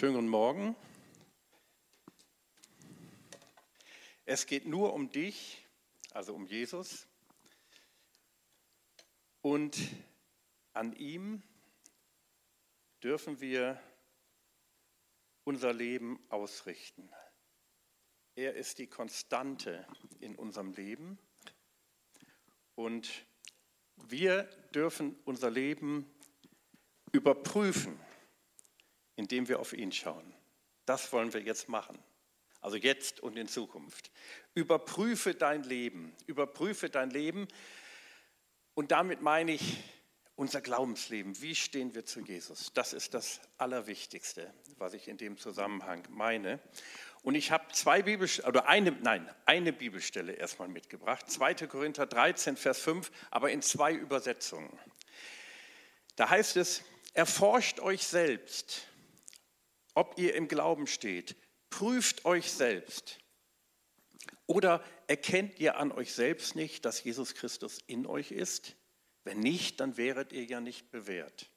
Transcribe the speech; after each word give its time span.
Schönen 0.00 0.14
guten 0.14 0.28
Morgen. 0.28 0.76
Es 4.24 4.46
geht 4.46 4.64
nur 4.64 4.94
um 4.94 5.10
dich, 5.10 5.62
also 6.12 6.34
um 6.34 6.46
Jesus. 6.46 7.06
Und 9.42 9.78
an 10.72 10.94
ihm 10.94 11.42
dürfen 13.02 13.42
wir 13.42 13.78
unser 15.44 15.74
Leben 15.74 16.18
ausrichten. 16.30 17.10
Er 18.36 18.54
ist 18.54 18.78
die 18.78 18.86
Konstante 18.86 19.86
in 20.18 20.34
unserem 20.34 20.72
Leben 20.72 21.18
und 22.74 23.26
wir 23.96 24.44
dürfen 24.72 25.14
unser 25.26 25.50
Leben 25.50 26.10
überprüfen 27.12 28.00
indem 29.20 29.48
wir 29.48 29.60
auf 29.60 29.72
ihn 29.72 29.92
schauen. 29.92 30.34
Das 30.86 31.12
wollen 31.12 31.32
wir 31.32 31.42
jetzt 31.42 31.68
machen. 31.68 31.98
Also 32.60 32.76
jetzt 32.76 33.20
und 33.20 33.36
in 33.36 33.48
Zukunft. 33.48 34.10
Überprüfe 34.54 35.34
dein 35.34 35.62
Leben. 35.62 36.16
Überprüfe 36.26 36.90
dein 36.90 37.10
Leben. 37.10 37.46
Und 38.74 38.90
damit 38.90 39.20
meine 39.20 39.52
ich 39.52 39.84
unser 40.36 40.62
Glaubensleben. 40.62 41.40
Wie 41.42 41.54
stehen 41.54 41.94
wir 41.94 42.06
zu 42.06 42.20
Jesus? 42.20 42.72
Das 42.72 42.94
ist 42.94 43.12
das 43.12 43.40
Allerwichtigste, 43.58 44.52
was 44.78 44.94
ich 44.94 45.06
in 45.06 45.18
dem 45.18 45.36
Zusammenhang 45.36 46.02
meine. 46.08 46.58
Und 47.22 47.34
ich 47.34 47.50
habe 47.50 47.70
zwei 47.72 48.00
Bibelstellen, 48.00 48.48
oder 48.48 48.66
eine, 48.66 48.92
nein, 48.92 49.28
eine 49.44 49.74
Bibelstelle 49.74 50.32
erstmal 50.32 50.68
mitgebracht. 50.68 51.30
2. 51.30 51.54
Korinther 51.66 52.06
13, 52.06 52.56
Vers 52.56 52.80
5, 52.80 53.10
aber 53.30 53.50
in 53.50 53.60
zwei 53.60 53.92
Übersetzungen. 53.92 54.78
Da 56.16 56.30
heißt 56.30 56.56
es, 56.56 56.82
erforscht 57.12 57.80
euch 57.80 58.06
selbst, 58.06 58.86
ob 60.00 60.18
ihr 60.18 60.34
im 60.34 60.48
Glauben 60.48 60.86
steht. 60.86 61.36
Prüft 61.68 62.24
euch 62.24 62.50
selbst. 62.50 63.18
Oder 64.46 64.82
erkennt 65.08 65.60
ihr 65.60 65.76
an 65.76 65.92
euch 65.92 66.14
selbst 66.14 66.56
nicht, 66.56 66.86
dass 66.86 67.04
Jesus 67.04 67.34
Christus 67.34 67.80
in 67.86 68.06
euch 68.06 68.32
ist? 68.32 68.76
Wenn 69.24 69.40
nicht, 69.40 69.78
dann 69.78 69.98
wäret 69.98 70.32
ihr 70.32 70.44
ja 70.44 70.62
nicht 70.62 70.90
bewährt. 70.90 71.50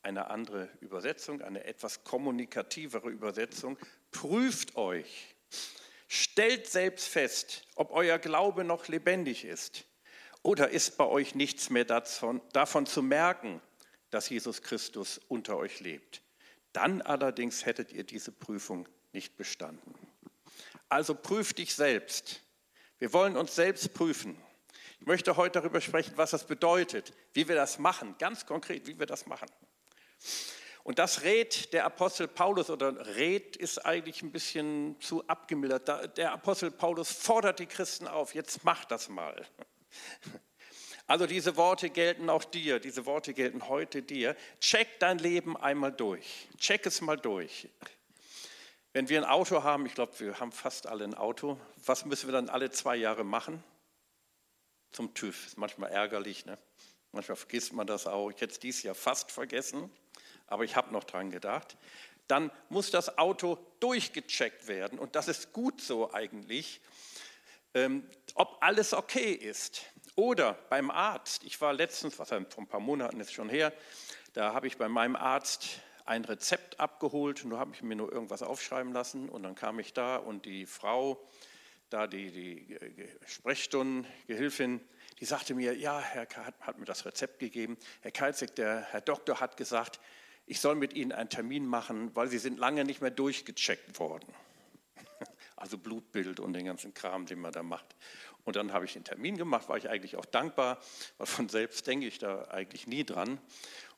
Eine 0.00 0.30
andere 0.30 0.70
Übersetzung, 0.80 1.42
eine 1.42 1.64
etwas 1.64 2.02
kommunikativere 2.02 3.10
Übersetzung. 3.10 3.78
Prüft 4.10 4.76
euch. 4.76 5.36
Stellt 6.06 6.66
selbst 6.66 7.08
fest, 7.08 7.68
ob 7.74 7.90
euer 7.90 8.18
Glaube 8.18 8.64
noch 8.64 8.88
lebendig 8.88 9.44
ist. 9.44 9.84
Oder 10.42 10.70
ist 10.70 10.96
bei 10.96 11.04
euch 11.04 11.34
nichts 11.34 11.68
mehr 11.68 11.84
davon, 11.84 12.40
davon 12.54 12.86
zu 12.86 13.02
merken, 13.02 13.60
dass 14.08 14.30
Jesus 14.30 14.62
Christus 14.62 15.18
unter 15.28 15.58
euch 15.58 15.80
lebt? 15.80 16.22
Dann 16.78 17.02
allerdings 17.02 17.66
hättet 17.66 17.90
ihr 17.90 18.04
diese 18.04 18.30
Prüfung 18.30 18.88
nicht 19.12 19.36
bestanden. 19.36 19.96
Also 20.88 21.12
prüf 21.12 21.52
dich 21.52 21.74
selbst. 21.74 22.40
Wir 23.00 23.12
wollen 23.12 23.36
uns 23.36 23.56
selbst 23.56 23.94
prüfen. 23.94 24.40
Ich 25.00 25.06
möchte 25.08 25.36
heute 25.36 25.58
darüber 25.58 25.80
sprechen, 25.80 26.12
was 26.14 26.30
das 26.30 26.46
bedeutet, 26.46 27.12
wie 27.32 27.48
wir 27.48 27.56
das 27.56 27.80
machen, 27.80 28.14
ganz 28.20 28.46
konkret, 28.46 28.86
wie 28.86 28.96
wir 28.96 29.06
das 29.06 29.26
machen. 29.26 29.48
Und 30.84 31.00
das 31.00 31.22
rät 31.22 31.72
der 31.72 31.84
Apostel 31.84 32.28
Paulus, 32.28 32.70
oder 32.70 33.16
rät 33.16 33.56
ist 33.56 33.84
eigentlich 33.84 34.22
ein 34.22 34.30
bisschen 34.30 35.00
zu 35.00 35.26
abgemildert. 35.26 36.16
Der 36.16 36.30
Apostel 36.30 36.70
Paulus 36.70 37.10
fordert 37.10 37.58
die 37.58 37.66
Christen 37.66 38.06
auf, 38.06 38.36
jetzt 38.36 38.62
mach 38.62 38.84
das 38.84 39.08
mal. 39.08 39.44
Also 41.08 41.26
diese 41.26 41.56
Worte 41.56 41.88
gelten 41.88 42.28
auch 42.28 42.44
dir, 42.44 42.80
diese 42.80 43.06
Worte 43.06 43.32
gelten 43.32 43.66
heute 43.66 44.02
dir. 44.02 44.36
Check 44.60 45.00
dein 45.00 45.18
Leben 45.18 45.56
einmal 45.56 45.90
durch. 45.90 46.46
Check 46.58 46.84
es 46.84 47.00
mal 47.00 47.16
durch. 47.16 47.66
Wenn 48.92 49.08
wir 49.08 49.18
ein 49.18 49.24
Auto 49.24 49.62
haben, 49.62 49.86
ich 49.86 49.94
glaube, 49.94 50.12
wir 50.20 50.38
haben 50.38 50.52
fast 50.52 50.86
alle 50.86 51.04
ein 51.04 51.14
Auto, 51.14 51.58
was 51.86 52.04
müssen 52.04 52.28
wir 52.28 52.32
dann 52.32 52.50
alle 52.50 52.70
zwei 52.70 52.94
Jahre 52.94 53.24
machen? 53.24 53.64
Zum 54.92 55.14
TÜV. 55.14 55.46
Ist 55.46 55.56
manchmal 55.56 55.90
ärgerlich, 55.90 56.44
ne? 56.44 56.58
Manchmal 57.12 57.36
vergisst 57.36 57.72
man 57.72 57.86
das 57.86 58.06
auch. 58.06 58.28
Ich 58.28 58.42
hätte 58.42 58.52
es 58.52 58.58
dieses 58.58 58.82
Jahr 58.82 58.94
fast 58.94 59.32
vergessen, 59.32 59.90
aber 60.46 60.64
ich 60.64 60.76
habe 60.76 60.92
noch 60.92 61.04
dran 61.04 61.30
gedacht. 61.30 61.78
Dann 62.26 62.50
muss 62.68 62.90
das 62.90 63.16
Auto 63.16 63.56
durchgecheckt 63.80 64.68
werden 64.68 64.98
und 64.98 65.16
das 65.16 65.28
ist 65.28 65.54
gut 65.54 65.80
so 65.80 66.12
eigentlich, 66.12 66.82
ähm, 67.72 68.06
ob 68.34 68.58
alles 68.60 68.92
okay 68.92 69.32
ist. 69.32 69.86
Oder 70.18 70.54
beim 70.68 70.90
Arzt. 70.90 71.44
Ich 71.44 71.60
war 71.60 71.72
letztens, 71.72 72.18
was 72.18 72.30
vor 72.30 72.38
ein 72.38 72.66
paar 72.66 72.80
Monaten 72.80 73.20
ist 73.20 73.32
schon 73.32 73.48
her, 73.48 73.72
da 74.32 74.52
habe 74.52 74.66
ich 74.66 74.76
bei 74.76 74.88
meinem 74.88 75.14
Arzt 75.14 75.78
ein 76.06 76.24
Rezept 76.24 76.80
abgeholt 76.80 77.44
und 77.44 77.50
da 77.50 77.58
habe 77.58 77.72
ich 77.72 77.84
mir 77.84 77.94
nur 77.94 78.10
irgendwas 78.12 78.42
aufschreiben 78.42 78.92
lassen 78.92 79.28
und 79.28 79.44
dann 79.44 79.54
kam 79.54 79.78
ich 79.78 79.92
da 79.92 80.16
und 80.16 80.44
die 80.44 80.66
Frau, 80.66 81.24
da 81.88 82.08
die, 82.08 82.32
die 82.32 82.78
Sprechstundengehilfin, 83.28 84.80
die 85.20 85.24
sagte 85.24 85.54
mir, 85.54 85.76
ja, 85.76 86.00
Herr 86.00 86.26
K. 86.26 86.46
Hat, 86.46 86.60
hat 86.62 86.78
mir 86.80 86.84
das 86.84 87.04
Rezept 87.04 87.38
gegeben. 87.38 87.78
Herr 88.00 88.10
Kalzig, 88.10 88.56
der 88.56 88.88
Herr 88.90 89.02
Doktor 89.02 89.38
hat 89.38 89.56
gesagt, 89.56 90.00
ich 90.46 90.58
soll 90.58 90.74
mit 90.74 90.94
Ihnen 90.94 91.12
einen 91.12 91.30
Termin 91.30 91.64
machen, 91.64 92.10
weil 92.16 92.26
Sie 92.26 92.38
sind 92.38 92.58
lange 92.58 92.84
nicht 92.84 93.00
mehr 93.00 93.12
durchgecheckt 93.12 94.00
worden. 94.00 94.34
Also 95.58 95.78
Blutbild 95.78 96.40
und 96.40 96.52
den 96.52 96.64
ganzen 96.64 96.94
Kram, 96.94 97.26
den 97.26 97.40
man 97.40 97.52
da 97.52 97.62
macht. 97.62 97.96
Und 98.44 98.56
dann 98.56 98.72
habe 98.72 98.84
ich 98.84 98.94
den 98.94 99.04
Termin 99.04 99.36
gemacht, 99.36 99.68
war 99.68 99.76
ich 99.76 99.88
eigentlich 99.88 100.16
auch 100.16 100.24
dankbar, 100.24 100.78
weil 101.18 101.26
von 101.26 101.48
selbst 101.48 101.86
denke 101.86 102.06
ich 102.06 102.18
da 102.18 102.44
eigentlich 102.48 102.86
nie 102.86 103.04
dran. 103.04 103.40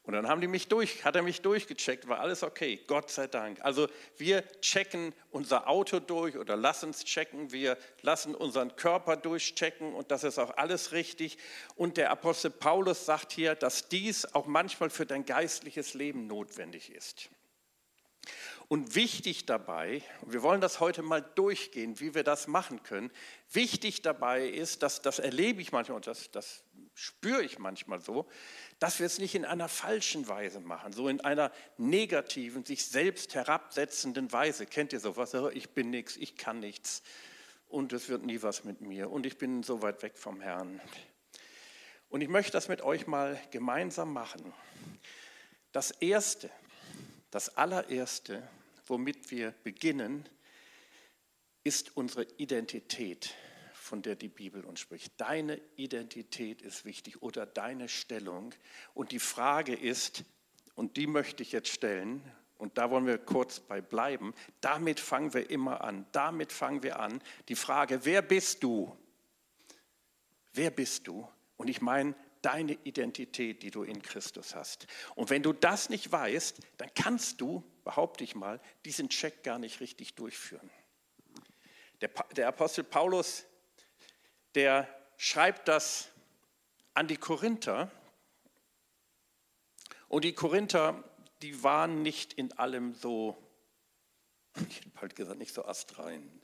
Und 0.02 0.14
dann 0.14 0.26
haben 0.26 0.40
die 0.40 0.48
mich 0.48 0.68
durch, 0.68 1.04
hat 1.04 1.14
er 1.14 1.22
mich 1.22 1.42
durchgecheckt, 1.42 2.08
war 2.08 2.20
alles 2.20 2.42
okay, 2.42 2.80
Gott 2.86 3.10
sei 3.10 3.26
Dank. 3.26 3.60
Also 3.62 3.86
wir 4.16 4.42
checken 4.60 5.14
unser 5.30 5.68
Auto 5.68 6.00
durch 6.00 6.36
oder 6.36 6.56
lassen 6.56 6.90
es 6.90 7.04
checken, 7.04 7.52
wir 7.52 7.76
lassen 8.00 8.34
unseren 8.34 8.74
Körper 8.76 9.16
durchchecken 9.16 9.94
und 9.94 10.10
das 10.10 10.24
ist 10.24 10.38
auch 10.38 10.56
alles 10.56 10.92
richtig. 10.92 11.36
Und 11.76 11.98
der 11.98 12.10
Apostel 12.10 12.50
Paulus 12.50 13.04
sagt 13.04 13.32
hier, 13.32 13.54
dass 13.54 13.88
dies 13.88 14.24
auch 14.34 14.46
manchmal 14.46 14.90
für 14.90 15.04
dein 15.04 15.26
geistliches 15.26 15.94
Leben 15.94 16.26
notwendig 16.26 16.90
ist. 16.90 17.30
Und 18.70 18.94
wichtig 18.94 19.46
dabei, 19.46 20.00
wir 20.24 20.44
wollen 20.44 20.60
das 20.60 20.78
heute 20.78 21.02
mal 21.02 21.20
durchgehen, 21.20 21.98
wie 21.98 22.14
wir 22.14 22.22
das 22.22 22.46
machen 22.46 22.84
können, 22.84 23.10
wichtig 23.50 24.02
dabei 24.02 24.46
ist, 24.46 24.84
dass 24.84 25.02
das 25.02 25.18
erlebe 25.18 25.60
ich 25.60 25.72
manchmal 25.72 25.96
und 25.96 26.06
das, 26.06 26.30
das 26.30 26.62
spüre 26.94 27.42
ich 27.42 27.58
manchmal 27.58 28.00
so, 28.00 28.28
dass 28.78 29.00
wir 29.00 29.06
es 29.06 29.18
nicht 29.18 29.34
in 29.34 29.44
einer 29.44 29.68
falschen 29.68 30.28
Weise 30.28 30.60
machen, 30.60 30.92
so 30.92 31.08
in 31.08 31.20
einer 31.20 31.50
negativen, 31.78 32.64
sich 32.64 32.86
selbst 32.86 33.34
herabsetzenden 33.34 34.30
Weise. 34.32 34.66
Kennt 34.66 34.92
ihr 34.92 35.00
sowas? 35.00 35.34
Ich 35.52 35.70
bin 35.70 35.90
nichts, 35.90 36.16
ich 36.16 36.36
kann 36.36 36.60
nichts 36.60 37.02
und 37.66 37.92
es 37.92 38.08
wird 38.08 38.24
nie 38.24 38.40
was 38.40 38.62
mit 38.62 38.82
mir 38.82 39.10
und 39.10 39.26
ich 39.26 39.36
bin 39.36 39.64
so 39.64 39.82
weit 39.82 40.00
weg 40.04 40.16
vom 40.16 40.40
Herrn. 40.40 40.80
Und 42.08 42.20
ich 42.20 42.28
möchte 42.28 42.52
das 42.52 42.68
mit 42.68 42.82
euch 42.82 43.08
mal 43.08 43.36
gemeinsam 43.50 44.12
machen. 44.12 44.54
Das 45.72 45.90
Erste, 45.90 46.50
das 47.32 47.56
allererste, 47.56 48.48
womit 48.90 49.30
wir 49.30 49.52
beginnen, 49.64 50.28
ist 51.64 51.96
unsere 51.96 52.24
Identität, 52.36 53.34
von 53.72 54.02
der 54.02 54.16
die 54.16 54.28
Bibel 54.28 54.64
uns 54.64 54.80
spricht. 54.80 55.12
Deine 55.16 55.60
Identität 55.76 56.62
ist 56.62 56.84
wichtig 56.84 57.22
oder 57.22 57.46
deine 57.46 57.88
Stellung. 57.88 58.54
Und 58.94 59.12
die 59.12 59.18
Frage 59.18 59.74
ist, 59.74 60.24
und 60.74 60.96
die 60.96 61.06
möchte 61.06 61.42
ich 61.42 61.52
jetzt 61.52 61.68
stellen, 61.68 62.22
und 62.58 62.76
da 62.76 62.90
wollen 62.90 63.06
wir 63.06 63.16
kurz 63.16 63.58
bei 63.60 63.80
bleiben, 63.80 64.34
damit 64.60 65.00
fangen 65.00 65.32
wir 65.32 65.48
immer 65.48 65.82
an. 65.82 66.04
Damit 66.12 66.52
fangen 66.52 66.82
wir 66.82 67.00
an. 67.00 67.22
Die 67.48 67.54
Frage, 67.54 68.04
wer 68.04 68.20
bist 68.20 68.62
du? 68.62 68.94
Wer 70.52 70.70
bist 70.70 71.06
du? 71.06 71.26
Und 71.56 71.68
ich 71.68 71.80
meine 71.80 72.14
deine 72.42 72.72
Identität, 72.84 73.62
die 73.62 73.70
du 73.70 73.82
in 73.82 74.02
Christus 74.02 74.54
hast. 74.54 74.86
Und 75.14 75.30
wenn 75.30 75.42
du 75.42 75.52
das 75.52 75.90
nicht 75.90 76.10
weißt, 76.10 76.58
dann 76.76 76.90
kannst 76.94 77.40
du 77.40 77.64
behaupte 77.84 78.24
ich 78.24 78.34
mal, 78.34 78.60
diesen 78.84 79.08
Check 79.08 79.42
gar 79.42 79.58
nicht 79.58 79.80
richtig 79.80 80.14
durchführen. 80.14 80.70
Der, 82.00 82.08
der 82.36 82.48
Apostel 82.48 82.84
Paulus, 82.84 83.44
der 84.54 84.88
schreibt 85.16 85.68
das 85.68 86.08
an 86.94 87.08
die 87.08 87.16
Korinther. 87.16 87.90
Und 90.08 90.24
die 90.24 90.32
Korinther, 90.32 91.04
die 91.42 91.62
waren 91.62 92.02
nicht 92.02 92.32
in 92.32 92.52
allem 92.58 92.94
so, 92.94 93.36
ich 94.68 94.78
hätte 94.78 94.90
bald 94.90 95.14
gesagt, 95.14 95.38
nicht 95.38 95.54
so 95.54 95.64
astrein 95.64 96.39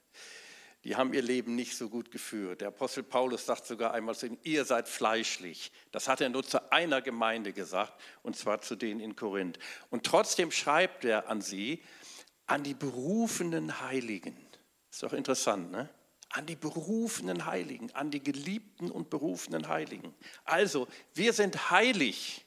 die 0.86 0.94
haben 0.94 1.12
ihr 1.12 1.22
Leben 1.22 1.56
nicht 1.56 1.76
so 1.76 1.88
gut 1.88 2.12
geführt. 2.12 2.60
Der 2.60 2.68
Apostel 2.68 3.02
Paulus 3.02 3.44
sagt 3.44 3.66
sogar 3.66 3.92
einmal 3.92 4.14
zu 4.14 4.26
ihnen, 4.26 4.38
ihr 4.44 4.64
seid 4.64 4.88
fleischlich. 4.88 5.72
Das 5.90 6.06
hat 6.06 6.20
er 6.20 6.28
nur 6.28 6.44
zu 6.44 6.70
einer 6.70 7.02
Gemeinde 7.02 7.52
gesagt, 7.52 8.00
und 8.22 8.36
zwar 8.36 8.60
zu 8.60 8.76
denen 8.76 9.00
in 9.00 9.16
Korinth. 9.16 9.58
Und 9.90 10.06
trotzdem 10.06 10.52
schreibt 10.52 11.04
er 11.04 11.28
an 11.28 11.40
sie, 11.40 11.82
an 12.46 12.62
die 12.62 12.74
berufenen 12.74 13.80
Heiligen. 13.80 14.36
Ist 14.88 15.02
doch 15.02 15.12
interessant, 15.12 15.72
ne? 15.72 15.90
An 16.28 16.46
die 16.46 16.54
berufenen 16.54 17.46
Heiligen, 17.46 17.90
an 17.90 18.12
die 18.12 18.22
geliebten 18.22 18.92
und 18.92 19.10
berufenen 19.10 19.66
Heiligen. 19.66 20.14
Also, 20.44 20.86
wir 21.14 21.32
sind 21.32 21.72
heilig. 21.72 22.46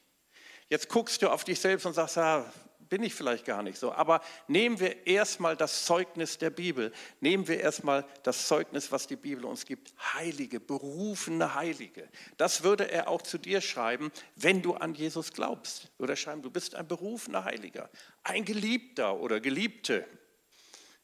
Jetzt 0.70 0.88
guckst 0.88 1.22
du 1.22 1.30
auf 1.30 1.44
dich 1.44 1.60
selbst 1.60 1.86
und 1.86 1.94
sagst, 1.94 2.18
ah, 2.18 2.50
bin 2.90 3.04
ich 3.04 3.14
vielleicht 3.14 3.46
gar 3.46 3.62
nicht 3.62 3.78
so. 3.78 3.94
Aber 3.94 4.22
nehmen 4.48 4.80
wir 4.80 5.06
erstmal 5.06 5.56
das 5.56 5.86
Zeugnis 5.86 6.38
der 6.40 6.50
Bibel. 6.50 6.92
Nehmen 7.22 7.48
wir 7.48 7.60
erstmal 7.60 8.06
das 8.24 8.48
Zeugnis, 8.48 8.92
was 8.92 9.08
die 9.08 9.16
Bibel 9.16 9.46
uns 9.46 9.66
gibt. 9.66 9.94
Heilige, 10.16 10.60
berufene 10.60 11.54
Heilige. 11.54 12.10
Das 12.38 12.64
würde 12.64 12.90
er 12.90 13.08
auch 13.08 13.22
zu 13.22 13.38
dir 13.38 13.62
schreiben, 13.62 14.12
wenn 14.36 14.62
du 14.62 14.74
an 14.74 14.96
Jesus 14.96 15.32
glaubst. 15.34 15.92
Oder 16.00 16.16
schreiben, 16.16 16.42
du 16.42 16.50
bist 16.50 16.76
ein 16.76 16.88
berufener 16.88 17.46
Heiliger, 17.46 17.90
ein 18.24 18.44
Geliebter 18.44 19.18
oder 19.18 19.40
Geliebte. 19.40 20.06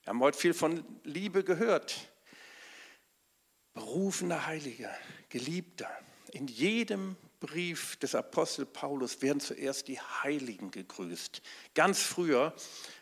Wir 0.04 0.10
haben 0.10 0.20
heute 0.20 0.38
viel 0.38 0.54
von 0.54 0.84
Liebe 1.04 1.44
gehört. 1.44 2.10
Berufener 3.74 4.48
Heiliger, 4.48 4.96
Geliebter. 5.30 5.90
In 6.32 6.48
jedem 6.48 7.18
Brief 7.40 7.96
des 7.98 8.16
Apostel 8.16 8.66
Paulus 8.66 9.22
werden 9.22 9.40
zuerst 9.40 9.88
die 9.88 10.00
Heiligen 10.00 10.72
gegrüßt. 10.72 11.42
Ganz 11.74 12.02
früher, 12.02 12.54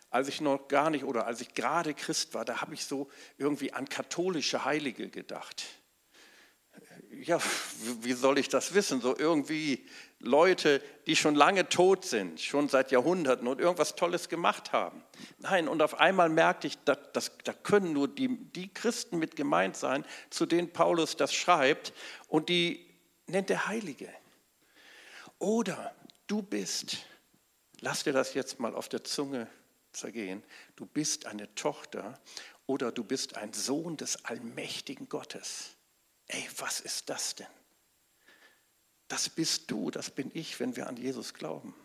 als 0.09 0.27
ich 0.27 0.41
noch 0.41 0.67
gar 0.67 0.89
nicht 0.89 1.03
oder 1.05 1.25
als 1.25 1.41
ich 1.41 1.53
gerade 1.53 1.93
Christ 1.93 2.33
war, 2.33 2.45
da 2.45 2.61
habe 2.61 2.73
ich 2.73 2.85
so 2.85 3.09
irgendwie 3.37 3.73
an 3.73 3.89
katholische 3.89 4.63
Heilige 4.63 5.09
gedacht. 5.09 5.63
Ja, 7.11 7.39
wie 8.01 8.13
soll 8.13 8.37
ich 8.37 8.49
das 8.49 8.73
wissen? 8.73 9.01
So 9.01 9.15
irgendwie 9.17 9.85
Leute, 10.19 10.81
die 11.05 11.15
schon 11.15 11.35
lange 11.35 11.67
tot 11.69 12.05
sind, 12.05 12.39
schon 12.39 12.69
seit 12.69 12.91
Jahrhunderten 12.91 13.47
und 13.47 13.59
irgendwas 13.59 13.95
Tolles 13.95 14.29
gemacht 14.29 14.71
haben. 14.71 15.03
Nein, 15.39 15.67
und 15.67 15.81
auf 15.81 15.99
einmal 15.99 16.29
merkte 16.29 16.67
ich, 16.67 16.77
da, 16.85 16.95
das, 16.95 17.31
da 17.43 17.53
können 17.53 17.93
nur 17.93 18.07
die, 18.07 18.29
die 18.51 18.73
Christen 18.73 19.19
mit 19.19 19.35
gemeint 19.35 19.75
sein, 19.75 20.05
zu 20.29 20.45
denen 20.45 20.71
Paulus 20.71 21.15
das 21.15 21.33
schreibt, 21.33 21.93
und 22.27 22.49
die 22.49 22.85
nennt 23.27 23.49
er 23.49 23.67
Heilige. 23.67 24.09
Oder 25.43 25.93
du 26.25 26.41
bist, 26.41 26.99
lass 27.81 28.05
dir 28.05 28.13
das 28.13 28.33
jetzt 28.33 28.61
mal 28.61 28.73
auf 28.73 28.87
der 28.87 29.03
Zunge 29.03 29.49
zergehen, 29.91 30.41
du 30.77 30.85
bist 30.85 31.25
eine 31.25 31.53
Tochter 31.53 32.17
oder 32.65 32.93
du 32.93 33.03
bist 33.03 33.35
ein 33.35 33.51
Sohn 33.51 33.97
des 33.97 34.23
allmächtigen 34.23 35.09
Gottes. 35.09 35.71
Ey, 36.27 36.47
was 36.59 36.79
ist 36.79 37.09
das 37.09 37.35
denn? 37.35 37.47
Das 39.09 39.27
bist 39.27 39.69
du, 39.69 39.91
das 39.91 40.11
bin 40.11 40.31
ich, 40.33 40.61
wenn 40.61 40.77
wir 40.77 40.87
an 40.87 40.95
Jesus 40.95 41.33
glauben. 41.33 41.75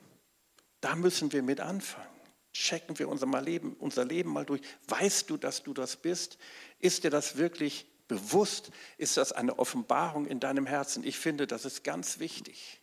Da 0.80 0.94
müssen 0.94 1.32
wir 1.32 1.42
mit 1.42 1.58
anfangen. 1.58 2.06
Checken 2.52 2.96
wir 3.00 3.08
unser 3.08 3.26
Leben, 3.42 3.74
unser 3.80 4.04
Leben 4.04 4.32
mal 4.32 4.46
durch. 4.46 4.60
Weißt 4.86 5.28
du, 5.30 5.36
dass 5.36 5.64
du 5.64 5.74
das 5.74 5.96
bist? 5.96 6.38
Ist 6.78 7.02
dir 7.02 7.10
das 7.10 7.38
wirklich 7.38 7.86
bewusst? 8.06 8.70
Ist 8.98 9.16
das 9.16 9.32
eine 9.32 9.58
Offenbarung 9.58 10.26
in 10.26 10.38
deinem 10.38 10.64
Herzen? 10.64 11.02
Ich 11.02 11.18
finde, 11.18 11.48
das 11.48 11.64
ist 11.64 11.82
ganz 11.82 12.20
wichtig. 12.20 12.80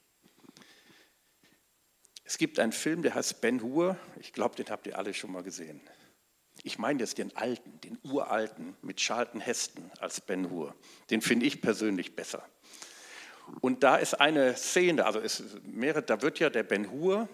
Es 2.25 2.39
gibt 2.39 2.59
einen 2.59 2.71
Film, 2.71 3.03
der 3.03 3.13
heißt 3.13 3.39
Ben 3.39 3.61
Hur. 3.61 3.97
Ich 4.19 4.33
glaube, 4.33 4.55
den 4.55 4.69
habt 4.69 4.87
ihr 4.87 4.97
alle 4.97 5.13
schon 5.13 5.31
mal 5.31 5.43
gesehen. 5.43 5.79
Ich 6.63 6.79
meine 6.79 6.99
jetzt 6.99 7.19
den 7.19 7.35
alten, 7.35 7.79
den 7.81 7.99
uralten 8.03 8.75
mit 8.81 8.97
Charlton 8.97 9.39
Heston 9.39 9.91
als 9.99 10.21
Ben 10.21 10.49
Hur. 10.49 10.75
Den 11.11 11.21
finde 11.21 11.45
ich 11.45 11.61
persönlich 11.61 12.15
besser. 12.15 12.43
Und 13.61 13.83
da 13.83 13.97
ist 13.97 14.15
eine 14.15 14.55
Szene, 14.57 15.05
also 15.05 15.21
mehrere, 15.63 16.01
da 16.01 16.23
wird 16.23 16.39
ja 16.39 16.49
der 16.49 16.63
Ben 16.63 16.89
Hur, 16.89 17.29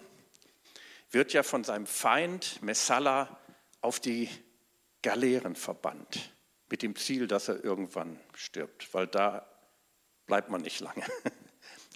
wird 1.10 1.32
ja 1.32 1.42
von 1.42 1.64
seinem 1.64 1.86
Feind 1.86 2.62
Messala 2.62 3.40
auf 3.80 3.98
die 3.98 4.28
Galeeren 5.00 5.56
verbannt, 5.56 6.34
mit 6.68 6.82
dem 6.82 6.96
Ziel, 6.96 7.26
dass 7.26 7.48
er 7.48 7.64
irgendwann 7.64 8.20
stirbt, 8.34 8.92
weil 8.92 9.06
da 9.06 9.46
bleibt 10.26 10.50
man 10.50 10.60
nicht 10.60 10.80
lange. 10.80 11.04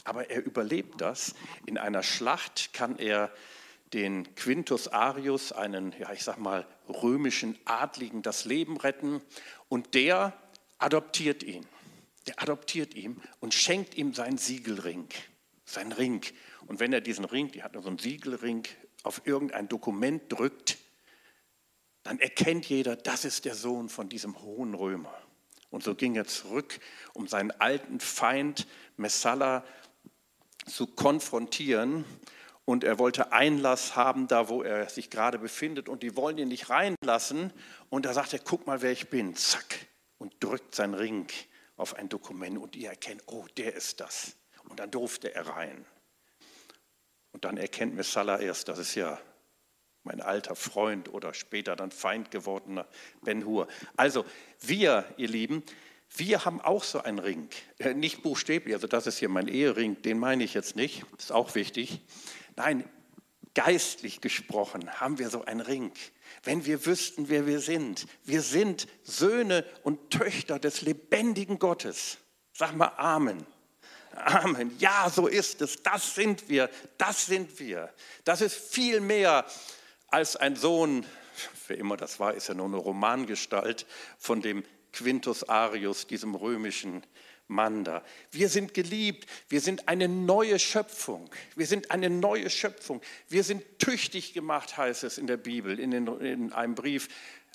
Aber 0.06 0.30
er 0.30 0.44
überlebt 0.44 1.00
das. 1.00 1.34
In 1.66 1.78
einer 1.78 2.02
Schlacht 2.02 2.72
kann 2.72 2.98
er 2.98 3.32
den 3.92 4.34
Quintus 4.36 4.88
Arius, 4.88 5.52
einen, 5.52 5.94
ja, 5.98 6.12
ich 6.12 6.22
sag 6.22 6.38
mal, 6.38 6.66
römischen 6.88 7.58
Adligen, 7.64 8.22
das 8.22 8.44
Leben 8.44 8.76
retten. 8.76 9.20
Und 9.68 9.94
der 9.94 10.32
adoptiert 10.78 11.42
ihn. 11.42 11.66
Der 12.28 12.40
adoptiert 12.40 12.94
ihn 12.94 13.20
und 13.40 13.52
schenkt 13.52 13.96
ihm 13.96 14.14
seinen 14.14 14.38
Siegelring, 14.38 15.08
seinen 15.64 15.92
Ring. 15.92 16.22
Und 16.66 16.78
wenn 16.78 16.92
er 16.92 17.00
diesen 17.00 17.24
Ring, 17.24 17.50
die 17.50 17.62
hat 17.62 17.72
so 17.74 17.88
einen 17.88 17.98
Siegelring, 17.98 18.62
auf 19.02 19.22
irgendein 19.24 19.68
Dokument 19.68 20.32
drückt, 20.32 20.78
dann 22.02 22.20
erkennt 22.20 22.66
jeder, 22.68 22.94
das 22.94 23.24
ist 23.24 23.44
der 23.44 23.54
Sohn 23.54 23.88
von 23.88 24.08
diesem 24.08 24.40
hohen 24.42 24.74
Römer. 24.74 25.14
Und 25.70 25.82
so 25.82 25.94
ging 25.94 26.14
er 26.14 26.26
zurück, 26.26 26.78
um 27.12 27.26
seinen 27.26 27.50
alten 27.50 28.00
Feind 28.00 28.66
Messala 28.96 29.64
zu 30.66 30.86
konfrontieren. 30.86 32.04
Und 32.64 32.82
er 32.82 32.98
wollte 32.98 33.32
Einlass 33.32 33.94
haben, 33.94 34.26
da 34.26 34.48
wo 34.48 34.62
er 34.62 34.88
sich 34.88 35.08
gerade 35.08 35.38
befindet. 35.38 35.88
Und 35.88 36.02
die 36.02 36.16
wollen 36.16 36.36
ihn 36.38 36.48
nicht 36.48 36.68
reinlassen. 36.68 37.52
Und 37.90 38.06
da 38.06 38.12
sagt 38.12 38.32
er, 38.32 38.40
guck 38.40 38.66
mal, 38.66 38.82
wer 38.82 38.92
ich 38.92 39.08
bin. 39.08 39.36
Zack. 39.36 39.86
Und 40.18 40.34
drückt 40.40 40.74
seinen 40.74 40.94
Ring 40.94 41.28
auf 41.76 41.94
ein 41.94 42.08
Dokument. 42.08 42.58
Und 42.58 42.74
die 42.74 42.84
erkennen, 42.84 43.22
oh, 43.26 43.46
der 43.56 43.74
ist 43.74 44.00
das. 44.00 44.36
Und 44.68 44.80
dann 44.80 44.90
durfte 44.90 45.34
er 45.34 45.46
rein. 45.46 45.86
Und 47.32 47.44
dann 47.44 47.56
erkennt 47.56 47.94
Messala 47.94 48.40
erst, 48.40 48.68
das 48.68 48.78
ist 48.78 48.94
ja 48.94 49.20
mein 50.02 50.20
alter 50.20 50.56
Freund 50.56 51.12
oder 51.12 51.34
später 51.34 51.76
dann 51.76 51.90
Feind 51.90 52.30
gewordener 52.30 52.86
Ben 53.22 53.44
Hur. 53.44 53.68
Also 53.96 54.24
wir, 54.60 55.04
ihr 55.16 55.28
Lieben, 55.28 55.62
wir 56.14 56.44
haben 56.44 56.60
auch 56.60 56.84
so 56.84 57.02
einen 57.02 57.18
Ring, 57.18 57.48
äh, 57.78 57.94
nicht 57.94 58.22
buchstäblich, 58.22 58.74
also 58.74 58.86
das 58.86 59.06
ist 59.06 59.18
hier 59.18 59.28
mein 59.28 59.48
Ehering, 59.48 60.00
den 60.02 60.18
meine 60.18 60.44
ich 60.44 60.54
jetzt 60.54 60.76
nicht, 60.76 61.04
ist 61.18 61.32
auch 61.32 61.54
wichtig. 61.54 62.00
Nein, 62.56 62.88
geistlich 63.54 64.20
gesprochen 64.20 65.00
haben 65.00 65.18
wir 65.18 65.30
so 65.30 65.44
einen 65.44 65.60
Ring. 65.60 65.92
Wenn 66.42 66.66
wir 66.66 66.86
wüssten, 66.86 67.28
wer 67.28 67.46
wir 67.46 67.60
sind. 67.60 68.06
Wir 68.24 68.42
sind 68.42 68.86
Söhne 69.02 69.64
und 69.82 70.10
Töchter 70.10 70.58
des 70.58 70.82
lebendigen 70.82 71.58
Gottes. 71.58 72.18
Sag 72.52 72.76
mal 72.76 72.92
Amen. 72.96 73.46
Amen. 74.14 74.74
Ja, 74.78 75.10
so 75.10 75.26
ist 75.26 75.60
es. 75.62 75.82
Das 75.82 76.14
sind 76.14 76.48
wir. 76.48 76.70
Das 76.98 77.26
sind 77.26 77.58
wir. 77.58 77.92
Das 78.24 78.40
ist 78.40 78.54
viel 78.54 79.00
mehr 79.00 79.46
als 80.08 80.36
ein 80.36 80.56
Sohn, 80.56 81.04
wer 81.68 81.78
immer 81.78 81.96
das 81.96 82.20
war, 82.20 82.34
ist 82.34 82.48
ja 82.48 82.54
nur 82.54 82.66
eine 82.66 82.76
Romangestalt 82.76 83.86
von 84.18 84.40
dem 84.40 84.64
Quintus 84.96 85.46
Arius, 85.48 86.06
diesem 86.06 86.34
römischen 86.34 87.02
Mann 87.48 87.84
da. 87.84 88.02
Wir 88.32 88.48
sind 88.48 88.72
geliebt, 88.74 89.28
wir 89.48 89.60
sind 89.60 89.88
eine 89.88 90.08
neue 90.08 90.58
Schöpfung. 90.58 91.28
Wir 91.54 91.66
sind 91.66 91.90
eine 91.90 92.08
neue 92.10 92.48
Schöpfung. 92.50 93.02
Wir 93.28 93.44
sind 93.44 93.62
tüchtig 93.78 94.32
gemacht, 94.32 94.76
heißt 94.76 95.04
es 95.04 95.18
in 95.18 95.26
der 95.26 95.36
Bibel, 95.36 95.78
in, 95.78 95.90
den, 95.90 96.06
in 96.20 96.52
einem 96.52 96.74
Brief, 96.74 97.08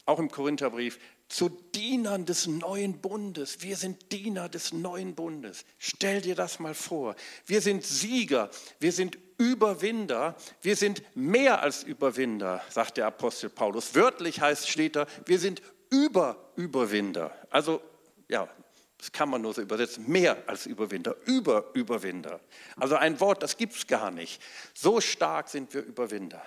auch 0.06 0.20
im 0.20 0.30
Korintherbrief, 0.30 1.00
zu 1.28 1.50
Dienern 1.50 2.26
des 2.26 2.46
neuen 2.46 3.00
Bundes. 3.00 3.62
Wir 3.62 3.76
sind 3.76 4.12
Diener 4.12 4.50
des 4.50 4.72
neuen 4.72 5.16
Bundes. 5.16 5.66
Stell 5.80 6.22
dir 6.22 6.36
das 6.36 6.60
mal 6.60 6.74
vor. 6.76 7.16
Wir 7.48 7.62
sind 7.62 7.84
Sieger, 7.84 8.52
wir 8.80 8.92
sind 8.92 9.18
Überwinder, 9.38 10.36
wir 10.62 10.76
sind 10.76 11.02
mehr 11.16 11.62
als 11.64 11.84
Überwinder, 11.84 12.62
sagt 12.70 12.98
der 12.98 13.08
Apostel 13.08 13.50
Paulus. 13.50 13.96
Wörtlich 13.96 14.42
heißt, 14.42 14.70
steht 14.70 14.96
da, 14.96 15.08
wir 15.26 15.40
sind 15.40 15.62
Über-Überwinder. 15.92 17.36
Also, 17.52 17.82
ja, 18.28 18.50
das 18.98 19.12
kann 19.12 19.30
man 19.30 19.42
nur 19.42 19.54
so 19.54 19.62
übersetzen, 19.62 20.08
mehr 20.08 20.44
als 20.48 20.66
Überwinder, 20.66 21.16
Über-Überwinder. 21.26 22.40
Also 22.76 22.96
ein 22.96 23.20
Wort, 23.20 23.42
das 23.44 23.58
gibt 23.58 23.74
es 23.74 23.88
gar 23.88 24.12
nicht. 24.12 24.42
So 24.74 25.02
stark 25.02 25.50
sind 25.50 25.74
wir 25.74 25.84
Überwinder. 25.84 26.44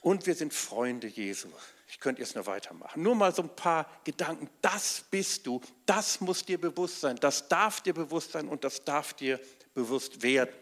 Und 0.00 0.26
wir 0.26 0.34
sind 0.34 0.54
Freunde 0.54 1.08
Jesu. 1.08 1.48
Ich 1.88 1.98
könnte 1.98 2.22
jetzt 2.22 2.34
nur 2.34 2.46
weitermachen. 2.46 3.02
Nur 3.02 3.14
mal 3.14 3.34
so 3.34 3.42
ein 3.42 3.56
paar 3.56 3.90
Gedanken. 4.04 4.48
Das 4.62 5.04
bist 5.10 5.46
du, 5.46 5.60
das 5.84 6.20
muss 6.20 6.44
dir 6.44 6.60
bewusst 6.60 7.00
sein, 7.00 7.16
das 7.16 7.48
darf 7.48 7.80
dir 7.80 7.94
bewusst 7.94 8.32
sein 8.32 8.48
und 8.48 8.64
das 8.64 8.84
darf 8.84 9.14
dir 9.14 9.40
bewusst 9.74 10.22
werden. 10.22 10.54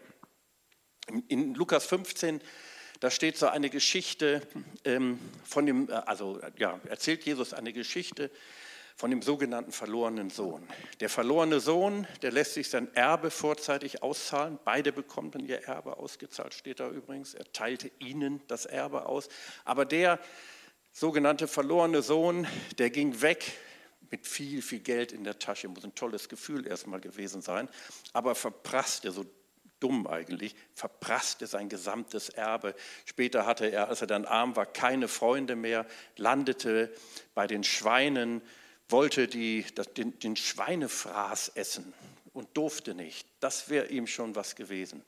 In 1.27 1.53
Lukas 1.53 1.85
15 1.85 2.41
da 3.03 3.11
steht 3.11 3.37
so 3.37 3.47
eine 3.47 3.69
Geschichte 3.69 4.41
ähm, 4.85 5.19
von 5.43 5.65
dem, 5.65 5.89
äh, 5.89 5.91
also 5.91 6.39
ja, 6.57 6.79
erzählt 6.87 7.25
Jesus 7.25 7.53
eine 7.53 7.73
Geschichte 7.73 8.31
von 8.95 9.09
dem 9.09 9.21
sogenannten 9.21 9.73
verlorenen 9.73 10.29
Sohn. 10.29 10.65
Der 11.01 11.09
verlorene 11.09 11.59
Sohn, 11.59 12.07
der 12.21 12.31
lässt 12.31 12.53
sich 12.53 12.69
sein 12.69 12.87
Erbe 12.95 13.29
vorzeitig 13.29 14.03
auszahlen. 14.03 14.57
Beide 14.63 14.93
bekommen 14.93 15.31
dann 15.31 15.45
ihr 15.45 15.63
Erbe 15.63 15.97
ausgezahlt, 15.97 16.53
steht 16.53 16.79
da 16.79 16.89
übrigens. 16.89 17.33
Er 17.33 17.51
teilte 17.51 17.91
ihnen 17.99 18.41
das 18.47 18.65
Erbe 18.65 19.05
aus. 19.05 19.27
Aber 19.65 19.83
der 19.83 20.17
sogenannte 20.93 21.49
verlorene 21.49 22.03
Sohn, 22.03 22.47
der 22.77 22.89
ging 22.89 23.21
weg 23.21 23.51
mit 24.11 24.25
viel, 24.27 24.61
viel 24.61 24.79
Geld 24.79 25.11
in 25.11 25.25
der 25.25 25.39
Tasche. 25.39 25.67
Muss 25.67 25.83
ein 25.83 25.95
tolles 25.95 26.29
Gefühl 26.29 26.65
erstmal 26.65 27.01
gewesen 27.01 27.41
sein. 27.41 27.67
Aber 28.13 28.33
verprasste 28.33 29.11
so 29.11 29.25
dumm 29.83 30.07
eigentlich, 30.07 30.55
verprasste 30.73 31.45
sein 31.45 31.67
gesamtes 31.67 32.29
Erbe. 32.29 32.73
Später 33.05 33.45
hatte 33.45 33.65
er, 33.67 33.89
als 33.89 33.99
er 33.99 34.07
dann 34.07 34.25
arm 34.25 34.55
war, 34.55 34.65
keine 34.65 35.09
Freunde 35.09 35.57
mehr, 35.57 35.85
landete 36.15 36.93
bei 37.35 37.47
den 37.47 37.65
Schweinen, 37.65 38.41
wollte 38.87 39.27
die, 39.27 39.65
den, 39.97 40.17
den 40.19 40.37
Schweinefraß 40.37 41.49
essen 41.55 41.93
und 42.31 42.47
durfte 42.55 42.93
nicht. 42.93 43.27
Das 43.41 43.69
wäre 43.69 43.87
ihm 43.87 44.07
schon 44.07 44.35
was 44.35 44.55
gewesen. 44.55 45.03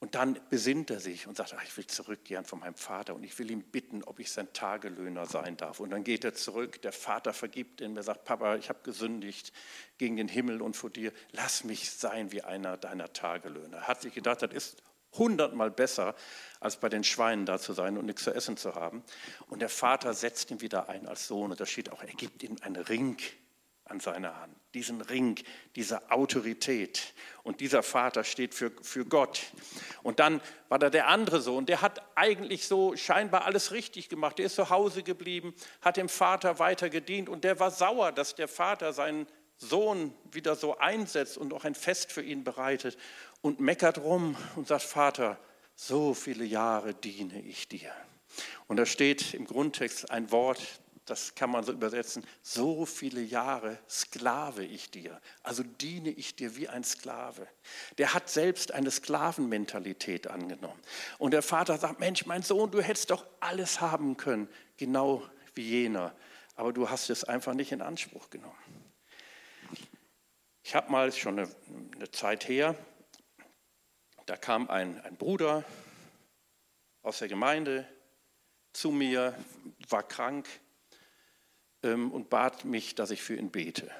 Und 0.00 0.14
dann 0.14 0.40
besinnt 0.48 0.90
er 0.90 0.98
sich 0.98 1.26
und 1.26 1.36
sagt, 1.36 1.54
ach, 1.54 1.62
ich 1.62 1.76
will 1.76 1.86
zurückkehren 1.86 2.46
von 2.46 2.60
meinem 2.60 2.74
Vater 2.74 3.14
und 3.14 3.22
ich 3.22 3.38
will 3.38 3.50
ihn 3.50 3.62
bitten, 3.62 4.02
ob 4.02 4.18
ich 4.18 4.32
sein 4.32 4.50
Tagelöhner 4.54 5.26
sein 5.26 5.58
darf. 5.58 5.78
Und 5.78 5.90
dann 5.90 6.04
geht 6.04 6.24
er 6.24 6.32
zurück, 6.32 6.80
der 6.80 6.92
Vater 6.92 7.34
vergibt 7.34 7.82
ihm, 7.82 7.98
er 7.98 8.02
sagt, 8.02 8.24
Papa, 8.24 8.56
ich 8.56 8.70
habe 8.70 8.78
gesündigt 8.82 9.52
gegen 9.98 10.16
den 10.16 10.28
Himmel 10.28 10.62
und 10.62 10.74
vor 10.74 10.88
dir, 10.88 11.12
lass 11.32 11.64
mich 11.64 11.90
sein 11.90 12.32
wie 12.32 12.40
einer 12.40 12.78
deiner 12.78 13.12
Tagelöhner. 13.12 13.76
Er 13.76 13.88
hat 13.88 14.00
sich 14.00 14.14
gedacht, 14.14 14.40
das 14.40 14.54
ist 14.54 14.82
hundertmal 15.12 15.70
besser, 15.70 16.14
als 16.60 16.76
bei 16.76 16.88
den 16.88 17.04
Schweinen 17.04 17.44
da 17.44 17.58
zu 17.58 17.74
sein 17.74 17.98
und 17.98 18.06
nichts 18.06 18.24
zu 18.24 18.32
essen 18.32 18.56
zu 18.56 18.74
haben. 18.74 19.02
Und 19.48 19.60
der 19.60 19.68
Vater 19.68 20.14
setzt 20.14 20.50
ihn 20.50 20.62
wieder 20.62 20.88
ein 20.88 21.06
als 21.06 21.26
Sohn 21.26 21.50
und 21.50 21.60
da 21.60 21.66
steht 21.66 21.92
auch, 21.92 22.02
er 22.02 22.08
gibt 22.08 22.42
ihm 22.42 22.56
einen 22.62 22.82
Ring 22.82 23.18
an 23.90 24.00
seiner 24.00 24.40
Hand, 24.40 24.54
diesen 24.74 25.00
Ring, 25.00 25.38
diese 25.76 26.10
Autorität. 26.10 27.14
Und 27.42 27.60
dieser 27.60 27.82
Vater 27.82 28.24
steht 28.24 28.54
für, 28.54 28.70
für 28.82 29.04
Gott. 29.04 29.40
Und 30.02 30.20
dann 30.20 30.40
war 30.68 30.78
da 30.78 30.90
der 30.90 31.08
andere 31.08 31.40
Sohn, 31.40 31.66
der 31.66 31.82
hat 31.82 32.02
eigentlich 32.14 32.66
so 32.66 32.96
scheinbar 32.96 33.44
alles 33.44 33.72
richtig 33.72 34.08
gemacht. 34.08 34.38
Der 34.38 34.46
ist 34.46 34.54
zu 34.54 34.70
Hause 34.70 35.02
geblieben, 35.02 35.54
hat 35.82 35.96
dem 35.96 36.08
Vater 36.08 36.58
weiter 36.58 36.90
gedient 36.90 37.28
und 37.28 37.44
der 37.44 37.58
war 37.60 37.70
sauer, 37.70 38.12
dass 38.12 38.34
der 38.34 38.48
Vater 38.48 38.92
seinen 38.92 39.26
Sohn 39.56 40.14
wieder 40.32 40.56
so 40.56 40.78
einsetzt 40.78 41.36
und 41.36 41.52
auch 41.52 41.64
ein 41.64 41.74
Fest 41.74 42.12
für 42.12 42.22
ihn 42.22 42.44
bereitet 42.44 42.96
und 43.42 43.60
meckert 43.60 43.98
rum 43.98 44.36
und 44.56 44.68
sagt, 44.68 44.82
Vater, 44.82 45.38
so 45.74 46.14
viele 46.14 46.44
Jahre 46.44 46.94
diene 46.94 47.40
ich 47.42 47.68
dir. 47.68 47.92
Und 48.68 48.76
da 48.76 48.86
steht 48.86 49.34
im 49.34 49.46
Grundtext 49.46 50.10
ein 50.10 50.30
Wort, 50.30 50.60
das 51.10 51.34
kann 51.34 51.50
man 51.50 51.64
so 51.64 51.72
übersetzen, 51.72 52.24
so 52.40 52.86
viele 52.86 53.20
Jahre 53.20 53.78
sklave 53.88 54.64
ich 54.64 54.90
dir, 54.90 55.20
also 55.42 55.62
diene 55.62 56.10
ich 56.10 56.36
dir 56.36 56.56
wie 56.56 56.68
ein 56.68 56.84
Sklave. 56.84 57.48
Der 57.98 58.14
hat 58.14 58.28
selbst 58.28 58.72
eine 58.72 58.90
Sklavenmentalität 58.90 60.28
angenommen. 60.28 60.80
Und 61.18 61.32
der 61.32 61.42
Vater 61.42 61.78
sagt, 61.78 61.98
Mensch, 61.98 62.26
mein 62.26 62.42
Sohn, 62.42 62.70
du 62.70 62.80
hättest 62.80 63.10
doch 63.10 63.26
alles 63.40 63.80
haben 63.80 64.16
können, 64.16 64.48
genau 64.76 65.28
wie 65.54 65.68
jener, 65.68 66.14
aber 66.54 66.72
du 66.72 66.88
hast 66.88 67.10
es 67.10 67.24
einfach 67.24 67.54
nicht 67.54 67.72
in 67.72 67.82
Anspruch 67.82 68.30
genommen. 68.30 68.56
Ich 70.62 70.74
habe 70.76 70.92
mal 70.92 71.10
schon 71.12 71.40
eine, 71.40 71.50
eine, 71.96 72.10
Zeit 72.12 72.46
her, 72.46 72.76
da 74.26 74.36
kam 74.36 74.70
ein, 74.70 75.00
ein 75.00 75.16
Bruder 75.16 75.64
aus 77.02 77.18
der 77.18 77.28
Gemeinde 77.28 77.88
zu 78.72 78.92
mir, 78.92 79.34
war 79.88 80.04
krank, 80.04 80.46
und 81.82 82.30
bat 82.30 82.64
mich, 82.64 82.94
dass 82.94 83.10
ich 83.10 83.22
für 83.22 83.36
ihn 83.36 83.50
bete. 83.50 83.90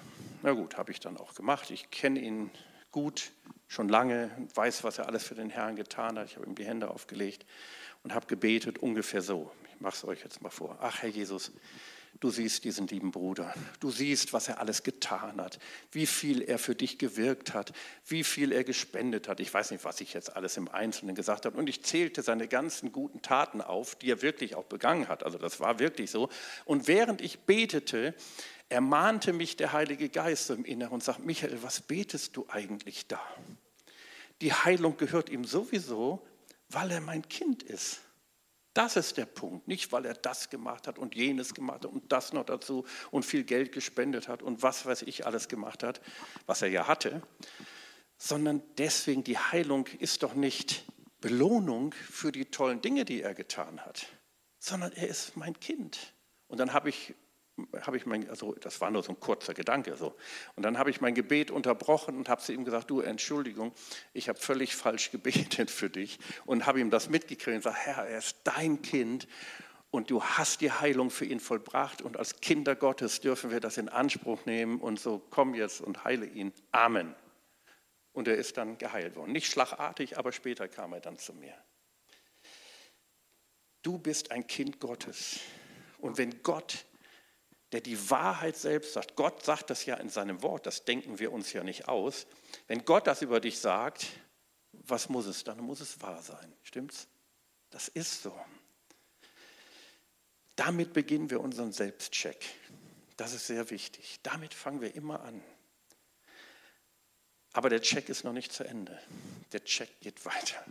Na 0.42 0.52
gut, 0.52 0.76
habe 0.76 0.92
ich 0.92 1.00
dann 1.00 1.16
auch 1.16 1.34
gemacht. 1.34 1.70
Ich 1.70 1.90
kenne 1.90 2.20
ihn 2.20 2.50
gut, 2.90 3.30
schon 3.68 3.88
lange, 3.88 4.30
weiß, 4.54 4.84
was 4.84 4.98
er 4.98 5.06
alles 5.06 5.24
für 5.24 5.34
den 5.34 5.50
Herrn 5.50 5.76
getan 5.76 6.18
hat. 6.18 6.26
Ich 6.26 6.36
habe 6.36 6.46
ihm 6.46 6.54
die 6.54 6.64
Hände 6.64 6.90
aufgelegt 6.90 7.46
und 8.02 8.14
habe 8.14 8.26
gebetet 8.26 8.78
ungefähr 8.78 9.22
so. 9.22 9.50
Ich 9.72 9.80
mache 9.80 9.94
es 9.94 10.04
euch 10.04 10.22
jetzt 10.22 10.42
mal 10.42 10.50
vor. 10.50 10.78
Ach, 10.80 11.02
Herr 11.02 11.08
Jesus, 11.08 11.52
Du 12.18 12.30
siehst 12.30 12.64
diesen 12.64 12.86
lieben 12.88 13.12
Bruder. 13.12 13.54
Du 13.78 13.90
siehst, 13.90 14.32
was 14.32 14.48
er 14.48 14.58
alles 14.60 14.82
getan 14.82 15.40
hat, 15.40 15.58
wie 15.92 16.06
viel 16.06 16.42
er 16.42 16.58
für 16.58 16.74
dich 16.74 16.98
gewirkt 16.98 17.54
hat, 17.54 17.72
wie 18.06 18.24
viel 18.24 18.52
er 18.52 18.64
gespendet 18.64 19.28
hat. 19.28 19.40
Ich 19.40 19.52
weiß 19.52 19.70
nicht, 19.70 19.84
was 19.84 20.00
ich 20.02 20.12
jetzt 20.12 20.36
alles 20.36 20.56
im 20.58 20.68
Einzelnen 20.68 21.14
gesagt 21.14 21.46
habe. 21.46 21.56
Und 21.56 21.68
ich 21.68 21.82
zählte 21.82 22.22
seine 22.22 22.48
ganzen 22.48 22.92
guten 22.92 23.22
Taten 23.22 23.62
auf, 23.62 23.94
die 23.94 24.10
er 24.10 24.20
wirklich 24.20 24.54
auch 24.54 24.64
begangen 24.64 25.08
hat. 25.08 25.22
Also 25.22 25.38
das 25.38 25.60
war 25.60 25.78
wirklich 25.78 26.10
so. 26.10 26.28
Und 26.66 26.88
während 26.88 27.22
ich 27.22 27.40
betete, 27.40 28.14
ermahnte 28.68 29.32
mich 29.32 29.56
der 29.56 29.72
Heilige 29.72 30.08
Geist 30.08 30.50
im 30.50 30.64
Inneren 30.64 30.94
und 30.94 31.04
sagte, 31.04 31.22
Michael, 31.22 31.62
was 31.62 31.80
betest 31.80 32.36
du 32.36 32.44
eigentlich 32.48 33.06
da? 33.06 33.20
Die 34.42 34.52
Heilung 34.52 34.96
gehört 34.96 35.30
ihm 35.30 35.44
sowieso, 35.44 36.26
weil 36.68 36.90
er 36.90 37.00
mein 37.00 37.28
Kind 37.28 37.62
ist. 37.62 38.00
Das 38.74 38.96
ist 38.96 39.16
der 39.16 39.26
Punkt. 39.26 39.66
Nicht, 39.66 39.90
weil 39.90 40.04
er 40.04 40.14
das 40.14 40.48
gemacht 40.48 40.86
hat 40.86 40.98
und 40.98 41.14
jenes 41.14 41.54
gemacht 41.54 41.84
hat 41.84 41.90
und 41.90 42.12
das 42.12 42.32
noch 42.32 42.44
dazu 42.44 42.84
und 43.10 43.24
viel 43.24 43.44
Geld 43.44 43.72
gespendet 43.72 44.28
hat 44.28 44.42
und 44.42 44.62
was 44.62 44.86
weiß 44.86 45.02
ich 45.02 45.26
alles 45.26 45.48
gemacht 45.48 45.82
hat, 45.82 46.00
was 46.46 46.62
er 46.62 46.68
ja 46.68 46.86
hatte, 46.86 47.22
sondern 48.16 48.62
deswegen 48.78 49.24
die 49.24 49.38
Heilung 49.38 49.86
ist 49.98 50.22
doch 50.22 50.34
nicht 50.34 50.84
Belohnung 51.20 51.92
für 51.92 52.32
die 52.32 52.46
tollen 52.46 52.80
Dinge, 52.80 53.04
die 53.04 53.22
er 53.22 53.34
getan 53.34 53.80
hat, 53.80 54.06
sondern 54.58 54.92
er 54.92 55.08
ist 55.08 55.36
mein 55.36 55.58
Kind. 55.58 56.14
Und 56.46 56.58
dann 56.58 56.72
habe 56.72 56.90
ich 56.90 57.14
habe 57.82 57.96
ich 57.96 58.06
mein, 58.06 58.28
also 58.28 58.54
das 58.54 58.80
war 58.80 58.90
nur 58.90 59.02
so 59.02 59.12
ein 59.12 59.20
kurzer 59.20 59.54
Gedanke 59.54 59.96
so. 59.96 60.14
Und 60.56 60.62
dann 60.62 60.78
habe 60.78 60.90
ich 60.90 61.00
mein 61.00 61.14
Gebet 61.14 61.50
unterbrochen 61.50 62.16
und 62.16 62.28
habe 62.28 62.40
zu 62.40 62.52
ihm 62.52 62.64
gesagt, 62.64 62.90
du 62.90 63.00
Entschuldigung, 63.00 63.72
ich 64.12 64.28
habe 64.28 64.38
völlig 64.38 64.76
falsch 64.76 65.10
gebetet 65.10 65.70
für 65.70 65.90
dich 65.90 66.18
und 66.44 66.66
habe 66.66 66.80
ihm 66.80 66.90
das 66.90 67.08
mitgekriegt 67.08 67.48
und 67.48 67.62
gesagt, 67.62 67.78
Herr, 67.78 68.06
er 68.06 68.18
ist 68.18 68.38
dein 68.44 68.82
Kind 68.82 69.26
und 69.90 70.10
du 70.10 70.22
hast 70.22 70.60
die 70.60 70.70
Heilung 70.70 71.10
für 71.10 71.24
ihn 71.24 71.40
vollbracht 71.40 72.02
und 72.02 72.16
als 72.16 72.40
Kinder 72.40 72.76
Gottes 72.76 73.20
dürfen 73.20 73.50
wir 73.50 73.60
das 73.60 73.76
in 73.76 73.88
Anspruch 73.88 74.46
nehmen 74.46 74.80
und 74.80 75.00
so 75.00 75.20
komm 75.30 75.54
jetzt 75.54 75.80
und 75.80 76.04
heile 76.04 76.26
ihn. 76.26 76.52
Amen. 76.72 77.14
Und 78.12 78.28
er 78.28 78.36
ist 78.36 78.56
dann 78.56 78.78
geheilt 78.78 79.16
worden. 79.16 79.32
Nicht 79.32 79.50
schlagartig, 79.50 80.18
aber 80.18 80.32
später 80.32 80.68
kam 80.68 80.92
er 80.92 81.00
dann 81.00 81.18
zu 81.18 81.32
mir. 81.32 81.54
Du 83.82 83.98
bist 83.98 84.30
ein 84.30 84.46
Kind 84.46 84.78
Gottes. 84.78 85.40
Und 85.98 86.18
wenn 86.18 86.42
Gott 86.42 86.84
der 87.72 87.80
die 87.80 88.10
Wahrheit 88.10 88.56
selbst 88.56 88.94
sagt. 88.94 89.16
Gott 89.16 89.44
sagt 89.44 89.70
das 89.70 89.86
ja 89.86 89.96
in 89.96 90.08
seinem 90.08 90.42
Wort, 90.42 90.66
das 90.66 90.84
denken 90.84 91.18
wir 91.18 91.32
uns 91.32 91.52
ja 91.52 91.62
nicht 91.62 91.88
aus. 91.88 92.26
Wenn 92.66 92.84
Gott 92.84 93.06
das 93.06 93.22
über 93.22 93.40
dich 93.40 93.58
sagt, 93.58 94.06
was 94.72 95.08
muss 95.08 95.26
es? 95.26 95.44
Dann 95.44 95.60
muss 95.60 95.80
es 95.80 96.00
wahr 96.00 96.22
sein. 96.22 96.52
Stimmt's? 96.62 97.06
Das 97.70 97.88
ist 97.88 98.22
so. 98.22 98.38
Damit 100.56 100.92
beginnen 100.92 101.30
wir 101.30 101.40
unseren 101.40 101.72
Selbstcheck. 101.72 102.44
Das 103.16 103.32
ist 103.32 103.46
sehr 103.46 103.70
wichtig. 103.70 104.18
Damit 104.22 104.52
fangen 104.52 104.80
wir 104.80 104.94
immer 104.94 105.20
an. 105.20 105.42
Aber 107.52 107.68
der 107.68 107.82
Check 107.82 108.08
ist 108.08 108.24
noch 108.24 108.32
nicht 108.32 108.52
zu 108.52 108.64
Ende. 108.64 109.00
Der 109.52 109.64
Check 109.64 110.00
geht 110.00 110.24
weiter. 110.24 110.64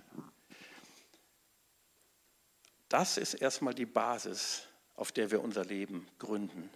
Das 2.90 3.18
ist 3.18 3.36
erstmal 3.36 3.74
die 3.74 3.86
Basis, 3.86 4.64
auf 4.96 5.12
der 5.12 5.32
wir 5.32 5.42
unser 5.42 5.64
Leben 5.64 6.08
gründen 6.18 6.70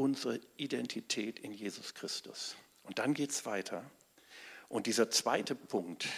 unsere 0.00 0.40
Identität 0.56 1.38
in 1.38 1.52
Jesus 1.52 1.92
Christus. 1.92 2.56
Und 2.84 2.98
dann 2.98 3.12
geht 3.12 3.30
es 3.30 3.44
weiter. 3.44 3.88
Und 4.68 4.86
dieser 4.86 5.10
zweite 5.10 5.54
Punkt 5.54 6.08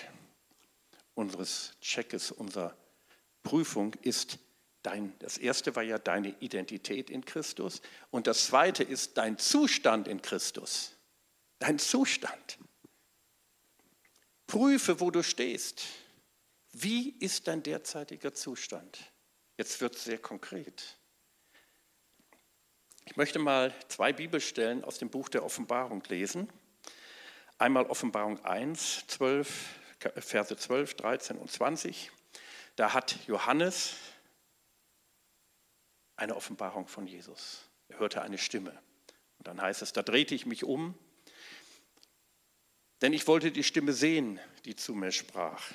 unseres 1.15 1.73
Checkes, 1.81 2.31
unserer 2.31 2.77
Prüfung 3.43 3.95
ist 4.03 4.39
dein, 4.85 5.19
das 5.19 5.37
erste 5.37 5.75
war 5.75 5.83
ja 5.83 5.99
deine 5.99 6.29
Identität 6.39 7.11
in 7.11 7.25
Christus 7.25 7.83
und 8.13 8.29
das 8.29 8.47
zweite 8.47 8.85
ist 8.85 9.17
dein 9.19 9.37
Zustand 9.37 10.07
in 10.07 10.23
Christus. 10.23 10.93
Dein 11.59 11.81
Zustand. 11.81 12.59
Prüfe, 14.47 15.01
wo 15.01 15.11
du 15.11 15.25
stehst. 15.25 15.83
Wie 16.73 17.11
ist 17.19 17.49
dein 17.49 17.65
derzeitiger 17.65 18.33
Zustand? 18.33 19.13
Jetzt 19.59 19.81
wird 19.81 19.97
es 19.97 20.05
sehr 20.05 20.19
konkret. 20.19 20.99
Ich 23.13 23.19
möchte 23.19 23.39
mal 23.39 23.75
zwei 23.89 24.11
Bibelstellen 24.15 24.85
aus 24.85 24.97
dem 24.97 25.11
Buch 25.11 25.29
der 25.29 25.45
Offenbarung 25.45 26.03
lesen. 26.09 26.49
Einmal 27.59 27.85
Offenbarung 27.85 28.43
1, 28.43 29.07
12, 29.07 29.75
Verse 30.17 30.57
12, 30.57 30.95
13 30.95 31.37
und 31.37 31.51
20. 31.51 32.11
Da 32.75 32.95
hat 32.95 33.19
Johannes 33.27 33.97
eine 36.17 36.35
Offenbarung 36.35 36.89
von 36.89 37.07
Jesus. 37.07 37.69
Er 37.89 37.99
hörte 37.99 38.23
eine 38.23 38.39
Stimme. 38.39 38.71
Und 39.37 39.47
dann 39.47 39.61
heißt 39.61 39.83
es, 39.83 39.93
da 39.93 40.03
drehte 40.03 40.35
ich 40.35 40.47
mich 40.47 40.65
um, 40.65 40.99
denn 43.03 43.13
ich 43.13 43.27
wollte 43.27 43.53
die 43.53 43.63
Stimme 43.63 43.93
sehen, 43.93 44.41
die 44.65 44.75
zu 44.75 44.95
mir 44.95 45.13
sprach. 45.13 45.71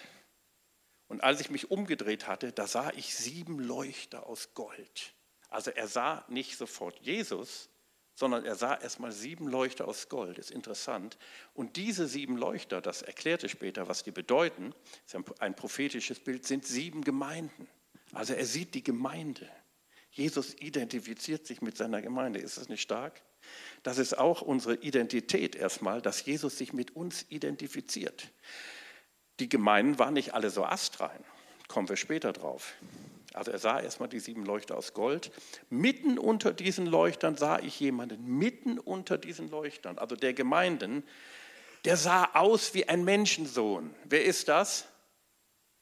Und 1.07 1.23
als 1.23 1.39
ich 1.39 1.51
mich 1.51 1.69
umgedreht 1.69 2.25
hatte, 2.25 2.51
da 2.51 2.65
sah 2.65 2.89
ich 2.95 3.13
sieben 3.13 3.59
Leuchter 3.59 4.25
aus 4.25 4.55
Gold 4.55 5.13
also 5.49 5.71
er 5.71 5.87
sah 5.87 6.25
nicht 6.27 6.57
sofort 6.57 6.99
Jesus, 7.01 7.69
sondern 8.15 8.45
er 8.45 8.55
sah 8.55 8.75
erstmal 8.75 9.11
sieben 9.11 9.47
Leuchter 9.47 9.87
aus 9.87 10.09
Gold. 10.09 10.39
Ist 10.39 10.49
interessant. 10.51 11.17
Und 11.53 11.75
diese 11.75 12.07
sieben 12.07 12.35
Leuchter, 12.35 12.81
das 12.81 13.03
erklärte 13.03 13.47
später, 13.47 13.87
was 13.87 14.03
die 14.03 14.11
bedeuten, 14.11 14.73
ist 15.05 15.15
ein 15.39 15.55
prophetisches 15.55 16.19
Bild, 16.19 16.45
sind 16.45 16.65
sieben 16.65 17.03
Gemeinden. 17.03 17.67
Also 18.13 18.33
er 18.33 18.45
sieht 18.45 18.73
die 18.73 18.83
Gemeinde. 18.83 19.47
Jesus 20.09 20.55
identifiziert 20.55 21.45
sich 21.45 21.61
mit 21.61 21.77
seiner 21.77 22.01
Gemeinde. 22.01 22.39
Ist 22.39 22.57
das 22.57 22.69
nicht 22.69 22.81
stark? 22.81 23.21
Das 23.83 23.99
ist 23.99 24.17
auch 24.17 24.41
unsere 24.41 24.75
Identität 24.75 25.55
erstmal, 25.55 26.01
dass 26.01 26.25
Jesus 26.25 26.57
sich 26.57 26.73
mit 26.73 26.95
uns 26.95 27.25
identifiziert. 27.29 28.29
Die 29.39 29.47
Gemeinden 29.47 29.99
waren 29.99 30.15
nicht 30.15 30.33
alle 30.33 30.49
so 30.49 30.65
astrein. 30.65 31.23
Kommen 31.67 31.87
wir 31.87 31.97
später 31.97 32.33
drauf. 32.33 32.73
Also 33.37 33.51
er 33.51 33.59
sah 33.59 33.79
erstmal 33.79 34.09
die 34.09 34.19
sieben 34.19 34.45
Leuchter 34.45 34.75
aus 34.75 34.93
Gold. 34.93 35.31
Mitten 35.69 36.17
unter 36.17 36.53
diesen 36.53 36.87
Leuchtern 36.87 37.37
sah 37.37 37.59
ich 37.59 37.79
jemanden, 37.79 38.25
mitten 38.25 38.79
unter 38.79 39.17
diesen 39.17 39.49
Leuchtern, 39.49 39.99
also 39.99 40.15
der 40.15 40.33
Gemeinden, 40.33 41.03
der 41.85 41.97
sah 41.97 42.31
aus 42.33 42.73
wie 42.73 42.89
ein 42.89 43.05
Menschensohn. 43.05 43.93
Wer 44.05 44.25
ist 44.25 44.47
das? 44.47 44.87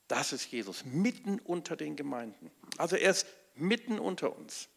Das 0.10 0.34
ist 0.34 0.52
Jesus, 0.52 0.84
mitten 0.86 1.40
unter 1.40 1.78
den 1.78 1.96
Gemeinden. 1.96 2.52
Also 2.78 2.98
er 2.98 3.12
ist 3.12 3.26
mitten 3.56 4.00
unter 4.00 4.36
uns. 4.36 4.68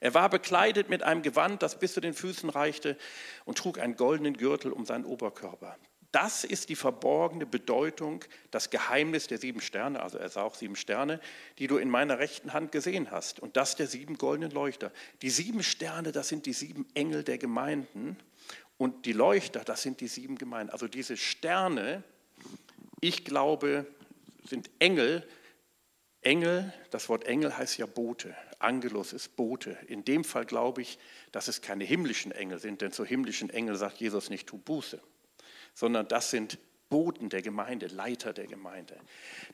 Er 0.00 0.14
war 0.14 0.30
bekleidet 0.30 0.88
mit 0.88 1.02
einem 1.02 1.20
Gewand, 1.20 1.62
das 1.62 1.78
bis 1.78 1.92
zu 1.92 2.00
den 2.00 2.14
Füßen 2.14 2.48
reichte 2.48 2.96
und 3.44 3.58
trug 3.58 3.78
einen 3.78 3.96
goldenen 3.96 4.38
Gürtel 4.38 4.72
um 4.72 4.86
seinen 4.86 5.04
Oberkörper. 5.04 5.76
Das 6.10 6.42
ist 6.42 6.70
die 6.70 6.74
verborgene 6.74 7.44
Bedeutung, 7.44 8.24
das 8.50 8.70
Geheimnis 8.70 9.26
der 9.26 9.36
sieben 9.36 9.60
Sterne, 9.60 10.02
also 10.02 10.16
er 10.16 10.30
sah 10.30 10.42
auch 10.42 10.54
sieben 10.54 10.76
Sterne, 10.76 11.20
die 11.58 11.66
du 11.66 11.76
in 11.76 11.90
meiner 11.90 12.18
rechten 12.18 12.54
Hand 12.54 12.72
gesehen 12.72 13.10
hast. 13.10 13.40
Und 13.40 13.58
das 13.58 13.76
der 13.76 13.86
sieben 13.86 14.16
goldenen 14.16 14.50
Leuchter. 14.50 14.90
Die 15.20 15.28
sieben 15.28 15.62
Sterne, 15.62 16.12
das 16.12 16.28
sind 16.28 16.46
die 16.46 16.54
sieben 16.54 16.86
Engel 16.94 17.24
der 17.24 17.36
Gemeinden. 17.36 18.16
Und 18.78 19.04
die 19.04 19.12
Leuchter, 19.12 19.64
das 19.64 19.82
sind 19.82 20.00
die 20.00 20.08
sieben 20.08 20.38
Gemeinden. 20.38 20.72
Also 20.72 20.88
diese 20.88 21.18
Sterne, 21.18 22.02
ich 23.00 23.26
glaube, 23.26 23.86
sind 24.44 24.70
Engel. 24.78 25.28
Engel, 26.22 26.72
das 26.90 27.10
Wort 27.10 27.24
Engel 27.24 27.56
heißt 27.58 27.76
ja 27.76 27.84
Bote. 27.84 28.34
Angelus 28.60 29.12
ist 29.12 29.36
Bote. 29.36 29.76
In 29.88 30.06
dem 30.06 30.24
Fall 30.24 30.46
glaube 30.46 30.80
ich, 30.80 30.98
dass 31.32 31.48
es 31.48 31.60
keine 31.60 31.84
himmlischen 31.84 32.32
Engel 32.32 32.58
sind, 32.58 32.80
denn 32.80 32.92
zu 32.92 33.04
himmlischen 33.04 33.50
Engel 33.50 33.76
sagt 33.76 33.98
Jesus 33.98 34.30
nicht, 34.30 34.48
tu 34.48 34.56
Buße 34.56 35.02
sondern 35.78 36.08
das 36.08 36.30
sind 36.30 36.58
Boten 36.88 37.28
der 37.28 37.40
Gemeinde, 37.40 37.86
Leiter 37.86 38.32
der 38.32 38.48
Gemeinde. 38.48 38.98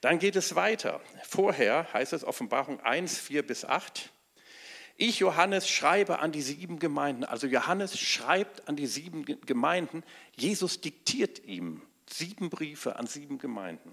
Dann 0.00 0.18
geht 0.18 0.36
es 0.36 0.54
weiter. 0.54 1.02
Vorher 1.22 1.92
heißt 1.92 2.14
es 2.14 2.24
Offenbarung 2.24 2.80
1, 2.80 3.18
4 3.18 3.46
bis 3.46 3.66
8. 3.66 4.10
Ich, 4.96 5.18
Johannes, 5.18 5.68
schreibe 5.68 6.20
an 6.20 6.32
die 6.32 6.40
sieben 6.40 6.78
Gemeinden. 6.78 7.24
Also 7.24 7.46
Johannes 7.46 7.98
schreibt 7.98 8.66
an 8.68 8.76
die 8.76 8.86
sieben 8.86 9.26
Gemeinden. 9.26 10.02
Jesus 10.34 10.80
diktiert 10.80 11.44
ihm 11.44 11.82
sieben 12.08 12.48
Briefe 12.48 12.96
an 12.96 13.06
sieben 13.06 13.36
Gemeinden, 13.36 13.92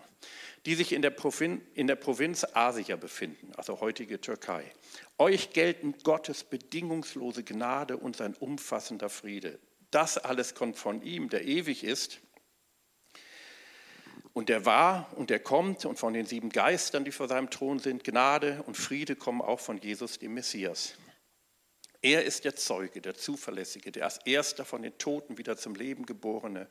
die 0.65 0.75
sich 0.75 0.93
in 0.93 1.01
der, 1.01 1.09
Provinz, 1.09 1.61
in 1.73 1.87
der 1.87 1.97
Provinz 1.97 2.45
Asia 2.53 2.95
befinden, 2.95 3.51
also 3.57 3.81
heutige 3.81 4.21
Türkei. 4.21 4.71
Euch 5.17 5.51
gelten 5.51 5.95
Gottes 6.03 6.45
bedingungslose 6.45 7.43
Gnade 7.43 7.97
und 7.97 8.15
sein 8.15 8.35
umfassender 8.35 9.09
Friede. 9.09 9.59
Das 9.91 10.17
alles 10.17 10.55
kommt 10.55 10.77
von 10.77 11.01
ihm, 11.01 11.29
der 11.29 11.45
ewig 11.45 11.83
ist. 11.83 12.19
Und 14.33 14.47
der 14.47 14.65
war 14.65 15.11
und 15.17 15.29
der 15.29 15.39
kommt 15.39 15.85
und 15.85 15.99
von 15.99 16.13
den 16.13 16.25
sieben 16.25 16.49
Geistern, 16.49 17.03
die 17.03 17.11
vor 17.11 17.27
seinem 17.27 17.49
Thron 17.49 17.79
sind, 17.79 18.05
Gnade 18.05 18.63
und 18.65 18.77
Friede 18.77 19.17
kommen 19.17 19.41
auch 19.41 19.59
von 19.59 19.77
Jesus, 19.77 20.19
dem 20.19 20.33
Messias. 20.33 20.93
Er 22.01 22.23
ist 22.23 22.45
der 22.45 22.55
Zeuge, 22.55 23.01
der 23.01 23.13
Zuverlässige, 23.13 23.91
der 23.91 24.05
als 24.05 24.19
erster 24.25 24.65
von 24.65 24.81
den 24.81 24.97
Toten 24.97 25.37
wieder 25.37 25.57
zum 25.57 25.75
Leben 25.75 26.05
geborene 26.05 26.67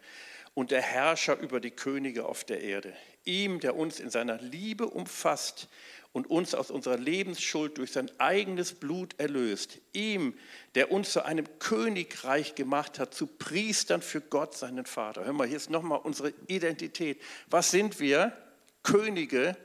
und 0.54 0.72
der 0.72 0.82
Herrscher 0.82 1.38
über 1.38 1.60
die 1.60 1.70
Könige 1.70 2.24
auf 2.24 2.42
der 2.42 2.62
Erde. 2.62 2.96
Ihm, 3.24 3.60
der 3.60 3.76
uns 3.76 4.00
in 4.00 4.10
seiner 4.10 4.38
Liebe 4.38 4.88
umfasst 4.88 5.68
und 6.12 6.28
uns 6.28 6.54
aus 6.54 6.70
unserer 6.70 6.96
Lebensschuld 6.96 7.78
durch 7.78 7.92
sein 7.92 8.10
eigenes 8.18 8.74
Blut 8.74 9.14
erlöst. 9.18 9.78
Ihm, 9.92 10.34
der 10.74 10.90
uns 10.90 11.12
zu 11.12 11.24
einem 11.24 11.46
Königreich 11.60 12.54
gemacht 12.54 12.98
hat, 12.98 13.14
zu 13.14 13.26
Priestern 13.26 14.02
für 14.02 14.20
Gott, 14.20 14.56
seinen 14.56 14.86
Vater. 14.86 15.24
Hör 15.24 15.32
mal, 15.32 15.46
hier 15.46 15.56
ist 15.56 15.70
nochmal 15.70 16.00
unsere 16.02 16.32
Identität. 16.48 17.20
Was 17.48 17.70
sind 17.70 18.00
wir? 18.00 18.36
Könige 18.82 19.56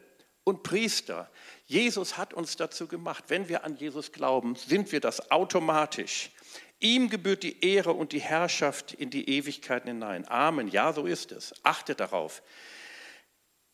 und 0.43 0.61
Priester. 0.61 1.31
Jesus 1.65 2.17
hat 2.17 2.33
uns 2.33 2.55
dazu 2.57 2.87
gemacht. 2.87 3.25
Wenn 3.27 3.49
wir 3.49 3.63
an 3.63 3.75
Jesus 3.75 4.11
glauben, 4.11 4.55
sind 4.55 4.91
wir 4.91 4.99
das 4.99 5.31
automatisch. 5.31 6.29
Ihm 6.79 7.09
gebührt 7.09 7.41
die 7.41 7.65
Ehre 7.65 7.93
und 7.93 8.11
die 8.11 8.19
Herrschaft 8.19 8.93
in 8.93 9.09
die 9.09 9.29
Ewigkeiten 9.29 9.87
hinein. 9.87 10.27
Amen. 10.27 10.67
Ja, 10.67 10.93
so 10.93 11.05
ist 11.07 11.31
es. 11.31 11.53
Achtet 11.63 11.99
darauf. 11.99 12.43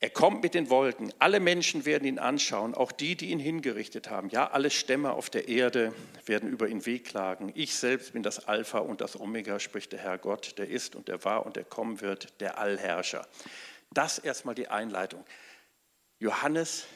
Er 0.04 0.10
kommt 0.10 0.42
mit 0.42 0.56
den 0.56 0.72
Wolken. 0.72 1.14
Alle 1.20 1.40
Menschen 1.40 1.86
werden 1.86 2.06
ihn 2.06 2.18
anschauen, 2.18 2.74
auch 2.74 2.92
die, 2.92 3.16
die 3.16 3.30
ihn 3.30 3.38
hingerichtet 3.38 4.10
haben. 4.10 4.30
Ja, 4.30 4.50
alle 4.50 4.72
Stämme 4.72 5.12
auf 5.12 5.30
der 5.30 5.48
Erde 5.48 5.94
werden 6.26 6.50
über 6.50 6.68
ihn 6.68 6.88
wehklagen. 6.88 7.52
Ich 7.54 7.76
selbst 7.76 8.14
bin 8.14 8.24
das 8.24 8.48
Alpha 8.48 8.80
und 8.80 9.00
das 9.00 9.20
Omega, 9.20 9.60
spricht 9.60 9.92
der 9.92 10.00
Herr 10.00 10.18
Gott, 10.18 10.58
der 10.58 10.70
ist 10.70 10.96
und 10.96 11.08
der 11.08 11.24
war 11.24 11.46
und 11.46 11.56
der 11.56 11.66
kommen 11.66 12.02
wird, 12.02 12.42
der 12.42 12.58
Allherrscher. 12.58 13.28
Das 13.92 14.18
erstmal 14.18 14.56
die 14.56 14.70
Einleitung. 14.70 15.24
Johannes 16.18 16.88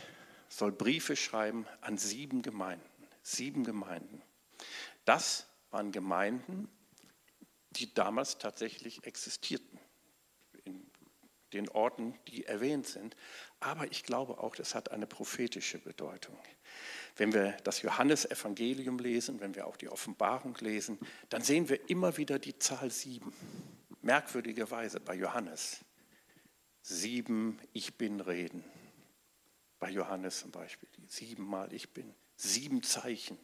soll 0.49 0.71
Briefe 0.71 1.15
schreiben 1.15 1.67
an 1.82 1.99
sieben 1.99 2.41
Gemeinden. 2.41 2.89
Sieben 3.21 3.63
Gemeinden. 3.63 4.23
Das 5.06 5.45
waren 5.69 5.91
Gemeinden, 5.91 6.69
die 7.69 7.93
damals 7.93 8.39
tatsächlich 8.39 9.06
existierten 9.06 9.80
den 11.56 11.70
Orten, 11.70 12.13
die 12.28 12.46
erwähnt 12.46 12.86
sind. 12.86 13.15
Aber 13.60 13.86
ich 13.91 14.04
glaube 14.04 14.38
auch, 14.38 14.56
das 14.56 14.76
hat 14.76 14.91
eine 14.91 15.08
prophetische 15.08 15.80
Bedeutung. 15.80 16.38
Wenn 17.15 17.34
wir 17.34 17.54
das 17.63 17.82
Johannesevangelium 17.82 19.00
lesen, 19.00 19.39
wenn 19.39 19.56
wir 19.56 19.65
auch 19.65 19.78
die 19.78 19.89
Offenbarung 19.89 20.56
lesen, 20.60 21.00
dann 21.30 21.41
sehen 21.41 21.70
wir 21.70 21.89
immer 21.89 22.18
wieder 22.18 22.39
die 22.39 22.60
Zahl 22.60 22.91
sieben. 22.91 23.34
Merkwürdigerweise 24.02 25.00
bei 25.00 25.15
Johannes. 25.15 25.80
Sieben 26.82 27.60
Ich 27.74 27.98
bin 27.98 28.20
Reden. 28.20 28.63
Bei 29.80 29.89
Johannes 29.89 30.41
zum 30.41 30.52
Beispiel. 30.52 30.89
Siebenmal 31.08 31.74
Ich 31.74 31.91
bin. 31.91 32.13
Sieben 32.36 32.84
Zeichen 32.84 33.39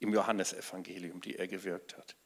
im 0.00 0.12
Johannesevangelium, 0.12 1.20
die 1.20 1.36
er 1.36 1.46
gewirkt 1.46 1.96
hat. 1.96 2.16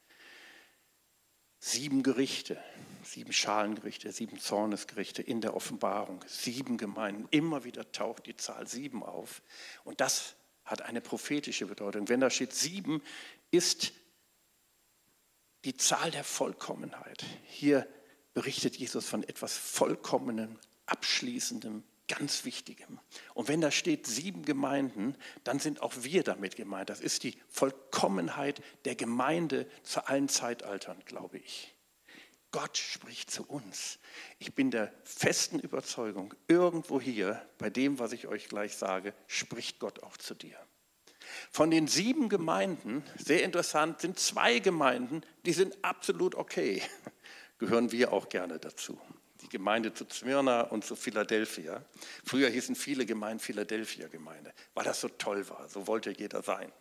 Sieben 1.58 2.02
Gerichte, 2.02 2.62
sieben 3.02 3.32
Schalengerichte, 3.32 4.12
sieben 4.12 4.38
Zornesgerichte 4.38 5.22
in 5.22 5.40
der 5.40 5.54
Offenbarung, 5.54 6.24
sieben 6.26 6.76
Gemeinden. 6.76 7.26
Immer 7.30 7.64
wieder 7.64 7.90
taucht 7.92 8.26
die 8.26 8.36
Zahl 8.36 8.66
sieben 8.66 9.02
auf. 9.02 9.42
Und 9.84 10.00
das 10.00 10.34
hat 10.64 10.82
eine 10.82 11.00
prophetische 11.00 11.66
Bedeutung. 11.66 12.08
Wenn 12.08 12.20
da 12.20 12.30
steht 12.30 12.52
sieben, 12.52 13.02
ist 13.50 13.92
die 15.64 15.76
Zahl 15.76 16.10
der 16.10 16.24
Vollkommenheit. 16.24 17.24
Hier 17.44 17.88
berichtet 18.34 18.76
Jesus 18.76 19.08
von 19.08 19.22
etwas 19.22 19.56
Vollkommenem, 19.56 20.58
Abschließendem, 20.86 21.82
ganz 22.08 22.44
Wichtigem. 22.44 22.98
Und 23.34 23.48
wenn 23.48 23.60
da 23.60 23.70
steht 23.70 24.06
sieben 24.06 24.44
Gemeinden, 24.44 25.16
dann 25.44 25.58
sind 25.58 25.82
auch 25.82 25.92
wir 26.00 26.22
damit 26.22 26.56
gemeint. 26.56 26.90
Das 26.90 27.00
ist 27.00 27.22
die 27.22 27.38
Vollkommenheit 27.48 28.62
der 28.84 28.94
Gemeinde 28.94 29.66
zu 29.82 30.06
allen 30.06 30.28
Zeitaltern, 30.28 31.02
glaube 31.04 31.38
ich. 31.38 31.74
Gott 32.52 32.76
spricht 32.76 33.30
zu 33.30 33.44
uns. 33.44 33.98
Ich 34.38 34.54
bin 34.54 34.70
der 34.70 34.92
festen 35.04 35.58
Überzeugung, 35.58 36.32
irgendwo 36.48 37.00
hier, 37.00 37.44
bei 37.58 37.70
dem, 37.70 37.98
was 37.98 38.12
ich 38.12 38.28
euch 38.28 38.48
gleich 38.48 38.76
sage, 38.76 39.12
spricht 39.26 39.78
Gott 39.78 40.02
auch 40.02 40.16
zu 40.16 40.34
dir. 40.34 40.56
Von 41.50 41.70
den 41.70 41.88
sieben 41.88 42.28
Gemeinden, 42.28 43.04
sehr 43.18 43.42
interessant, 43.42 44.00
sind 44.00 44.18
zwei 44.18 44.60
Gemeinden, 44.60 45.22
die 45.44 45.52
sind 45.52 45.76
absolut 45.84 46.34
okay. 46.34 46.82
Gehören 47.58 47.90
wir 47.90 48.12
auch 48.12 48.28
gerne 48.28 48.58
dazu 48.58 48.98
die 49.46 49.56
Gemeinde 49.56 49.94
zu 49.94 50.04
Smyrna 50.10 50.62
und 50.62 50.84
zu 50.84 50.96
Philadelphia. 50.96 51.84
Früher 52.24 52.48
hießen 52.50 52.74
viele 52.74 53.06
Gemeinden 53.06 53.38
Philadelphia-Gemeinde, 53.38 54.52
weil 54.74 54.84
das 54.84 55.00
so 55.00 55.08
toll 55.08 55.48
war. 55.48 55.68
So 55.68 55.86
wollte 55.86 56.10
jeder 56.10 56.42
sein. 56.42 56.72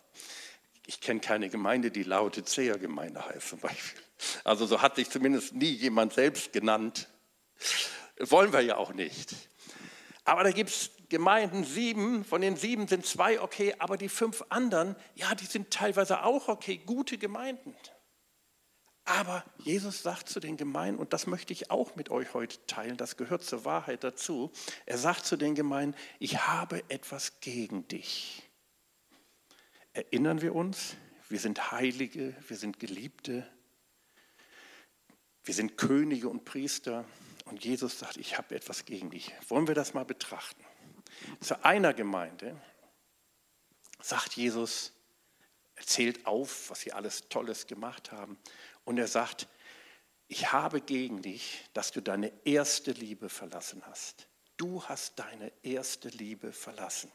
Ich 0.86 1.00
kenne 1.00 1.20
keine 1.20 1.48
Gemeinde, 1.48 1.90
die 1.90 2.02
Laodicea-Gemeinde 2.02 3.24
heißt 3.24 3.48
zum 3.48 3.60
Beispiel. 3.60 4.02
Also 4.44 4.66
so 4.66 4.82
hat 4.82 4.96
sich 4.96 5.08
zumindest 5.10 5.54
nie 5.54 5.70
jemand 5.70 6.14
selbst 6.14 6.52
genannt. 6.52 7.08
Wollen 8.18 8.52
wir 8.52 8.60
ja 8.60 8.76
auch 8.76 8.92
nicht. 8.92 9.34
Aber 10.24 10.42
da 10.42 10.50
gibt 10.50 10.70
es 10.70 10.90
Gemeinden, 11.08 11.62
sieben, 11.62 12.24
von 12.24 12.40
den 12.40 12.56
sieben 12.56 12.88
sind 12.88 13.06
zwei 13.06 13.40
okay, 13.40 13.74
aber 13.78 13.96
die 13.96 14.08
fünf 14.08 14.44
anderen, 14.48 14.96
ja, 15.14 15.36
die 15.36 15.46
sind 15.46 15.70
teilweise 15.70 16.24
auch 16.24 16.48
okay, 16.48 16.78
gute 16.84 17.16
Gemeinden. 17.16 17.76
Aber 19.06 19.44
Jesus 19.58 20.02
sagt 20.02 20.28
zu 20.28 20.40
den 20.40 20.56
Gemeinden, 20.56 20.98
und 20.98 21.12
das 21.12 21.28
möchte 21.28 21.52
ich 21.52 21.70
auch 21.70 21.94
mit 21.94 22.10
euch 22.10 22.34
heute 22.34 22.58
teilen, 22.66 22.96
das 22.96 23.16
gehört 23.16 23.44
zur 23.44 23.64
Wahrheit 23.64 24.02
dazu, 24.02 24.50
er 24.84 24.98
sagt 24.98 25.24
zu 25.24 25.36
den 25.36 25.54
Gemeinden, 25.54 25.96
ich 26.18 26.40
habe 26.48 26.82
etwas 26.88 27.38
gegen 27.38 27.86
dich. 27.86 28.42
Erinnern 29.92 30.42
wir 30.42 30.56
uns, 30.56 30.96
wir 31.28 31.38
sind 31.38 31.70
Heilige, 31.70 32.34
wir 32.48 32.56
sind 32.56 32.80
Geliebte, 32.80 33.48
wir 35.44 35.54
sind 35.54 35.78
Könige 35.78 36.28
und 36.28 36.44
Priester 36.44 37.04
und 37.44 37.64
Jesus 37.64 38.00
sagt, 38.00 38.16
ich 38.16 38.36
habe 38.36 38.56
etwas 38.56 38.86
gegen 38.86 39.10
dich. 39.10 39.32
Wollen 39.46 39.68
wir 39.68 39.76
das 39.76 39.94
mal 39.94 40.04
betrachten? 40.04 40.64
Zu 41.38 41.64
einer 41.64 41.94
Gemeinde 41.94 42.60
sagt 44.02 44.34
Jesus, 44.34 44.92
erzählt 45.76 46.26
auf, 46.26 46.70
was 46.70 46.80
sie 46.80 46.92
alles 46.92 47.28
Tolles 47.28 47.68
gemacht 47.68 48.10
haben 48.10 48.36
und 48.86 48.96
er 48.96 49.08
sagt, 49.08 49.46
ich 50.28 50.52
habe 50.52 50.80
gegen 50.80 51.20
dich, 51.20 51.64
dass 51.74 51.90
du 51.92 52.00
deine 52.00 52.32
erste 52.44 52.92
Liebe 52.92 53.28
verlassen 53.28 53.84
hast. 53.86 54.28
Du 54.56 54.82
hast 54.84 55.18
deine 55.18 55.52
erste 55.62 56.08
Liebe 56.08 56.52
verlassen. 56.52 57.12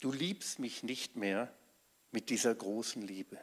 Du 0.00 0.12
liebst 0.12 0.58
mich 0.58 0.82
nicht 0.82 1.16
mehr 1.16 1.52
mit 2.10 2.28
dieser 2.28 2.54
großen 2.54 3.02
Liebe. 3.02 3.38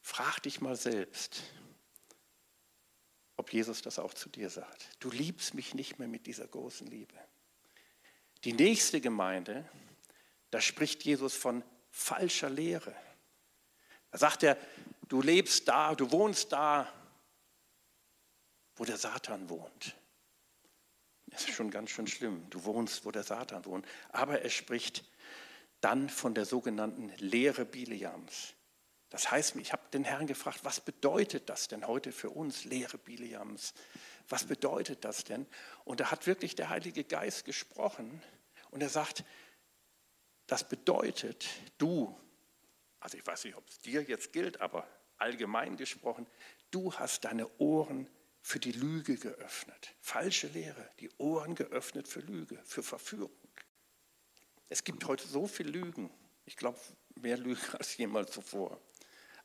Frag 0.00 0.42
dich 0.42 0.60
mal 0.60 0.76
selbst, 0.76 1.42
ob 3.36 3.52
Jesus 3.52 3.82
das 3.82 3.98
auch 3.98 4.14
zu 4.14 4.28
dir 4.28 4.50
sagt. 4.50 4.88
Du 5.00 5.10
liebst 5.10 5.54
mich 5.54 5.74
nicht 5.74 5.98
mehr 5.98 6.08
mit 6.08 6.26
dieser 6.26 6.46
großen 6.46 6.86
Liebe. 6.86 7.16
Die 8.44 8.52
nächste 8.52 9.00
Gemeinde, 9.00 9.68
da 10.50 10.60
spricht 10.60 11.04
Jesus 11.04 11.34
von 11.34 11.62
falscher 11.90 12.50
Lehre. 12.50 12.94
Da 14.16 14.20
sagt 14.20 14.44
er, 14.44 14.56
du 15.10 15.20
lebst 15.20 15.68
da, 15.68 15.94
du 15.94 16.10
wohnst 16.10 16.50
da, 16.50 16.90
wo 18.74 18.86
der 18.86 18.96
Satan 18.96 19.50
wohnt. 19.50 19.94
Das 21.26 21.42
ist 21.42 21.54
schon 21.54 21.70
ganz 21.70 21.90
schön 21.90 22.06
schlimm. 22.06 22.48
Du 22.48 22.64
wohnst, 22.64 23.04
wo 23.04 23.10
der 23.10 23.24
Satan 23.24 23.66
wohnt. 23.66 23.84
Aber 24.08 24.40
er 24.40 24.48
spricht 24.48 25.04
dann 25.82 26.08
von 26.08 26.32
der 26.32 26.46
sogenannten 26.46 27.10
Lehre 27.18 27.66
Biliams. 27.66 28.54
Das 29.10 29.30
heißt, 29.30 29.54
ich 29.56 29.74
habe 29.74 29.82
den 29.92 30.04
Herrn 30.04 30.26
gefragt, 30.26 30.60
was 30.62 30.80
bedeutet 30.80 31.50
das 31.50 31.68
denn 31.68 31.86
heute 31.86 32.10
für 32.10 32.30
uns, 32.30 32.64
Lehre 32.64 32.96
Biliams? 32.96 33.74
Was 34.30 34.44
bedeutet 34.44 35.04
das 35.04 35.24
denn? 35.24 35.46
Und 35.84 36.00
da 36.00 36.10
hat 36.10 36.26
wirklich 36.26 36.54
der 36.54 36.70
Heilige 36.70 37.04
Geist 37.04 37.44
gesprochen 37.44 38.22
und 38.70 38.82
er 38.82 38.88
sagt, 38.88 39.24
das 40.46 40.66
bedeutet, 40.66 41.46
du, 41.76 42.18
also 43.00 43.16
ich 43.16 43.26
weiß 43.26 43.44
nicht, 43.44 43.56
ob 43.56 43.68
es 43.68 43.78
dir 43.78 44.02
jetzt 44.02 44.32
gilt, 44.32 44.60
aber 44.60 44.88
allgemein 45.18 45.76
gesprochen, 45.76 46.26
du 46.70 46.92
hast 46.94 47.24
deine 47.24 47.48
Ohren 47.58 48.08
für 48.40 48.60
die 48.60 48.72
Lüge 48.72 49.16
geöffnet. 49.16 49.94
Falsche 50.00 50.46
Lehre, 50.48 50.90
die 51.00 51.10
Ohren 51.18 51.54
geöffnet 51.54 52.06
für 52.06 52.20
Lüge, 52.20 52.60
für 52.64 52.82
Verführung. 52.82 53.32
Es 54.68 54.84
gibt 54.84 55.04
heute 55.06 55.26
so 55.26 55.46
viel 55.46 55.68
Lügen. 55.68 56.10
Ich 56.44 56.56
glaube, 56.56 56.78
mehr 57.16 57.36
Lügen 57.36 57.60
als 57.78 57.96
jemals 57.96 58.32
zuvor. 58.32 58.80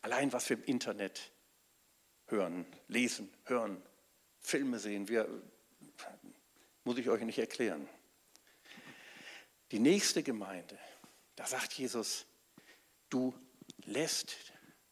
Allein 0.01 0.31
was 0.33 0.49
wir 0.49 0.57
im 0.57 0.63
Internet 0.63 1.31
hören, 2.27 2.65
lesen, 2.87 3.31
hören, 3.45 3.81
Filme 4.39 4.79
sehen, 4.79 5.07
wir, 5.07 5.27
muss 6.83 6.97
ich 6.97 7.09
euch 7.09 7.21
nicht 7.21 7.37
erklären. 7.37 7.87
Die 9.71 9.79
nächste 9.79 10.23
Gemeinde, 10.23 10.77
da 11.35 11.45
sagt 11.45 11.73
Jesus, 11.73 12.25
du 13.11 13.33
lässt 13.85 14.35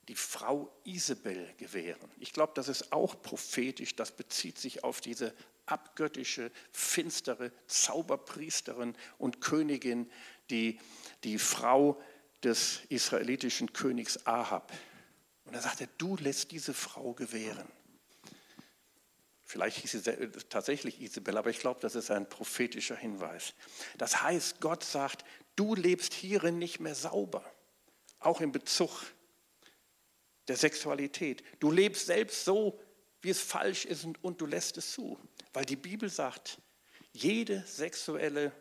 die 0.07 0.15
Frau 0.15 0.71
Isabel 0.83 1.53
gewähren. 1.57 2.09
Ich 2.19 2.33
glaube, 2.33 2.53
das 2.55 2.67
ist 2.67 2.91
auch 2.91 3.21
prophetisch, 3.21 3.95
das 3.95 4.11
bezieht 4.11 4.57
sich 4.57 4.83
auf 4.83 5.01
diese 5.01 5.33
abgöttische, 5.67 6.51
finstere 6.71 7.51
Zauberpriesterin 7.67 8.95
und 9.19 9.39
Königin, 9.39 10.09
die 10.49 10.79
die 11.23 11.37
Frau 11.37 12.01
des 12.43 12.81
israelitischen 12.89 13.71
Königs 13.71 14.25
Ahab. 14.25 14.71
Und 15.45 15.55
da 15.55 15.61
sagt 15.61 15.81
er, 15.81 15.87
du 15.97 16.15
lässt 16.17 16.51
diese 16.51 16.73
Frau 16.73 17.13
gewähren. 17.13 17.67
Vielleicht 19.43 19.77
hieß 19.77 19.91
sie 20.03 20.29
tatsächlich 20.49 21.01
Isabel, 21.01 21.37
aber 21.37 21.49
ich 21.49 21.59
glaube, 21.59 21.79
das 21.81 21.95
ist 21.95 22.11
ein 22.11 22.29
prophetischer 22.29 22.95
Hinweis. 22.95 23.53
Das 23.97 24.21
heißt, 24.21 24.61
Gott 24.61 24.83
sagt, 24.83 25.25
du 25.55 25.75
lebst 25.75 26.13
hierin 26.13 26.59
nicht 26.59 26.79
mehr 26.79 26.93
sauber, 26.95 27.43
auch 28.19 28.41
in 28.41 28.51
Bezug 28.51 28.89
der 30.47 30.57
Sexualität. 30.57 31.43
Du 31.59 31.71
lebst 31.71 32.05
selbst 32.07 32.43
so, 32.43 32.79
wie 33.21 33.29
es 33.29 33.39
falsch 33.39 33.85
ist 33.85 34.05
und, 34.21 34.41
du 34.41 34.45
lässt 34.45 34.77
es 34.77 34.91
zu. 34.91 35.19
Weil 35.53 35.65
die 35.65 35.75
Bibel 35.75 36.09
sagt, 36.09 36.59
jede 37.13 37.63
sexuelle 37.65 38.51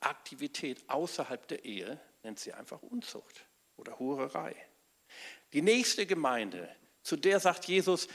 Aktivität 0.00 0.82
außerhalb 0.88 1.46
der 1.48 1.64
Ehe 1.64 2.00
nennt 2.22 2.40
sie 2.40 2.52
einfach 2.52 2.82
Unzucht 2.82 3.46
oder 3.76 3.98
Hurerei. 3.98 4.54
Die 5.52 5.62
nächste 5.62 6.06
Gemeinde, 6.06 6.68
zu 7.02 7.16
der 7.16 7.40
sagt 7.40 7.66
Jesus, 7.66 8.08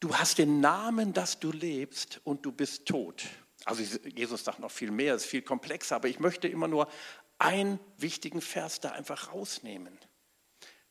du 0.00 0.14
hast 0.16 0.38
den 0.38 0.60
Namen, 0.60 1.12
dass 1.12 1.38
du 1.38 1.52
lebst 1.52 2.20
und 2.24 2.44
du 2.44 2.52
bist 2.52 2.86
tot. 2.86 3.24
Also 3.64 3.82
Jesus 4.04 4.44
sagt 4.44 4.58
noch 4.60 4.70
viel 4.70 4.90
mehr, 4.90 5.14
ist 5.14 5.26
viel 5.26 5.42
komplexer, 5.42 5.96
aber 5.96 6.08
ich 6.08 6.20
möchte 6.20 6.48
immer 6.48 6.68
nur 6.68 6.88
einen 7.38 7.78
wichtigen 7.96 8.40
Vers 8.40 8.80
da 8.80 8.92
einfach 8.92 9.32
rausnehmen 9.32 9.98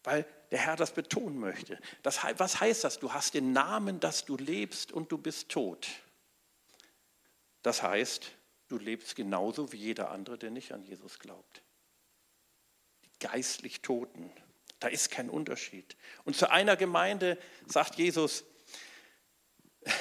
weil 0.06 0.26
der 0.52 0.60
Herr 0.60 0.76
das 0.76 0.94
betonen 0.94 1.40
möchte. 1.40 1.80
Das, 2.04 2.20
was 2.38 2.60
heißt 2.60 2.84
das? 2.84 3.00
Du 3.00 3.14
hast 3.14 3.34
den 3.34 3.54
Namen, 3.54 4.00
dass 4.00 4.26
du 4.26 4.38
lebst 4.38 4.92
und 4.92 5.12
du 5.12 5.18
bist 5.18 5.50
tot. 5.50 5.88
Das 7.64 7.82
heißt, 7.82 8.32
du 8.68 8.78
lebst 8.78 9.16
genauso 9.16 9.72
wie 9.72 9.78
jeder 9.78 10.12
andere, 10.12 10.38
der 10.38 10.52
nicht 10.52 10.72
an 10.72 10.84
Jesus 10.84 11.20
glaubt. 11.20 11.64
Die 13.04 13.20
geistlich 13.20 13.82
Toten. 13.82 14.32
Da 14.80 14.88
ist 14.90 15.10
kein 15.10 15.30
Unterschied. 15.30 15.98
Und 16.26 16.36
zu 16.36 16.52
einer 16.52 16.76
Gemeinde 16.76 17.40
sagt 17.66 17.96
Jesus, 17.96 18.44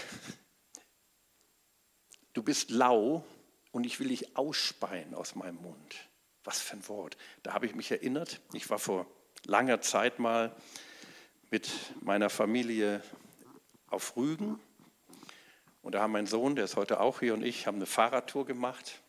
du 2.34 2.42
bist 2.42 2.70
lau 2.70 3.24
und 3.72 3.86
ich 3.86 3.98
will 4.00 4.08
dich 4.08 4.36
ausspeien 4.36 5.14
aus 5.14 5.34
meinem 5.34 5.62
Mund. 5.62 5.96
Was 6.44 6.60
für 6.60 6.76
ein 6.76 6.88
Wort. 6.88 7.16
Da 7.42 7.54
habe 7.54 7.66
ich 7.66 7.74
mich 7.74 7.90
erinnert, 7.90 8.40
ich 8.52 8.68
war 8.70 8.78
vor 8.78 9.06
langer 9.46 9.80
Zeit 9.80 10.18
mal 10.18 10.54
mit 11.50 11.70
meiner 12.00 12.30
Familie 12.30 13.02
auf 13.88 14.16
Rügen. 14.16 14.60
Und 15.82 15.94
da 15.94 16.00
haben 16.02 16.12
mein 16.12 16.26
Sohn, 16.26 16.56
der 16.56 16.64
ist 16.64 16.76
heute 16.76 17.00
auch 17.00 17.20
hier, 17.20 17.34
und 17.34 17.42
ich 17.42 17.66
haben 17.66 17.76
eine 17.76 17.86
Fahrradtour 17.86 18.46
gemacht. 18.46 19.00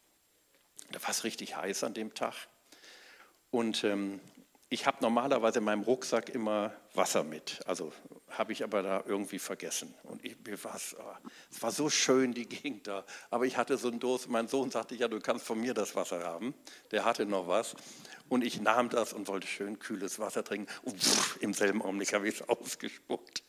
Da 0.91 1.01
war 1.01 1.09
es 1.09 1.23
richtig 1.23 1.55
heiß 1.55 1.83
an 1.83 1.93
dem 1.93 2.13
Tag. 2.13 2.47
Und 3.49 3.83
ähm, 3.83 4.19
ich 4.75 4.85
habe 4.85 4.97
normalerweise 4.99 5.59
in 5.59 5.65
meinem 5.65 5.83
Rucksack 5.83 6.27
immer 6.27 6.73
Wasser 6.93 7.23
mit. 7.23 7.61
Also 7.65 7.93
habe 8.29 8.51
ich 8.51 8.61
aber 8.61 8.83
da 8.83 9.03
irgendwie 9.05 9.39
vergessen. 9.39 9.95
Und 10.03 10.25
ich, 10.25 10.35
mir 10.45 10.57
oh, 10.65 10.69
es 11.49 11.61
war 11.61 11.71
so 11.71 11.89
schön, 11.89 12.33
die 12.33 12.45
Gegend 12.49 12.85
da. 12.85 13.05
Aber 13.29 13.45
ich 13.45 13.55
hatte 13.55 13.77
so 13.77 13.87
einen 13.87 14.01
Durst. 14.01 14.27
Mein 14.27 14.49
Sohn 14.49 14.71
sagte, 14.71 14.93
ja, 14.95 15.07
du 15.07 15.21
kannst 15.21 15.45
von 15.45 15.61
mir 15.61 15.73
das 15.73 15.95
Wasser 15.95 16.25
haben. 16.25 16.53
Der 16.91 17.05
hatte 17.05 17.25
noch 17.25 17.47
was. 17.47 17.73
Und 18.27 18.43
ich 18.43 18.59
nahm 18.59 18.89
das 18.89 19.13
und 19.13 19.29
wollte 19.29 19.47
schön 19.47 19.79
kühles 19.79 20.19
Wasser 20.19 20.43
trinken. 20.43 20.69
Und 20.83 21.01
pff, 21.01 21.37
im 21.41 21.53
selben 21.53 21.81
Augenblick 21.81 22.11
habe 22.11 22.27
ich 22.27 22.41
es 22.41 22.41
ausgespuckt. 22.49 23.44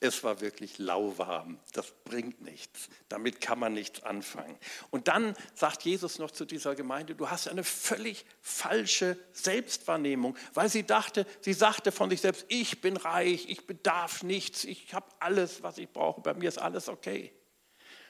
Es 0.00 0.22
war 0.24 0.40
wirklich 0.42 0.78
lauwarm. 0.78 1.58
Das 1.72 1.92
bringt 2.04 2.42
nichts. 2.42 2.88
Damit 3.08 3.40
kann 3.40 3.58
man 3.58 3.72
nichts 3.72 4.02
anfangen. 4.02 4.58
Und 4.90 5.08
dann 5.08 5.34
sagt 5.54 5.82
Jesus 5.84 6.18
noch 6.18 6.30
zu 6.30 6.44
dieser 6.44 6.74
Gemeinde, 6.74 7.14
du 7.14 7.30
hast 7.30 7.48
eine 7.48 7.64
völlig 7.64 8.26
falsche 8.42 9.18
Selbstwahrnehmung, 9.32 10.36
weil 10.52 10.68
sie 10.68 10.82
dachte, 10.82 11.26
sie 11.40 11.54
sagte 11.54 11.92
von 11.92 12.10
sich 12.10 12.20
selbst, 12.20 12.44
ich 12.48 12.82
bin 12.82 12.98
reich, 12.98 13.48
ich 13.48 13.66
bedarf 13.66 14.22
nichts, 14.22 14.64
ich 14.64 14.92
habe 14.92 15.06
alles, 15.18 15.62
was 15.62 15.78
ich 15.78 15.88
brauche, 15.88 16.20
bei 16.20 16.34
mir 16.34 16.48
ist 16.48 16.58
alles 16.58 16.88
okay. 16.88 17.32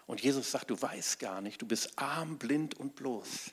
Und 0.07 0.21
Jesus 0.21 0.51
sagt, 0.51 0.71
du 0.71 0.81
weißt 0.81 1.21
gar 1.21 1.41
nicht, 1.41 1.63
du 1.63 1.67
bist 1.67 1.99
arm, 1.99 2.39
blind 2.39 2.75
und 2.79 2.97
bloß. 2.97 3.53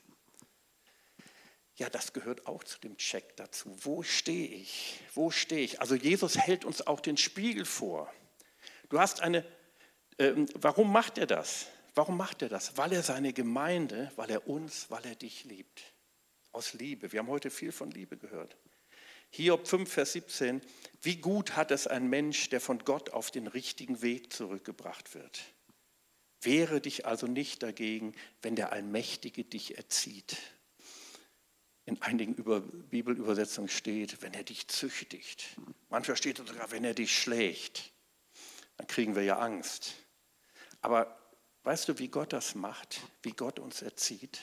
Ja, 1.75 1.89
das 1.89 2.13
gehört 2.13 2.45
auch 2.45 2.63
zu 2.63 2.79
dem 2.79 2.97
Check 2.97 3.35
dazu. 3.35 3.75
Wo 3.81 4.03
stehe 4.03 4.47
ich? 4.47 4.99
Wo 5.15 5.31
stehe 5.31 5.61
ich? 5.61 5.81
Also 5.81 5.95
Jesus 5.95 6.37
hält 6.37 6.65
uns 6.65 6.85
auch 6.85 6.99
den 6.99 7.17
Spiegel 7.17 7.65
vor. 7.65 8.11
Du 8.89 8.99
hast 8.99 9.21
eine, 9.21 9.45
äh, 10.17 10.33
warum 10.55 10.91
macht 10.91 11.17
er 11.17 11.27
das? 11.27 11.67
Warum 11.95 12.17
macht 12.17 12.41
er 12.41 12.49
das? 12.49 12.75
Weil 12.77 12.93
er 12.93 13.03
seine 13.03 13.33
Gemeinde, 13.33 14.11
weil 14.15 14.31
er 14.31 14.47
uns, 14.47 14.89
weil 14.89 15.05
er 15.05 15.15
dich 15.15 15.43
liebt. 15.45 15.83
Aus 16.51 16.73
Liebe. 16.73 17.11
Wir 17.11 17.19
haben 17.19 17.27
heute 17.27 17.49
viel 17.49 17.71
von 17.71 17.91
Liebe 17.91 18.17
gehört. 18.17 18.57
Hiob 19.29 19.67
5, 19.67 19.91
Vers 19.91 20.13
17. 20.13 20.61
Wie 21.01 21.15
gut 21.15 21.55
hat 21.55 21.71
es 21.71 21.87
ein 21.87 22.07
Mensch, 22.07 22.49
der 22.49 22.61
von 22.61 22.79
Gott 22.79 23.09
auf 23.09 23.31
den 23.31 23.47
richtigen 23.47 24.01
Weg 24.01 24.31
zurückgebracht 24.31 25.15
wird. 25.15 25.41
Wehre 26.41 26.81
dich 26.81 27.05
also 27.05 27.25
nicht 27.25 27.63
dagegen, 27.63 28.13
wenn 28.41 28.55
der 28.55 28.71
Allmächtige 28.71 29.43
dich 29.43 29.77
erzieht. 29.77 30.37
In 31.85 32.01
einigen 32.01 32.35
Über 32.35 32.61
Bibelübersetzungen 32.61 33.69
steht, 33.69 34.21
wenn 34.21 34.33
er 34.33 34.43
dich 34.43 34.67
züchtigt. 34.67 35.57
Manchmal 35.89 36.17
steht 36.17 36.37
sogar, 36.37 36.71
wenn 36.71 36.83
er 36.83 36.93
dich 36.93 37.17
schlägt 37.17 37.92
dann 38.77 38.87
kriegen 38.87 39.15
wir 39.15 39.23
ja 39.23 39.37
Angst. 39.37 39.93
Aber 40.81 41.17
weißt 41.63 41.87
du, 41.89 41.99
wie 41.99 42.09
Gott 42.09 42.33
das 42.33 42.55
macht, 42.55 43.01
wie 43.21 43.31
Gott 43.31 43.59
uns 43.59 43.81
erzieht? 43.81 44.41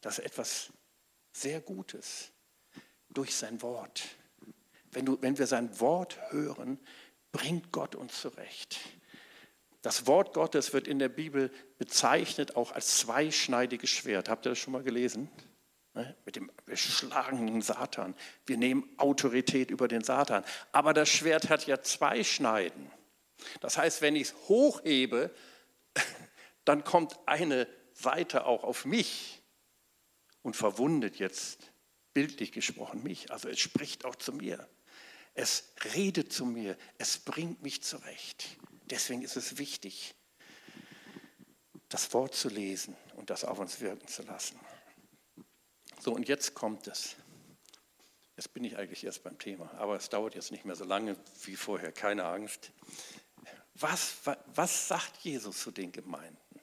Das 0.00 0.18
ist 0.18 0.24
etwas 0.24 0.72
sehr 1.32 1.60
Gutes 1.60 2.30
durch 3.10 3.34
sein 3.34 3.60
Wort. 3.62 4.02
Wenn, 4.90 5.06
du, 5.06 5.20
wenn 5.20 5.38
wir 5.38 5.46
sein 5.46 5.80
Wort 5.80 6.18
hören, 6.30 6.78
bringt 7.32 7.72
Gott 7.72 7.94
uns 7.94 8.20
zurecht. 8.20 8.78
Das 9.82 10.06
Wort 10.06 10.32
Gottes 10.32 10.72
wird 10.72 10.88
in 10.88 10.98
der 10.98 11.10
Bibel 11.10 11.50
bezeichnet 11.78 12.56
auch 12.56 12.72
als 12.72 12.98
zweischneidiges 12.98 13.90
Schwert. 13.90 14.28
Habt 14.28 14.46
ihr 14.46 14.50
das 14.50 14.58
schon 14.58 14.72
mal 14.72 14.82
gelesen? 14.82 15.28
Ne? 15.94 16.16
Mit 16.24 16.36
dem, 16.36 16.50
wir 16.64 16.76
schlagen 16.76 17.46
den 17.46 17.60
Satan. 17.60 18.14
Wir 18.46 18.56
nehmen 18.56 18.88
Autorität 18.96 19.70
über 19.70 19.86
den 19.86 20.02
Satan. 20.02 20.44
Aber 20.72 20.94
das 20.94 21.08
Schwert 21.08 21.50
hat 21.50 21.66
ja 21.66 21.82
zwei 21.82 22.24
Schneiden. 22.24 22.90
Das 23.60 23.78
heißt, 23.78 24.02
wenn 24.02 24.16
ich 24.16 24.28
es 24.28 24.34
hochhebe, 24.48 25.34
dann 26.64 26.84
kommt 26.84 27.18
eine 27.26 27.68
Seite 27.92 28.46
auch 28.46 28.64
auf 28.64 28.84
mich 28.84 29.42
und 30.42 30.56
verwundet 30.56 31.16
jetzt, 31.16 31.72
bildlich 32.12 32.52
gesprochen, 32.52 33.02
mich. 33.02 33.30
Also 33.30 33.48
es 33.48 33.58
spricht 33.58 34.04
auch 34.04 34.14
zu 34.14 34.32
mir. 34.32 34.68
Es 35.34 35.72
redet 35.94 36.32
zu 36.32 36.46
mir. 36.46 36.76
Es 36.98 37.18
bringt 37.18 37.62
mich 37.62 37.82
zurecht. 37.82 38.56
Deswegen 38.90 39.22
ist 39.22 39.36
es 39.36 39.58
wichtig, 39.58 40.14
das 41.88 42.12
Wort 42.12 42.34
zu 42.34 42.48
lesen 42.48 42.96
und 43.16 43.30
das 43.30 43.44
auf 43.44 43.58
uns 43.58 43.80
wirken 43.80 44.06
zu 44.06 44.22
lassen. 44.22 44.58
So, 46.00 46.12
und 46.12 46.28
jetzt 46.28 46.54
kommt 46.54 46.86
es. 46.86 47.16
Jetzt 48.36 48.52
bin 48.52 48.64
ich 48.64 48.76
eigentlich 48.76 49.04
erst 49.04 49.22
beim 49.22 49.38
Thema, 49.38 49.70
aber 49.74 49.96
es 49.96 50.08
dauert 50.08 50.34
jetzt 50.34 50.50
nicht 50.50 50.64
mehr 50.64 50.74
so 50.74 50.84
lange 50.84 51.16
wie 51.44 51.56
vorher, 51.56 51.92
keine 51.92 52.24
Angst. 52.24 52.72
Was, 53.74 54.18
was, 54.54 54.88
sagt 54.88 55.18
Jesus 55.18 55.60
zu 55.60 55.70
den 55.70 55.90
Gemeinden? 55.90 56.60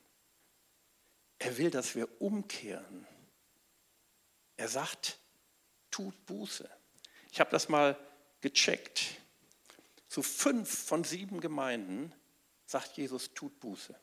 Er 1.39 1.57
will, 1.57 1.69
dass 1.69 1.95
wir 1.95 2.21
umkehren. 2.21 3.05
Er 4.55 4.69
sagt, 4.69 5.19
tut 5.89 6.25
Buße. 6.25 6.69
Ich 7.31 7.39
habe 7.39 7.51
das 7.51 7.67
mal 7.67 7.97
gecheckt. 8.39 9.17
Zu 10.07 10.23
fünf 10.23 10.85
von 10.85 11.03
sieben 11.03 11.41
Gemeinden 11.41 12.13
sagt 12.65 12.97
Jesus, 12.97 13.33
tut 13.33 13.59
Buße. 13.59 13.95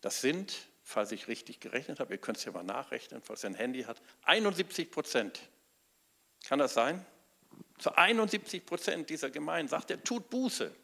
Das 0.00 0.20
sind, 0.20 0.68
falls 0.82 1.12
ich 1.12 1.28
richtig 1.28 1.60
gerechnet 1.60 2.00
habe, 2.00 2.14
ihr 2.14 2.20
könnt 2.20 2.38
es 2.38 2.44
ja 2.44 2.52
mal 2.52 2.64
nachrechnen, 2.64 3.22
falls 3.22 3.44
ihr 3.44 3.50
ein 3.50 3.54
Handy 3.54 3.84
hat, 3.84 4.02
71 4.22 4.90
Prozent. 4.90 5.40
Kann 6.44 6.58
das 6.58 6.74
sein? 6.74 7.04
Zu 7.78 7.96
71 7.96 8.66
Prozent 8.66 9.08
dieser 9.10 9.30
Gemeinden 9.30 9.68
sagt 9.68 9.90
er, 9.90 10.02
tut 10.02 10.30
Buße. 10.30 10.74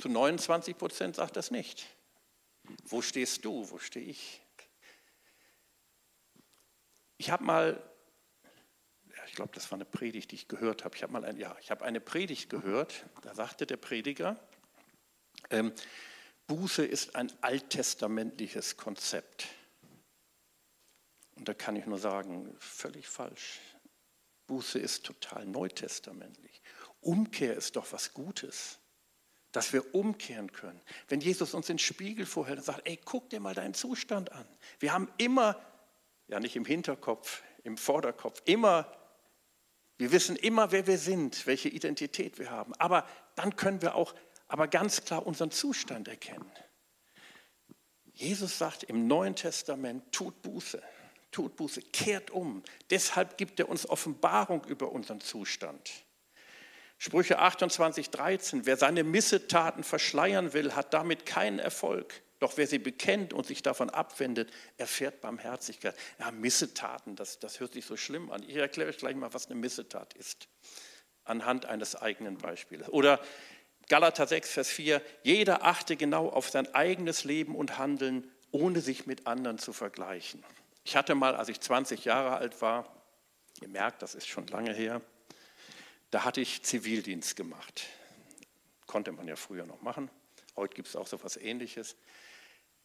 Zu 0.00 0.08
29 0.08 0.78
Prozent 0.78 1.16
sagt 1.16 1.36
das 1.36 1.50
nicht. 1.50 1.86
Wo 2.84 3.02
stehst 3.02 3.44
du? 3.44 3.68
Wo 3.70 3.78
stehe 3.78 4.06
ich? 4.06 4.40
Ich 7.16 7.30
habe 7.30 7.42
mal, 7.42 7.82
ich 9.26 9.34
glaube, 9.34 9.50
das 9.54 9.70
war 9.72 9.76
eine 9.76 9.84
Predigt, 9.84 10.30
die 10.30 10.36
ich 10.36 10.46
gehört 10.46 10.84
habe. 10.84 10.94
Ich 10.94 11.02
habe 11.02 11.12
mal 11.12 11.24
ein, 11.24 11.36
ja, 11.36 11.56
ich 11.60 11.72
habe 11.72 11.84
eine 11.84 12.00
Predigt 12.00 12.48
gehört. 12.48 13.06
Da 13.22 13.34
sagte 13.34 13.66
der 13.66 13.76
Prediger, 13.76 14.38
ähm, 15.50 15.72
Buße 16.46 16.84
ist 16.84 17.16
ein 17.16 17.32
alttestamentliches 17.40 18.76
Konzept. 18.76 19.48
Und 21.34 21.48
da 21.48 21.54
kann 21.54 21.74
ich 21.74 21.86
nur 21.86 21.98
sagen, 21.98 22.56
völlig 22.60 23.08
falsch. 23.08 23.58
Buße 24.46 24.78
ist 24.78 25.04
total 25.04 25.44
neutestamentlich. 25.44 26.62
Umkehr 27.00 27.54
ist 27.54 27.76
doch 27.76 27.92
was 27.92 28.14
Gutes, 28.14 28.77
dass 29.58 29.72
wir 29.72 29.94
umkehren 29.94 30.52
können. 30.52 30.80
Wenn 31.08 31.20
Jesus 31.20 31.54
uns 31.54 31.66
den 31.66 31.78
Spiegel 31.78 32.26
vorhält 32.26 32.58
und 32.58 32.64
sagt, 32.64 32.82
ey, 32.84 32.98
guck 33.04 33.28
dir 33.30 33.40
mal 33.40 33.54
deinen 33.54 33.74
Zustand 33.74 34.32
an. 34.32 34.46
Wir 34.78 34.92
haben 34.92 35.08
immer, 35.18 35.60
ja 36.28 36.40
nicht 36.40 36.56
im 36.56 36.64
Hinterkopf, 36.64 37.42
im 37.64 37.76
Vorderkopf, 37.76 38.42
immer, 38.44 38.90
wir 39.96 40.12
wissen 40.12 40.36
immer, 40.36 40.70
wer 40.70 40.86
wir 40.86 40.98
sind, 40.98 41.46
welche 41.46 41.68
Identität 41.68 42.38
wir 42.38 42.50
haben. 42.50 42.74
Aber 42.74 43.06
dann 43.34 43.56
können 43.56 43.82
wir 43.82 43.94
auch 43.94 44.14
aber 44.46 44.68
ganz 44.68 45.04
klar 45.04 45.26
unseren 45.26 45.50
Zustand 45.50 46.08
erkennen. 46.08 46.50
Jesus 48.14 48.58
sagt 48.58 48.84
im 48.84 49.06
Neuen 49.06 49.34
Testament, 49.34 50.12
tut 50.12 50.40
Buße 50.42 50.82
tut 51.30 51.56
Buße, 51.56 51.82
kehrt 51.82 52.30
um. 52.30 52.62
Deshalb 52.90 53.36
gibt 53.36 53.60
er 53.60 53.68
uns 53.68 53.88
Offenbarung 53.88 54.64
über 54.64 54.92
unseren 54.92 55.20
Zustand. 55.20 56.04
Sprüche 56.98 57.38
28, 57.38 58.10
13, 58.10 58.66
wer 58.66 58.76
seine 58.76 59.04
Missetaten 59.04 59.84
verschleiern 59.84 60.52
will, 60.52 60.74
hat 60.74 60.92
damit 60.92 61.26
keinen 61.26 61.60
Erfolg. 61.60 62.22
Doch 62.40 62.56
wer 62.56 62.66
sie 62.66 62.78
bekennt 62.78 63.32
und 63.32 63.46
sich 63.46 63.62
davon 63.62 63.90
abwendet, 63.90 64.50
erfährt 64.76 65.20
Barmherzigkeit. 65.20 65.94
Ja, 66.18 66.30
Missetaten, 66.30 67.16
das, 67.16 67.38
das 67.38 67.60
hört 67.60 67.72
sich 67.72 67.84
so 67.84 67.96
schlimm 67.96 68.30
an. 68.30 68.42
Ich 68.46 68.56
erkläre 68.56 68.90
euch 68.90 68.98
gleich 68.98 69.16
mal, 69.16 69.32
was 69.32 69.46
eine 69.46 69.56
Missetat 69.56 70.14
ist, 70.14 70.48
anhand 71.24 71.66
eines 71.66 71.96
eigenen 71.96 72.38
Beispiels. 72.38 72.88
Oder 72.88 73.20
Galater 73.88 74.26
6, 74.26 74.50
Vers 74.50 74.68
4, 74.68 75.00
jeder 75.22 75.64
achte 75.64 75.96
genau 75.96 76.28
auf 76.28 76.50
sein 76.50 76.72
eigenes 76.74 77.24
Leben 77.24 77.56
und 77.56 77.78
Handeln, 77.78 78.30
ohne 78.50 78.80
sich 78.80 79.06
mit 79.06 79.26
anderen 79.26 79.58
zu 79.58 79.72
vergleichen. 79.72 80.44
Ich 80.84 80.96
hatte 80.96 81.14
mal, 81.14 81.34
als 81.34 81.48
ich 81.48 81.60
20 81.60 82.04
Jahre 82.04 82.36
alt 82.36 82.60
war, 82.60 82.92
ihr 83.60 83.68
merkt, 83.68 84.02
das 84.02 84.14
ist 84.14 84.28
schon 84.28 84.46
lange 84.46 84.72
her, 84.72 85.00
da 86.10 86.24
hatte 86.24 86.40
ich 86.40 86.62
Zivildienst 86.62 87.36
gemacht. 87.36 87.86
Konnte 88.86 89.12
man 89.12 89.28
ja 89.28 89.36
früher 89.36 89.66
noch 89.66 89.82
machen. 89.82 90.10
Heute 90.56 90.74
gibt 90.74 90.88
es 90.88 90.96
auch 90.96 91.06
so 91.06 91.16
etwas 91.16 91.36
Ähnliches. 91.36 91.96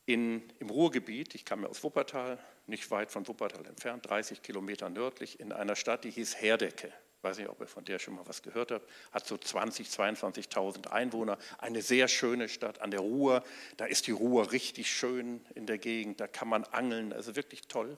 In, 0.05 0.43
Im 0.59 0.69
Ruhrgebiet, 0.69 1.33
ich 1.33 1.45
kam 1.45 1.61
ja 1.63 1.69
aus 1.69 1.83
Wuppertal, 1.83 2.37
nicht 2.67 2.91
weit 2.91 3.11
von 3.11 3.27
Wuppertal 3.27 3.65
entfernt, 3.65 4.05
30 4.09 4.41
Kilometer 4.41 4.89
nördlich, 4.89 5.39
in 5.39 5.53
einer 5.53 5.75
Stadt, 5.77 6.03
die 6.03 6.11
hieß 6.11 6.41
Herdecke 6.41 6.91
weiß 7.23 7.37
nicht, 7.37 7.49
ob 7.49 7.59
ihr 7.61 7.67
von 7.67 7.85
der 7.85 7.99
schon 7.99 8.15
mal 8.15 8.27
was 8.27 8.41
gehört 8.41 8.71
habt, 8.71 8.89
hat 9.11 9.25
so 9.25 9.37
20, 9.37 9.87
22.000 9.87 10.87
Einwohner, 10.87 11.37
eine 11.57 11.81
sehr 11.81 12.07
schöne 12.07 12.49
Stadt 12.49 12.81
an 12.81 12.91
der 12.91 12.99
Ruhr. 12.99 13.43
Da 13.77 13.85
ist 13.85 14.07
die 14.07 14.11
Ruhr 14.11 14.51
richtig 14.51 14.91
schön 14.91 15.45
in 15.55 15.65
der 15.65 15.77
Gegend, 15.77 16.19
da 16.19 16.27
kann 16.27 16.49
man 16.49 16.65
angeln, 16.65 17.13
also 17.13 17.35
wirklich 17.35 17.67
toll. 17.67 17.97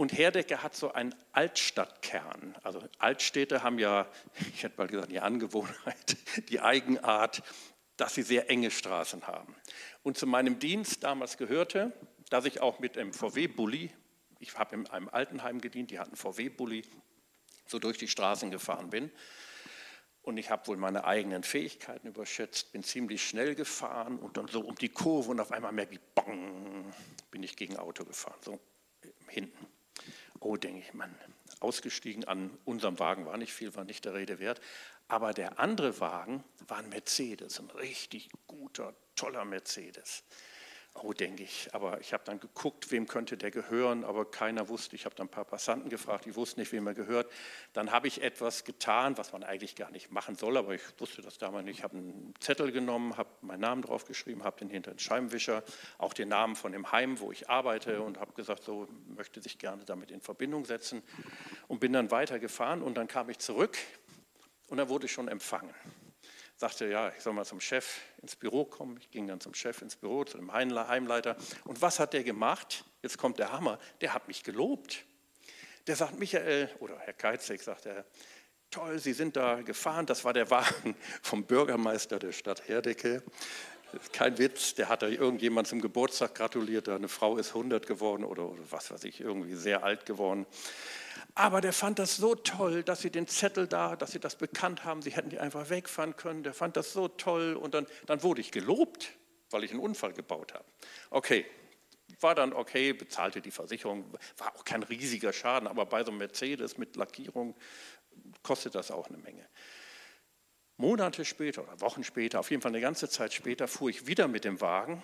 Und 0.00 0.16
Herdecke 0.16 0.62
hat 0.62 0.74
so 0.74 0.92
einen 0.94 1.14
Altstadtkern. 1.32 2.56
Also 2.62 2.82
Altstädte 2.96 3.62
haben 3.62 3.78
ja, 3.78 4.06
ich 4.54 4.62
hätte 4.62 4.78
mal 4.78 4.86
gesagt, 4.86 5.10
die 5.10 5.20
Angewohnheit, 5.20 6.16
die 6.48 6.58
Eigenart, 6.58 7.42
dass 7.98 8.14
sie 8.14 8.22
sehr 8.22 8.48
enge 8.48 8.70
Straßen 8.70 9.26
haben. 9.26 9.54
Und 10.02 10.16
zu 10.16 10.26
meinem 10.26 10.58
Dienst 10.58 11.04
damals 11.04 11.36
gehörte, 11.36 11.92
dass 12.30 12.46
ich 12.46 12.62
auch 12.62 12.78
mit 12.78 12.96
einem 12.96 13.12
VW-Bulli, 13.12 13.90
ich 14.38 14.58
habe 14.58 14.74
in 14.74 14.86
einem 14.86 15.10
Altenheim 15.10 15.60
gedient, 15.60 15.90
die 15.90 15.98
hatten 15.98 16.16
VW-Bulli, 16.16 16.82
so 17.66 17.78
durch 17.78 17.98
die 17.98 18.08
Straßen 18.08 18.50
gefahren 18.50 18.88
bin. 18.88 19.10
Und 20.22 20.38
ich 20.38 20.50
habe 20.50 20.66
wohl 20.68 20.78
meine 20.78 21.04
eigenen 21.04 21.42
Fähigkeiten 21.42 22.08
überschätzt, 22.08 22.72
bin 22.72 22.82
ziemlich 22.82 23.22
schnell 23.22 23.54
gefahren 23.54 24.18
und 24.18 24.38
dann 24.38 24.48
so 24.48 24.62
um 24.62 24.76
die 24.76 24.88
Kurve 24.88 25.30
und 25.30 25.40
auf 25.40 25.52
einmal 25.52 25.72
merke 25.72 25.92
ich, 25.92 26.00
bang, 26.14 26.90
bin 27.30 27.42
ich 27.42 27.54
gegen 27.54 27.76
Auto 27.76 28.06
gefahren, 28.06 28.40
so 28.42 28.58
hinten. 29.28 29.66
Oh, 30.40 30.56
denke 30.56 30.80
ich, 30.80 30.94
Mann, 30.94 31.14
ausgestiegen 31.60 32.24
an 32.24 32.50
unserem 32.64 32.98
Wagen 32.98 33.26
war 33.26 33.36
nicht 33.36 33.52
viel, 33.52 33.74
war 33.74 33.84
nicht 33.84 34.04
der 34.06 34.14
Rede 34.14 34.38
wert. 34.38 34.60
Aber 35.06 35.34
der 35.34 35.58
andere 35.58 36.00
Wagen 36.00 36.44
war 36.66 36.78
ein 36.78 36.88
Mercedes, 36.88 37.60
ein 37.60 37.70
richtig 37.70 38.30
guter, 38.46 38.94
toller 39.16 39.44
Mercedes. 39.44 40.24
Oh, 40.94 41.12
denke 41.12 41.44
ich. 41.44 41.68
Aber 41.72 42.00
ich 42.00 42.12
habe 42.12 42.24
dann 42.24 42.40
geguckt, 42.40 42.90
wem 42.90 43.06
könnte 43.06 43.36
der 43.36 43.50
gehören, 43.50 44.04
aber 44.04 44.28
keiner 44.28 44.68
wusste. 44.68 44.96
Ich 44.96 45.04
habe 45.04 45.14
dann 45.14 45.28
ein 45.28 45.30
paar 45.30 45.44
Passanten 45.44 45.88
gefragt, 45.88 46.24
die 46.24 46.34
wussten 46.34 46.60
nicht, 46.60 46.72
wem 46.72 46.86
er 46.86 46.94
gehört. 46.94 47.30
Dann 47.72 47.92
habe 47.92 48.08
ich 48.08 48.22
etwas 48.22 48.64
getan, 48.64 49.16
was 49.16 49.32
man 49.32 49.44
eigentlich 49.44 49.76
gar 49.76 49.90
nicht 49.92 50.10
machen 50.10 50.34
soll, 50.34 50.56
aber 50.56 50.74
ich 50.74 50.82
wusste 50.98 51.22
das 51.22 51.38
damals 51.38 51.64
nicht. 51.64 51.78
Ich 51.78 51.84
habe 51.84 51.96
einen 51.96 52.34
Zettel 52.40 52.72
genommen, 52.72 53.16
habe 53.16 53.30
meinen 53.40 53.60
Namen 53.60 53.82
drauf 53.82 54.04
geschrieben, 54.04 54.42
habe 54.42 54.58
den 54.58 54.68
hinter 54.68 54.90
den 54.92 54.98
Scheibenwischer, 54.98 55.62
auch 55.96 56.12
den 56.12 56.28
Namen 56.28 56.56
von 56.56 56.72
dem 56.72 56.90
Heim, 56.90 57.20
wo 57.20 57.30
ich 57.30 57.48
arbeite 57.48 58.02
und 58.02 58.18
habe 58.18 58.32
gesagt, 58.32 58.64
so 58.64 58.88
möchte 59.16 59.40
sich 59.40 59.58
gerne 59.58 59.84
damit 59.84 60.10
in 60.10 60.20
Verbindung 60.20 60.64
setzen 60.64 61.02
und 61.68 61.78
bin 61.78 61.92
dann 61.92 62.10
weitergefahren 62.10 62.82
und 62.82 62.96
dann 62.96 63.06
kam 63.06 63.30
ich 63.30 63.38
zurück 63.38 63.78
und 64.68 64.78
da 64.78 64.88
wurde 64.88 65.06
ich 65.06 65.12
schon 65.12 65.28
empfangen 65.28 65.72
sagte, 66.60 66.86
ja, 66.88 67.10
ich 67.16 67.22
soll 67.22 67.32
mal 67.32 67.46
zum 67.46 67.58
Chef 67.58 68.00
ins 68.20 68.36
Büro 68.36 68.66
kommen. 68.66 68.98
Ich 68.98 69.10
ging 69.10 69.26
dann 69.26 69.40
zum 69.40 69.54
Chef 69.54 69.80
ins 69.80 69.96
Büro, 69.96 70.24
zu 70.24 70.36
dem 70.36 70.52
Heimleiter. 70.52 71.36
Und 71.64 71.80
was 71.80 71.98
hat 71.98 72.12
der 72.12 72.22
gemacht? 72.22 72.84
Jetzt 73.00 73.16
kommt 73.16 73.38
der 73.38 73.50
Hammer. 73.50 73.78
Der 74.02 74.12
hat 74.12 74.28
mich 74.28 74.44
gelobt. 74.44 75.06
Der 75.86 75.96
sagt, 75.96 76.18
Michael, 76.18 76.68
oder 76.80 76.98
Herr 76.98 77.14
Keizig, 77.14 77.62
sagt 77.62 77.86
er, 77.86 78.04
toll, 78.70 78.98
Sie 78.98 79.14
sind 79.14 79.36
da 79.36 79.62
gefahren. 79.62 80.04
Das 80.04 80.22
war 80.26 80.34
der 80.34 80.50
Wagen 80.50 80.94
vom 81.22 81.44
Bürgermeister 81.44 82.18
der 82.18 82.32
Stadt 82.32 82.68
Herdecke. 82.68 83.22
Kein 84.12 84.36
Witz, 84.36 84.74
der 84.74 84.90
hat 84.90 85.00
da 85.00 85.08
irgendjemand 85.08 85.66
zum 85.66 85.80
Geburtstag 85.80 86.34
gratuliert. 86.34 86.90
Eine 86.90 87.08
Frau 87.08 87.38
ist 87.38 87.48
100 87.48 87.86
geworden 87.86 88.22
oder, 88.22 88.44
oder 88.44 88.62
was 88.70 88.90
weiß 88.90 89.04
ich, 89.04 89.22
irgendwie 89.22 89.54
sehr 89.54 89.82
alt 89.82 90.04
geworden. 90.04 90.44
Aber 91.34 91.60
der 91.60 91.72
fand 91.72 91.98
das 91.98 92.16
so 92.16 92.34
toll, 92.34 92.82
dass 92.82 93.02
sie 93.02 93.10
den 93.10 93.26
Zettel 93.26 93.66
da, 93.66 93.96
dass 93.96 94.12
sie 94.12 94.20
das 94.20 94.36
bekannt 94.36 94.84
haben, 94.84 95.02
sie 95.02 95.10
hätten 95.10 95.30
die 95.30 95.38
einfach 95.38 95.70
wegfahren 95.70 96.16
können. 96.16 96.42
Der 96.42 96.54
fand 96.54 96.76
das 96.76 96.92
so 96.92 97.08
toll 97.08 97.54
und 97.54 97.74
dann, 97.74 97.86
dann 98.06 98.22
wurde 98.22 98.40
ich 98.40 98.50
gelobt, 98.50 99.10
weil 99.50 99.64
ich 99.64 99.70
einen 99.70 99.80
Unfall 99.80 100.12
gebaut 100.12 100.54
habe. 100.54 100.64
Okay, 101.10 101.46
war 102.20 102.34
dann 102.34 102.52
okay, 102.52 102.92
bezahlte 102.92 103.40
die 103.40 103.50
Versicherung, 103.50 104.04
war 104.38 104.54
auch 104.56 104.64
kein 104.64 104.82
riesiger 104.82 105.32
Schaden, 105.32 105.68
aber 105.68 105.86
bei 105.86 106.02
so 106.04 106.10
einem 106.10 106.18
Mercedes 106.18 106.78
mit 106.78 106.96
Lackierung 106.96 107.54
kostet 108.42 108.74
das 108.74 108.90
auch 108.90 109.08
eine 109.08 109.18
Menge. 109.18 109.46
Monate 110.76 111.24
später 111.24 111.62
oder 111.62 111.80
Wochen 111.80 112.04
später, 112.04 112.40
auf 112.40 112.50
jeden 112.50 112.62
Fall 112.62 112.70
eine 112.70 112.80
ganze 112.80 113.08
Zeit 113.08 113.34
später, 113.34 113.68
fuhr 113.68 113.90
ich 113.90 114.06
wieder 114.06 114.28
mit 114.28 114.44
dem 114.44 114.60
Wagen, 114.60 115.02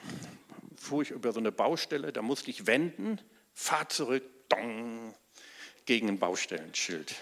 fuhr 0.77 1.03
ich 1.03 1.11
über 1.11 1.33
so 1.33 1.39
eine 1.39 1.53
Baustelle, 1.53 2.13
da 2.13 2.23
musste 2.23 2.51
ich 2.51 2.67
wenden, 2.67 3.21
fahr 3.53 3.89
zurück, 3.89 4.25
dong, 4.49 5.15
gegen 5.87 6.09
ein 6.09 6.19
Baustellenschild. 6.19 7.15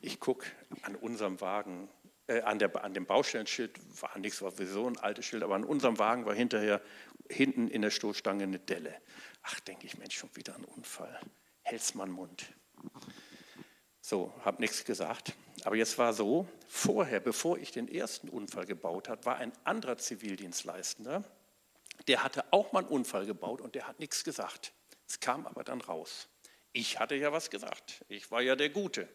Ich 0.00 0.20
gucke 0.20 0.46
an 0.82 0.96
unserem 0.96 1.40
Wagen, 1.40 1.88
äh, 2.26 2.42
an, 2.42 2.58
der, 2.58 2.84
an 2.84 2.94
dem 2.94 3.06
Baustellenschild 3.06 3.78
war 4.02 4.18
nichts, 4.18 4.42
war 4.42 4.50
sowieso 4.50 4.86
ein 4.86 4.98
altes 4.98 5.24
Schild, 5.24 5.42
aber 5.42 5.54
an 5.54 5.64
unserem 5.64 5.98
Wagen 5.98 6.26
war 6.26 6.34
hinterher 6.34 6.82
hinten 7.30 7.68
in 7.68 7.82
der 7.82 7.90
Stoßstange 7.90 8.44
eine 8.44 8.58
Delle. 8.58 8.94
Ach, 9.42 9.58
denke 9.60 9.86
ich, 9.86 9.96
Mensch, 9.98 10.16
schon 10.16 10.34
wieder 10.34 10.54
ein 10.54 10.64
Unfall. 10.64 11.18
Hält's 11.62 11.94
mal 11.94 12.06
Mund. 12.06 12.46
So, 14.00 14.32
habe 14.44 14.60
nichts 14.60 14.84
gesagt. 14.84 15.34
Aber 15.64 15.76
jetzt 15.76 15.98
war 15.98 16.12
so, 16.12 16.48
vorher, 16.66 17.20
bevor 17.20 17.58
ich 17.58 17.72
den 17.72 17.88
ersten 17.88 18.28
Unfall 18.28 18.66
gebaut 18.66 19.08
habe, 19.08 19.24
war 19.26 19.36
ein 19.36 19.52
anderer 19.64 19.98
Zivildienstleistender, 19.98 21.24
der 22.06 22.22
hatte 22.22 22.44
auch 22.52 22.72
mal 22.72 22.80
einen 22.80 22.88
Unfall 22.88 23.26
gebaut 23.26 23.60
und 23.60 23.74
der 23.74 23.86
hat 23.86 23.98
nichts 23.98 24.24
gesagt. 24.24 24.72
Es 25.06 25.20
kam 25.20 25.46
aber 25.46 25.64
dann 25.64 25.80
raus. 25.80 26.28
Ich 26.72 26.98
hatte 26.98 27.14
ja 27.14 27.32
was 27.32 27.50
gesagt. 27.50 28.04
Ich 28.08 28.30
war 28.30 28.40
ja 28.40 28.56
der 28.56 28.70
Gute. 28.70 29.08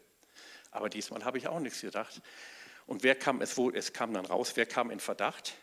Aber 0.71 0.89
diesmal 0.89 1.23
habe 1.23 1.37
ich 1.37 1.47
auch 1.47 1.59
nichts 1.59 1.81
gedacht. 1.81 2.21
Und 2.85 3.03
wer 3.03 3.15
kam 3.15 3.41
es 3.41 3.57
wohl, 3.57 3.75
es 3.75 3.93
kam 3.93 4.13
dann 4.13 4.25
raus, 4.25 4.53
wer 4.55 4.65
kam 4.65 4.91
in 4.91 4.99
Verdacht? 4.99 5.53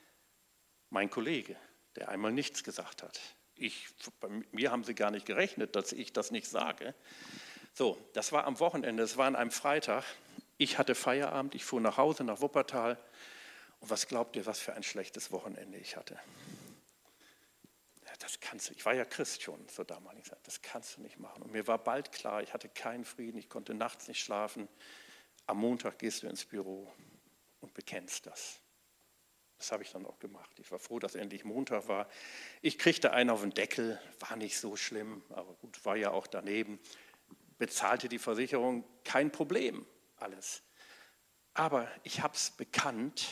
Mein 0.89 1.11
Kollege, 1.11 1.57
der 1.97 2.09
einmal 2.09 2.33
nichts 2.33 2.65
gesagt 2.65 3.03
hat. 3.03 3.21
Ich, 3.55 3.89
bei 4.21 4.29
mir 4.53 4.71
haben 4.71 4.85
sie 4.85 4.95
gar 4.95 5.11
nicht 5.11 5.27
gerechnet, 5.27 5.77
dass 5.77 5.93
ich 5.93 6.13
das 6.13 6.31
nicht 6.31 6.49
sage. 6.49 6.95
So, 7.75 7.99
das 8.15 8.33
war 8.33 8.45
am 8.45 8.59
Wochenende, 8.59 9.03
es 9.03 9.17
war 9.17 9.27
an 9.27 9.37
einem 9.37 9.51
Freitag. 9.51 10.05
Ich 10.57 10.79
hatte 10.79 10.95
Feierabend, 10.95 11.55
ich 11.55 11.65
fuhr 11.65 11.81
nach 11.81 11.97
Hause, 11.97 12.25
nach 12.25 12.41
Wuppertal. 12.41 12.99
Und 13.81 13.91
was 13.91 14.09
glaubt 14.09 14.37
ihr, 14.37 14.47
was 14.47 14.59
für 14.59 14.75
ein 14.75 14.83
schlechtes 14.83 15.31
Wochenende 15.31 15.79
ich 15.79 15.97
hatte? 15.97 16.19
Das 18.21 18.39
kannst 18.39 18.69
du, 18.69 18.75
ich 18.75 18.87
war 18.87 18.95
ja 18.95 19.05
Christ 19.05 19.43
schon 19.43 19.67
zur 19.69 19.85
damaligen 19.85 20.25
Zeit, 20.25 20.39
das 20.45 20.63
kannst 20.63 20.97
du 20.97 21.01
nicht 21.01 21.19
machen. 21.19 21.43
Und 21.43 21.51
mir 21.51 21.67
war 21.67 21.79
bald 21.79 22.13
klar, 22.13 22.43
ich 22.43 22.55
hatte 22.55 22.69
keinen 22.69 23.05
Frieden, 23.05 23.39
ich 23.39 23.49
konnte 23.49 23.75
nachts 23.75 24.07
nicht 24.07 24.23
schlafen. 24.23 24.69
Am 25.47 25.59
Montag 25.59 25.99
gehst 25.99 26.23
du 26.23 26.29
ins 26.29 26.45
Büro 26.45 26.93
und 27.61 27.75
bekennst 27.75 28.27
das. 28.27 28.61
Das 29.59 29.73
habe 29.73 29.83
ich 29.83 29.91
dann 29.91 30.07
auch 30.07 30.21
gemacht. 30.21 30.59
Ich 30.61 30.71
war 30.71 30.79
froh, 30.79 31.01
dass 31.01 31.17
endlich 31.17 31.45
Montag 31.45 31.89
war. 31.89 32.09
Ich 32.63 32.79
kriegte 32.79 33.13
einen 33.13 33.31
auf 33.31 33.41
den 33.41 33.51
Deckel, 33.51 34.01
war 34.21 34.37
nicht 34.37 34.59
so 34.59 34.77
schlimm, 34.77 35.25
aber 35.31 35.53
gut, 35.55 35.85
war 35.85 35.97
ja 35.97 36.13
auch 36.13 36.29
daneben 36.29 36.79
bezahlte 37.61 38.09
die 38.09 38.19
Versicherung, 38.19 38.85
kein 39.05 39.31
Problem, 39.31 39.87
alles. 40.17 40.65
Aber 41.53 41.87
ich 42.03 42.23
habe 42.23 42.35
es 42.35 42.51
bekannt, 42.51 43.29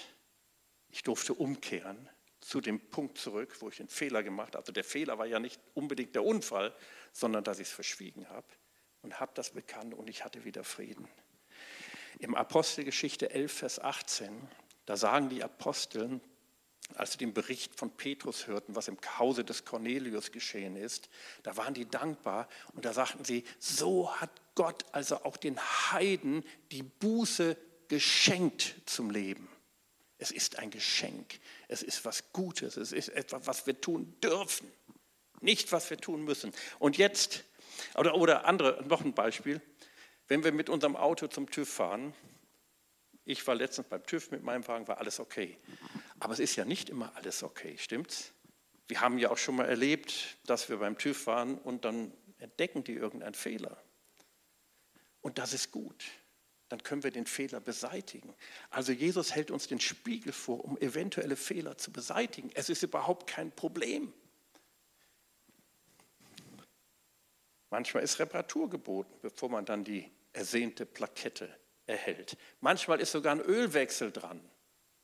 ich 0.90 1.02
durfte 1.02 1.34
umkehren 1.34 2.08
zu 2.48 2.62
dem 2.62 2.80
Punkt 2.80 3.18
zurück, 3.18 3.56
wo 3.60 3.68
ich 3.68 3.78
einen 3.78 3.90
Fehler 3.90 4.22
gemacht 4.22 4.54
habe. 4.54 4.60
Also 4.60 4.72
der 4.72 4.82
Fehler 4.82 5.18
war 5.18 5.26
ja 5.26 5.38
nicht 5.38 5.60
unbedingt 5.74 6.14
der 6.14 6.24
Unfall, 6.24 6.74
sondern 7.12 7.44
dass 7.44 7.58
ich 7.58 7.68
es 7.68 7.74
verschwiegen 7.74 8.26
habe 8.30 8.46
und 9.02 9.20
habe 9.20 9.32
das 9.34 9.50
bekannt 9.50 9.92
und 9.92 10.08
ich 10.08 10.24
hatte 10.24 10.46
wieder 10.46 10.64
Frieden. 10.64 11.06
Im 12.18 12.34
Apostelgeschichte 12.34 13.30
11, 13.30 13.52
Vers 13.52 13.78
18, 13.80 14.48
da 14.86 14.96
sagen 14.96 15.28
die 15.28 15.44
Aposteln, 15.44 16.22
als 16.94 17.12
sie 17.12 17.18
den 17.18 17.34
Bericht 17.34 17.78
von 17.78 17.90
Petrus 17.90 18.46
hörten, 18.46 18.74
was 18.74 18.88
im 18.88 18.96
Hause 19.18 19.44
des 19.44 19.66
Cornelius 19.66 20.32
geschehen 20.32 20.74
ist, 20.74 21.10
da 21.42 21.58
waren 21.58 21.74
die 21.74 21.84
dankbar 21.84 22.48
und 22.72 22.86
da 22.86 22.94
sagten 22.94 23.26
sie, 23.26 23.44
so 23.58 24.10
hat 24.16 24.30
Gott 24.54 24.86
also 24.92 25.22
auch 25.24 25.36
den 25.36 25.60
Heiden 25.60 26.42
die 26.72 26.82
Buße 26.82 27.58
geschenkt 27.88 28.76
zum 28.86 29.10
Leben. 29.10 29.50
Es 30.18 30.30
ist 30.32 30.58
ein 30.58 30.70
Geschenk, 30.70 31.38
es 31.68 31.82
ist 31.82 32.04
was 32.04 32.32
Gutes, 32.32 32.76
es 32.76 32.92
ist 32.92 33.08
etwas, 33.08 33.46
was 33.46 33.66
wir 33.66 33.80
tun 33.80 34.18
dürfen, 34.20 34.70
nicht 35.40 35.70
was 35.70 35.88
wir 35.90 35.98
tun 35.98 36.24
müssen. 36.24 36.52
Und 36.80 36.98
jetzt, 36.98 37.44
oder, 37.94 38.14
oder 38.16 38.44
andere, 38.44 38.84
noch 38.88 39.02
ein 39.02 39.14
Beispiel, 39.14 39.60
wenn 40.26 40.42
wir 40.42 40.52
mit 40.52 40.68
unserem 40.68 40.96
Auto 40.96 41.28
zum 41.28 41.48
TÜV 41.48 41.68
fahren, 41.68 42.14
ich 43.24 43.46
war 43.46 43.54
letztens 43.54 43.88
beim 43.88 44.04
TÜV 44.04 44.30
mit 44.30 44.42
meinem 44.42 44.66
Wagen, 44.66 44.88
war 44.88 44.98
alles 44.98 45.20
okay. 45.20 45.58
Aber 46.18 46.32
es 46.32 46.38
ist 46.38 46.56
ja 46.56 46.64
nicht 46.64 46.88
immer 46.88 47.14
alles 47.14 47.42
okay, 47.42 47.76
stimmt's? 47.78 48.32
Wir 48.88 49.02
haben 49.02 49.18
ja 49.18 49.30
auch 49.30 49.36
schon 49.36 49.56
mal 49.56 49.66
erlebt, 49.66 50.38
dass 50.46 50.68
wir 50.70 50.78
beim 50.78 50.96
TÜV 50.96 51.26
waren 51.26 51.58
und 51.58 51.84
dann 51.84 52.12
entdecken 52.38 52.84
die 52.84 52.94
irgendeinen 52.94 53.34
Fehler. 53.34 53.82
Und 55.20 55.38
das 55.38 55.52
ist 55.52 55.70
gut. 55.70 56.04
Dann 56.68 56.82
können 56.82 57.02
wir 57.02 57.10
den 57.10 57.26
Fehler 57.26 57.60
beseitigen. 57.60 58.34
Also 58.70 58.92
Jesus 58.92 59.34
hält 59.34 59.50
uns 59.50 59.68
den 59.68 59.80
Spiegel 59.80 60.32
vor, 60.32 60.64
um 60.64 60.76
eventuelle 60.78 61.36
Fehler 61.36 61.78
zu 61.78 61.90
beseitigen. 61.90 62.50
Es 62.54 62.68
ist 62.68 62.82
überhaupt 62.82 63.26
kein 63.26 63.50
Problem. 63.52 64.12
Manchmal 67.70 68.02
ist 68.02 68.18
Reparatur 68.18 68.68
geboten, 68.68 69.14
bevor 69.22 69.48
man 69.50 69.64
dann 69.64 69.84
die 69.84 70.10
ersehnte 70.32 70.86
Plakette 70.86 71.54
erhält. 71.86 72.36
Manchmal 72.60 73.00
ist 73.00 73.12
sogar 73.12 73.34
ein 73.34 73.40
Ölwechsel 73.40 74.12
dran. 74.12 74.40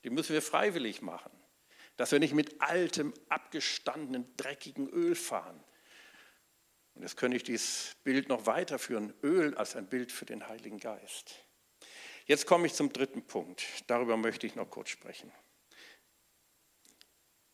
Die 0.05 0.11
müssen 0.11 0.35
wir 0.35 0.42
freiwillig 0.42 1.03
machen. 1.03 1.33
Dass 1.96 2.12
wir 2.12 2.18
nicht 2.18 2.35
mit 2.35 2.61
altem, 2.61 3.14
abgestandenen, 3.29 4.37
dreckigen 4.37 4.88
Öl 4.88 5.14
fahren. 5.14 5.62
Und 6.94 7.03
jetzt 7.03 7.16
könnte 7.16 7.37
ich 7.37 7.42
dieses 7.42 7.96
Bild 8.05 8.29
noch 8.29 8.46
weiterführen. 8.46 9.14
Öl 9.22 9.55
als 9.57 9.77
ein 9.77 9.87
Bild 9.87 10.12
für 10.12 10.24
den 10.27 10.48
Heiligen 10.48 10.79
Geist. 10.79 11.35
Jetzt 12.26 12.46
komme 12.46 12.66
ich 12.66 12.74
zum 12.74 12.92
dritten 12.92 13.22
Punkt. 13.22 13.64
Darüber 13.87 14.16
möchte 14.16 14.46
ich 14.46 14.54
noch 14.54 14.70
kurz 14.70 14.88
sprechen. 14.88 15.30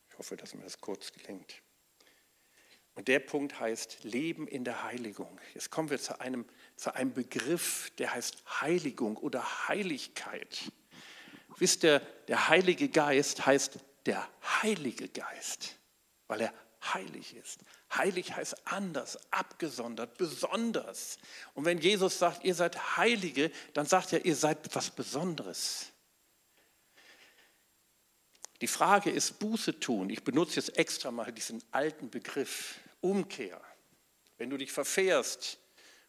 Ich 0.09 0.18
hoffe, 0.18 0.37
dass 0.37 0.54
mir 0.54 0.62
das 0.62 0.80
kurz 0.80 1.12
gelingt. 1.12 1.62
Und 2.94 3.09
der 3.09 3.20
Punkt 3.20 3.59
heißt 3.59 4.04
Leben 4.04 4.46
in 4.46 4.64
der 4.64 4.83
Heiligung. 4.83 5.40
Jetzt 5.54 5.70
kommen 5.70 5.90
wir 5.90 5.98
zu 5.98 6.20
einem, 6.20 6.44
zu 6.76 6.94
einem 6.94 7.12
Begriff, 7.12 7.90
der 7.98 8.12
heißt 8.12 8.61
Heiligung 8.61 9.16
oder 9.16 9.68
Heiligkeit. 9.68 10.70
Wisst 11.59 11.85
ihr, 11.85 12.00
der 12.28 12.48
Heilige 12.48 12.88
Geist 12.88 13.46
heißt 13.46 13.78
der 14.06 14.28
Heilige 14.62 15.09
Geist, 15.09 15.78
weil 16.26 16.42
er 16.42 16.54
heilig 16.83 17.35
ist. 17.35 17.64
Heilig 17.92 18.35
heißt 18.35 18.66
anders, 18.66 19.18
abgesondert, 19.33 20.16
besonders. 20.16 21.18
Und 21.55 21.64
wenn 21.64 21.79
Jesus 21.79 22.18
sagt, 22.18 22.44
ihr 22.44 22.55
seid 22.55 22.96
Heilige, 22.96 23.50
dann 23.74 23.87
sagt 23.87 24.12
er, 24.12 24.24
ihr 24.24 24.37
seid 24.37 24.64
etwas 24.64 24.90
Besonderes. 24.90 25.90
Die 28.61 28.68
Frage 28.68 29.11
ist 29.11 29.38
Buße 29.38 29.81
tun. 29.81 30.11
Ich 30.11 30.22
benutze 30.22 30.57
jetzt 30.57 30.76
extra 30.76 31.11
mal 31.11 31.33
diesen 31.33 31.62
alten 31.72 32.11
Begriff 32.11 32.79
Umkehr. 33.00 33.61
Wenn 34.37 34.50
du 34.50 34.57
dich 34.57 34.70
verfährst 34.70 35.59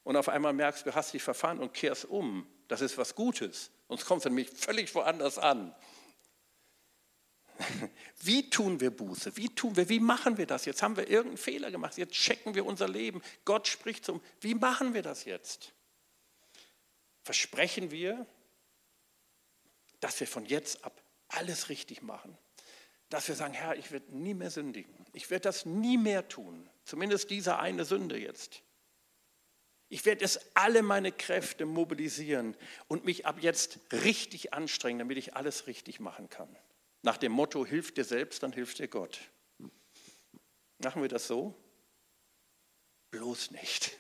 und 0.04 0.18
auf 0.18 0.30
einmal 0.30 0.54
merkst, 0.54 0.86
du 0.86 0.94
hast 0.94 1.14
dich 1.14 1.24
verfahren 1.24 1.60
und 1.60 1.74
kehrst 1.74 2.06
um, 2.06 2.46
das 2.68 2.82
ist 2.82 2.98
was 2.98 3.16
Gutes. 3.16 3.72
Sonst 3.88 4.06
kommt 4.06 4.20
es 4.22 4.26
nämlich 4.26 4.50
völlig 4.50 4.94
woanders 4.94 5.38
an. 5.38 5.74
Wie 8.24 8.50
tun 8.50 8.80
wir 8.80 8.92
Buße? 8.92 9.36
Wie 9.38 9.50
tun 9.50 9.76
wir? 9.76 9.90
Wie 9.90 10.00
machen 10.00 10.38
wir 10.38 10.46
das? 10.46 10.66
Jetzt 10.66 10.84
haben 10.84 10.98
wir 10.98 11.10
irgendeinen 11.10 11.38
Fehler 11.38 11.72
gemacht. 11.72 11.98
Jetzt 11.98 12.14
checken 12.14 12.56
wir 12.56 12.66
unser 12.66 12.88
Leben. 12.88 13.22
Gott 13.46 13.68
spricht 13.68 14.06
zum. 14.06 14.22
Wie 14.40 14.56
machen 14.56 14.94
wir 14.94 15.02
das 15.02 15.26
jetzt? 15.26 15.74
Versprechen 17.24 17.92
wir, 17.92 18.26
dass 20.00 20.20
wir 20.20 20.28
von 20.28 20.46
jetzt 20.46 20.84
ab 20.84 21.02
alles 21.28 21.70
richtig 21.70 22.02
machen? 22.02 22.38
Dass 23.10 23.28
wir 23.28 23.36
sagen, 23.36 23.54
Herr, 23.54 23.76
ich 23.76 23.92
werde 23.92 24.16
nie 24.16 24.34
mehr 24.34 24.52
sündigen. 24.52 24.94
Ich 25.14 25.30
werde 25.30 25.44
das 25.44 25.66
nie 25.66 25.98
mehr 25.98 26.28
tun. 26.28 26.70
Zumindest 26.86 27.30
diese 27.30 27.60
eine 27.60 27.86
Sünde 27.86 28.18
jetzt. 28.18 28.62
Ich 29.90 30.06
werde 30.06 30.24
es 30.24 30.40
alle 30.54 30.84
meine 30.84 31.12
Kräfte 31.12 31.66
mobilisieren 31.66 32.56
und 32.88 33.04
mich 33.04 33.26
ab 33.26 33.40
jetzt 33.42 33.80
richtig 33.92 34.54
anstrengen, 34.54 35.00
damit 35.00 35.18
ich 35.18 35.36
alles 35.36 35.68
richtig 35.68 36.00
machen 36.00 36.30
kann. 36.30 36.56
Nach 37.02 37.18
dem 37.18 37.32
Motto, 37.32 37.66
hilf 37.66 37.94
dir 37.94 38.04
selbst, 38.04 38.44
dann 38.44 38.54
hilft 38.54 38.80
dir 38.80 38.88
Gott. 38.88 39.20
Machen 40.78 41.02
wir 41.02 41.10
das 41.10 41.28
so? 41.28 41.56
Bloß 43.12 43.52
nicht. 43.52 43.98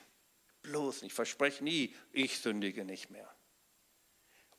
Bloß 0.61 1.01
nicht. 1.01 1.11
Ich 1.11 1.15
verspreche 1.15 1.63
nie, 1.63 1.95
ich 2.11 2.39
sündige 2.39 2.85
nicht 2.85 3.09
mehr. 3.09 3.33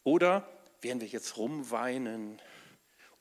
Oder 0.05 0.49
werden 0.81 1.01
wir 1.01 1.09
jetzt 1.09 1.37
rumweinen 1.37 2.43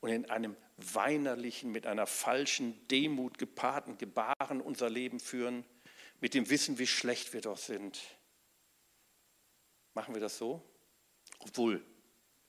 und 0.00 0.10
in 0.10 0.28
einem 0.30 0.56
weinerlichen, 0.76 1.70
mit 1.70 1.86
einer 1.86 2.06
falschen 2.06 2.86
Demut 2.88 3.38
gepaarten 3.38 3.98
Gebaren 3.98 4.60
unser 4.60 4.90
Leben 4.90 5.20
führen? 5.20 5.64
mit 6.22 6.34
dem 6.34 6.48
Wissen, 6.48 6.78
wie 6.78 6.86
schlecht 6.86 7.32
wir 7.32 7.40
doch 7.40 7.58
sind. 7.58 8.00
Machen 9.92 10.14
wir 10.14 10.20
das 10.20 10.38
so? 10.38 10.62
Obwohl, 11.40 11.84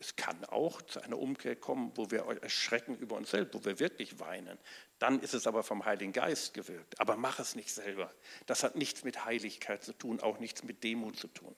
es 0.04 0.18
kann 0.18 0.44
auch 0.46 0.82
zu 0.82 1.02
einer 1.02 1.18
Umkehr 1.18 1.56
kommen, 1.56 1.94
wo 1.96 2.12
wir 2.12 2.24
erschrecken 2.42 2.98
über 2.98 3.16
uns 3.16 3.32
selbst, 3.32 3.54
wo 3.54 3.64
wir 3.64 3.80
wirklich 3.80 4.20
weinen. 4.20 4.58
Dann 5.00 5.22
ist 5.22 5.34
es 5.34 5.48
aber 5.48 5.64
vom 5.64 5.86
Heiligen 5.86 6.12
Geist 6.12 6.54
gewirkt. 6.54 7.00
Aber 7.00 7.16
mach 7.16 7.40
es 7.40 7.56
nicht 7.56 7.72
selber. 7.72 8.14
Das 8.46 8.64
hat 8.64 8.76
nichts 8.76 9.06
mit 9.06 9.24
Heiligkeit 9.24 9.82
zu 9.82 9.94
tun, 9.94 10.20
auch 10.20 10.40
nichts 10.40 10.64
mit 10.64 10.84
Demut 10.84 11.18
zu 11.18 11.30
tun. 11.30 11.56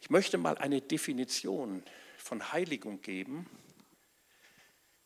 Ich 0.00 0.10
möchte 0.10 0.36
mal 0.36 0.58
eine 0.58 0.80
Definition 0.80 1.84
von 2.16 2.52
Heiligung 2.52 3.00
geben, 3.02 3.48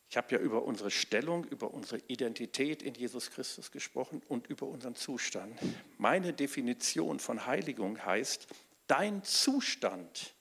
ich 0.09 0.17
habe 0.17 0.35
ja 0.35 0.37
über 0.37 0.63
unsere 0.63 0.91
Stellung, 0.91 1.43
über 1.45 1.73
unsere 1.73 1.99
Identität 2.05 2.83
in 2.83 2.93
Jesus 2.93 3.31
Christus 3.31 3.71
gesprochen 3.71 4.21
und 4.27 4.45
über 4.45 4.67
unseren 4.67 4.93
Zustand. 4.93 5.59
Meine 5.97 6.33
Definition 6.33 7.19
von 7.19 7.47
Heiligung 7.47 8.05
heißt, 8.05 8.45
dein 8.85 9.23
Zustand 9.23 10.35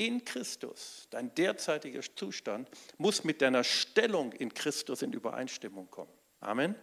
in 0.00 0.24
Christus, 0.24 1.06
dein 1.10 1.34
derzeitiger 1.34 2.00
Zustand, 2.16 2.68
muss 2.96 3.22
mit 3.22 3.42
deiner 3.42 3.64
Stellung 3.64 4.32
in 4.32 4.52
Christus 4.54 5.02
in 5.02 5.12
Übereinstimmung 5.12 5.90
kommen. 5.90 6.12
Amen. 6.40 6.74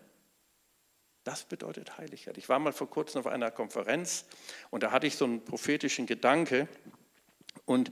Das 1.24 1.44
bedeutet 1.44 1.98
Heiligkeit. 1.98 2.38
Ich 2.38 2.48
war 2.48 2.60
mal 2.60 2.72
vor 2.72 2.90
kurzem 2.90 3.20
auf 3.20 3.28
einer 3.28 3.52
Konferenz 3.52 4.26
und 4.70 4.84
da 4.84 4.92
hatte 4.92 5.08
ich 5.08 5.16
so 5.16 5.26
einen 5.26 5.44
prophetischen 5.44 6.06
Gedanke 6.06 6.70
Und 7.66 7.92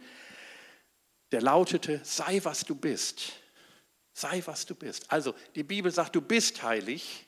der 1.31 1.41
lautete, 1.41 2.01
sei 2.03 2.39
was 2.43 2.63
du 2.63 2.75
bist. 2.75 3.33
Sei 4.13 4.41
was 4.45 4.65
du 4.65 4.75
bist. 4.75 5.11
Also 5.11 5.35
die 5.55 5.63
Bibel 5.63 5.91
sagt, 5.91 6.15
du 6.15 6.21
bist 6.21 6.63
heilig, 6.63 7.27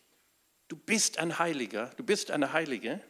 du 0.69 0.77
bist 0.77 1.17
ein 1.17 1.37
Heiliger, 1.39 1.91
du 1.97 2.03
bist 2.03 2.31
eine 2.31 2.53
Heilige. 2.53 3.01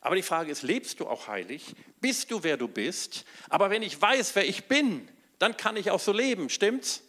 Aber 0.00 0.16
die 0.16 0.22
Frage 0.22 0.50
ist, 0.50 0.62
lebst 0.62 1.00
du 1.00 1.06
auch 1.06 1.28
heilig? 1.28 1.74
Bist 2.00 2.30
du, 2.30 2.42
wer 2.42 2.56
du 2.56 2.68
bist? 2.68 3.24
Aber 3.48 3.70
wenn 3.70 3.82
ich 3.82 4.00
weiß, 4.00 4.34
wer 4.34 4.48
ich 4.48 4.66
bin, 4.66 5.08
dann 5.38 5.56
kann 5.56 5.76
ich 5.76 5.90
auch 5.90 6.00
so 6.00 6.12
leben, 6.12 6.48
stimmt's? 6.48 7.02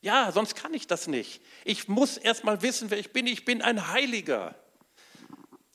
Ja, 0.00 0.32
sonst 0.32 0.54
kann 0.54 0.72
ich 0.72 0.86
das 0.86 1.08
nicht. 1.08 1.42
Ich 1.64 1.88
muss 1.88 2.16
erst 2.16 2.44
mal 2.44 2.62
wissen, 2.62 2.90
wer 2.90 2.98
ich 2.98 3.12
bin. 3.12 3.26
Ich 3.26 3.44
bin 3.44 3.60
ein 3.60 3.88
Heiliger. 3.88 4.54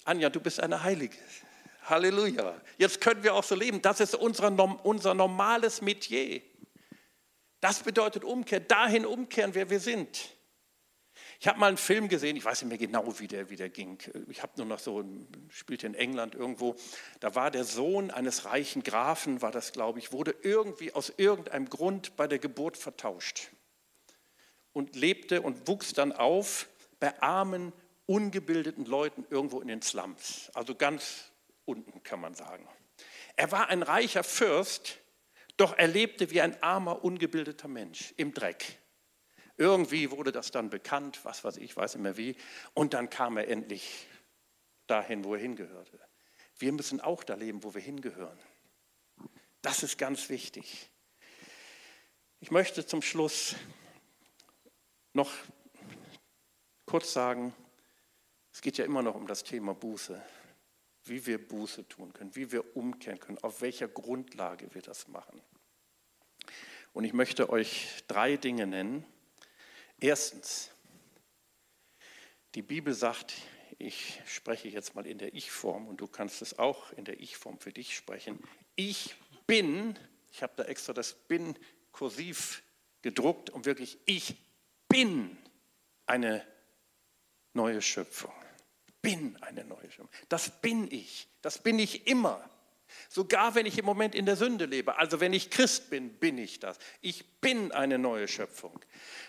Anja, 0.03 0.29
du 0.29 0.39
bist 0.39 0.59
eine 0.59 0.81
Heilige. 0.83 1.17
Halleluja. 1.83 2.59
Jetzt 2.77 3.01
können 3.01 3.23
wir 3.23 3.35
auch 3.35 3.43
so 3.43 3.53
leben. 3.53 3.81
Das 3.81 3.99
ist 3.99 4.15
unser, 4.15 4.51
unser 4.85 5.13
normales 5.13 5.81
Metier. 5.81 6.41
Das 7.61 7.79
bedeutet 7.83 8.23
Umkehr, 8.23 8.59
dahin 8.59 9.05
umkehren, 9.05 9.53
wer 9.53 9.69
wir 9.69 9.79
sind. 9.79 10.34
Ich 11.39 11.47
habe 11.47 11.59
mal 11.59 11.67
einen 11.67 11.77
Film 11.77 12.07
gesehen, 12.07 12.35
ich 12.37 12.45
weiß 12.45 12.61
nicht 12.61 12.69
mehr 12.69 12.77
genau, 12.77 13.19
wie 13.19 13.27
der, 13.27 13.49
wie 13.49 13.55
der 13.55 13.69
ging. 13.69 13.97
Ich 14.29 14.41
habe 14.41 14.53
nur 14.57 14.65
noch 14.65 14.79
so, 14.79 15.03
spielte 15.49 15.87
in 15.87 15.93
England 15.93 16.35
irgendwo. 16.35 16.75
Da 17.19 17.35
war 17.35 17.51
der 17.51 17.63
Sohn 17.63 18.11
eines 18.11 18.45
reichen 18.45 18.83
Grafen, 18.83 19.41
war 19.41 19.51
das, 19.51 19.73
glaube 19.73 19.99
ich, 19.99 20.11
wurde 20.11 20.35
irgendwie 20.41 20.93
aus 20.93 21.13
irgendeinem 21.17 21.69
Grund 21.69 22.15
bei 22.15 22.27
der 22.27 22.39
Geburt 22.39 22.77
vertauscht 22.77 23.49
und 24.73 24.95
lebte 24.95 25.41
und 25.41 25.67
wuchs 25.67 25.93
dann 25.93 26.11
auf 26.11 26.67
bei 26.99 27.21
armen, 27.21 27.73
ungebildeten 28.05 28.85
Leuten 28.85 29.25
irgendwo 29.29 29.61
in 29.61 29.67
den 29.67 29.81
Slums. 29.81 30.51
Also 30.53 30.75
ganz 30.75 31.31
unten 31.65 32.03
kann 32.03 32.21
man 32.21 32.35
sagen. 32.35 32.67
Er 33.35 33.51
war 33.51 33.69
ein 33.69 33.83
reicher 33.83 34.23
Fürst, 34.23 34.99
doch 35.57 35.77
er 35.77 35.87
lebte 35.87 36.31
wie 36.31 36.41
ein 36.41 36.61
armer, 36.61 37.03
ungebildeter 37.03 37.67
Mensch 37.67 38.13
im 38.17 38.33
Dreck. 38.33 38.79
Irgendwie 39.57 40.11
wurde 40.11 40.31
das 40.31 40.51
dann 40.51 40.69
bekannt, 40.69 41.19
was 41.23 41.43
weiß 41.43 41.57
ich, 41.57 41.75
weiß 41.75 41.95
nicht 41.95 42.03
mehr 42.03 42.17
wie, 42.17 42.35
und 42.73 42.93
dann 42.93 43.09
kam 43.09 43.37
er 43.37 43.47
endlich 43.47 44.07
dahin, 44.87 45.23
wo 45.23 45.35
er 45.35 45.39
hingehörte. 45.39 45.99
Wir 46.57 46.71
müssen 46.71 47.01
auch 47.01 47.23
da 47.23 47.35
leben, 47.35 47.63
wo 47.63 47.73
wir 47.73 47.81
hingehören. 47.81 48.37
Das 49.61 49.83
ist 49.83 49.97
ganz 49.97 50.29
wichtig. 50.29 50.89
Ich 52.39 52.51
möchte 52.51 52.85
zum 52.85 53.01
Schluss 53.01 53.55
noch 55.13 55.31
kurz 56.85 57.13
sagen, 57.13 57.53
es 58.51 58.61
geht 58.61 58.77
ja 58.77 58.85
immer 58.85 59.01
noch 59.01 59.15
um 59.15 59.27
das 59.27 59.43
Thema 59.43 59.73
Buße 59.73 60.21
wie 61.05 61.25
wir 61.25 61.47
Buße 61.47 61.87
tun 61.87 62.13
können, 62.13 62.35
wie 62.35 62.51
wir 62.51 62.75
umkehren 62.75 63.19
können, 63.19 63.37
auf 63.39 63.61
welcher 63.61 63.87
Grundlage 63.87 64.73
wir 64.73 64.81
das 64.81 65.07
machen. 65.07 65.41
Und 66.93 67.03
ich 67.03 67.13
möchte 67.13 67.49
euch 67.49 68.03
drei 68.07 68.37
Dinge 68.37 68.67
nennen. 68.67 69.05
Erstens, 69.99 70.71
die 72.53 72.61
Bibel 72.61 72.93
sagt, 72.93 73.33
ich 73.77 74.21
spreche 74.25 74.69
jetzt 74.69 74.95
mal 74.95 75.05
in 75.05 75.17
der 75.17 75.33
Ich-Form 75.33 75.87
und 75.87 75.97
du 75.97 76.07
kannst 76.07 76.41
es 76.41 76.57
auch 76.57 76.91
in 76.93 77.05
der 77.05 77.19
Ich-Form 77.19 77.59
für 77.59 77.71
dich 77.71 77.95
sprechen. 77.95 78.39
Ich 78.75 79.15
bin, 79.47 79.97
ich 80.31 80.43
habe 80.43 80.53
da 80.55 80.63
extra 80.63 80.93
das 80.93 81.13
Bin 81.13 81.57
kursiv 81.91 82.63
gedruckt 83.01 83.49
und 83.49 83.65
wirklich, 83.65 83.97
ich 84.05 84.35
bin 84.87 85.37
eine 86.05 86.45
neue 87.53 87.81
Schöpfung 87.81 88.33
bin 89.05 89.37
eine 89.43 89.63
neue 89.63 89.91
Schöpfung. 89.91 90.09
Das 90.29 90.49
bin 90.61 90.91
ich. 90.91 91.27
Das 91.43 91.59
bin 91.59 91.77
ich 91.77 92.07
immer. 92.07 92.49
Sogar 93.09 93.55
wenn 93.55 93.65
ich 93.65 93.77
im 93.77 93.85
Moment 93.85 94.15
in 94.15 94.25
der 94.25 94.35
Sünde 94.35 94.65
lebe. 94.65 94.97
Also 94.97 95.19
wenn 95.19 95.33
ich 95.33 95.49
Christ 95.49 95.89
bin, 95.89 96.09
bin 96.13 96.37
ich 96.37 96.59
das. 96.59 96.77
Ich 97.01 97.25
bin 97.41 97.71
eine 97.71 97.97
neue 97.97 98.27
Schöpfung. 98.27 98.79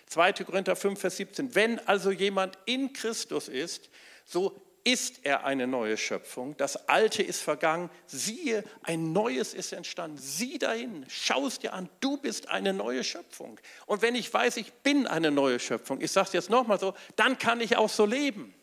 2. 0.07 0.33
Korinther 0.45 0.77
5, 0.77 1.01
Vers 1.01 1.17
17. 1.17 1.55
Wenn 1.55 1.79
also 1.87 2.11
jemand 2.11 2.59
in 2.67 2.93
Christus 2.93 3.49
ist, 3.49 3.91
so 4.25 4.61
ist 4.87 5.25
er 5.25 5.45
eine 5.45 5.67
neue 5.67 5.97
Schöpfung. 5.97 6.57
Das 6.59 6.89
Alte 6.89 7.21
ist 7.21 7.43
vergangen. 7.43 7.91
Siehe, 8.07 8.63
ein 8.85 9.13
Neues 9.13 9.53
ist 9.53 9.73
entstanden. 9.73 10.17
Sieh 10.17 10.59
dahin, 10.59 11.05
schau 11.09 11.45
es 11.47 11.59
dir 11.59 11.73
an. 11.73 11.89
Du 11.99 12.19
bist 12.19 12.49
eine 12.51 12.73
neue 12.73 13.03
Schöpfung. 13.03 13.59
Und 13.87 14.01
wenn 14.03 14.15
ich 14.15 14.33
weiß, 14.33 14.59
ich 14.59 14.73
bin 14.73 15.09
eine 15.09 15.33
neue 15.33 15.59
Schöpfung, 15.59 16.01
ich 16.01 16.13
sage 16.13 16.29
es 16.29 16.33
jetzt 16.35 16.51
nochmal 16.51 16.79
so, 16.79 16.95
dann 17.17 17.37
kann 17.37 17.61
ich 17.61 17.77
auch 17.77 17.89
so 17.89 18.07
leben. 18.07 18.55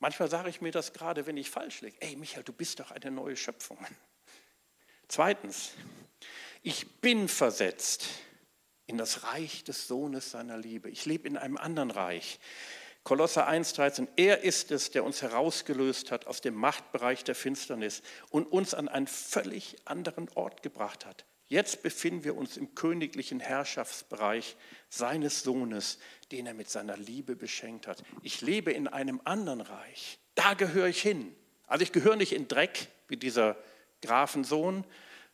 Manchmal 0.00 0.30
sage 0.30 0.48
ich 0.48 0.60
mir 0.60 0.70
das 0.70 0.92
gerade, 0.92 1.26
wenn 1.26 1.36
ich 1.36 1.50
falsch 1.50 1.80
liege. 1.80 1.96
Ey, 2.00 2.16
Michael, 2.16 2.44
du 2.44 2.52
bist 2.52 2.78
doch 2.80 2.90
eine 2.90 3.10
neue 3.10 3.36
Schöpfung. 3.36 3.78
Zweitens, 5.08 5.72
ich 6.62 7.00
bin 7.00 7.28
versetzt 7.28 8.08
in 8.86 8.96
das 8.96 9.24
Reich 9.24 9.64
des 9.64 9.88
Sohnes 9.88 10.30
seiner 10.30 10.56
Liebe. 10.56 10.88
Ich 10.88 11.04
lebe 11.04 11.26
in 11.26 11.36
einem 11.36 11.56
anderen 11.56 11.90
Reich. 11.90 12.38
Kolosser 13.04 13.48
1,13. 13.48 14.06
Er 14.16 14.42
ist 14.42 14.70
es, 14.70 14.90
der 14.90 15.02
uns 15.02 15.22
herausgelöst 15.22 16.10
hat 16.10 16.26
aus 16.26 16.40
dem 16.40 16.54
Machtbereich 16.54 17.24
der 17.24 17.34
Finsternis 17.34 18.02
und 18.30 18.46
uns 18.52 18.74
an 18.74 18.88
einen 18.88 19.06
völlig 19.06 19.76
anderen 19.84 20.28
Ort 20.34 20.62
gebracht 20.62 21.06
hat. 21.06 21.24
Jetzt 21.48 21.82
befinden 21.82 22.24
wir 22.24 22.36
uns 22.36 22.58
im 22.58 22.74
königlichen 22.74 23.40
Herrschaftsbereich 23.40 24.56
seines 24.90 25.42
Sohnes, 25.42 25.98
den 26.30 26.46
er 26.46 26.52
mit 26.52 26.68
seiner 26.68 26.96
Liebe 26.98 27.36
beschenkt 27.36 27.86
hat. 27.86 28.02
Ich 28.22 28.42
lebe 28.42 28.70
in 28.70 28.86
einem 28.86 29.20
anderen 29.24 29.62
Reich. 29.62 30.18
Da 30.34 30.52
gehöre 30.52 30.88
ich 30.88 31.00
hin. 31.00 31.34
Also 31.66 31.82
ich 31.82 31.92
gehöre 31.92 32.16
nicht 32.16 32.32
in 32.32 32.48
Dreck 32.48 32.88
wie 33.08 33.16
dieser 33.16 33.56
Grafensohn, 34.02 34.84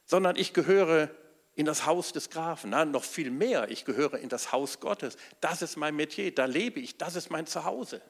sondern 0.06 0.36
ich 0.36 0.52
gehöre 0.52 1.10
in 1.56 1.66
das 1.66 1.84
Haus 1.84 2.12
des 2.12 2.30
Grafen. 2.30 2.70
Nein, 2.70 2.92
noch 2.92 3.04
viel 3.04 3.30
mehr, 3.30 3.70
ich 3.70 3.84
gehöre 3.84 4.18
in 4.18 4.28
das 4.28 4.52
Haus 4.52 4.78
Gottes. 4.78 5.16
Das 5.40 5.62
ist 5.62 5.76
mein 5.76 5.96
Metier, 5.96 6.32
da 6.32 6.44
lebe 6.44 6.78
ich, 6.78 6.96
das 6.96 7.16
ist 7.16 7.30
mein 7.30 7.46
Zuhause. 7.46 8.00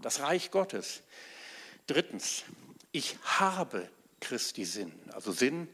Das 0.00 0.20
Reich 0.20 0.52
Gottes. 0.52 1.02
Drittens, 1.86 2.44
ich 2.92 3.16
habe 3.24 3.88
Christi 4.20 4.64
Sinn. 4.64 4.92
Also 5.12 5.32
Sinn 5.32 5.68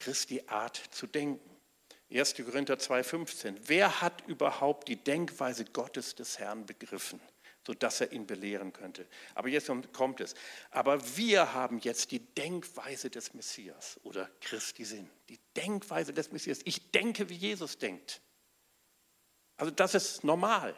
Christi 0.00 0.42
Art 0.48 0.76
zu 0.90 1.06
denken. 1.06 1.48
1. 2.12 2.34
Korinther 2.34 2.74
2,15. 2.74 3.56
Wer 3.66 4.00
hat 4.00 4.26
überhaupt 4.26 4.88
die 4.88 4.96
Denkweise 4.96 5.64
Gottes 5.66 6.16
des 6.16 6.40
Herrn 6.40 6.66
begriffen, 6.66 7.20
sodass 7.64 8.00
er 8.00 8.10
ihn 8.10 8.26
belehren 8.26 8.72
könnte? 8.72 9.06
Aber 9.36 9.48
jetzt 9.48 9.70
kommt 9.92 10.20
es. 10.20 10.34
Aber 10.72 11.00
wir 11.16 11.54
haben 11.54 11.78
jetzt 11.78 12.10
die 12.10 12.18
Denkweise 12.18 13.10
des 13.10 13.32
Messias 13.34 14.00
oder 14.02 14.28
Christi 14.40 14.84
Sinn. 14.84 15.08
Die 15.28 15.38
Denkweise 15.56 16.12
des 16.12 16.32
Messias. 16.32 16.58
Ich 16.64 16.90
denke, 16.90 17.28
wie 17.28 17.36
Jesus 17.36 17.78
denkt. 17.78 18.20
Also 19.56 19.70
das 19.70 19.94
ist 19.94 20.24
normal. 20.24 20.74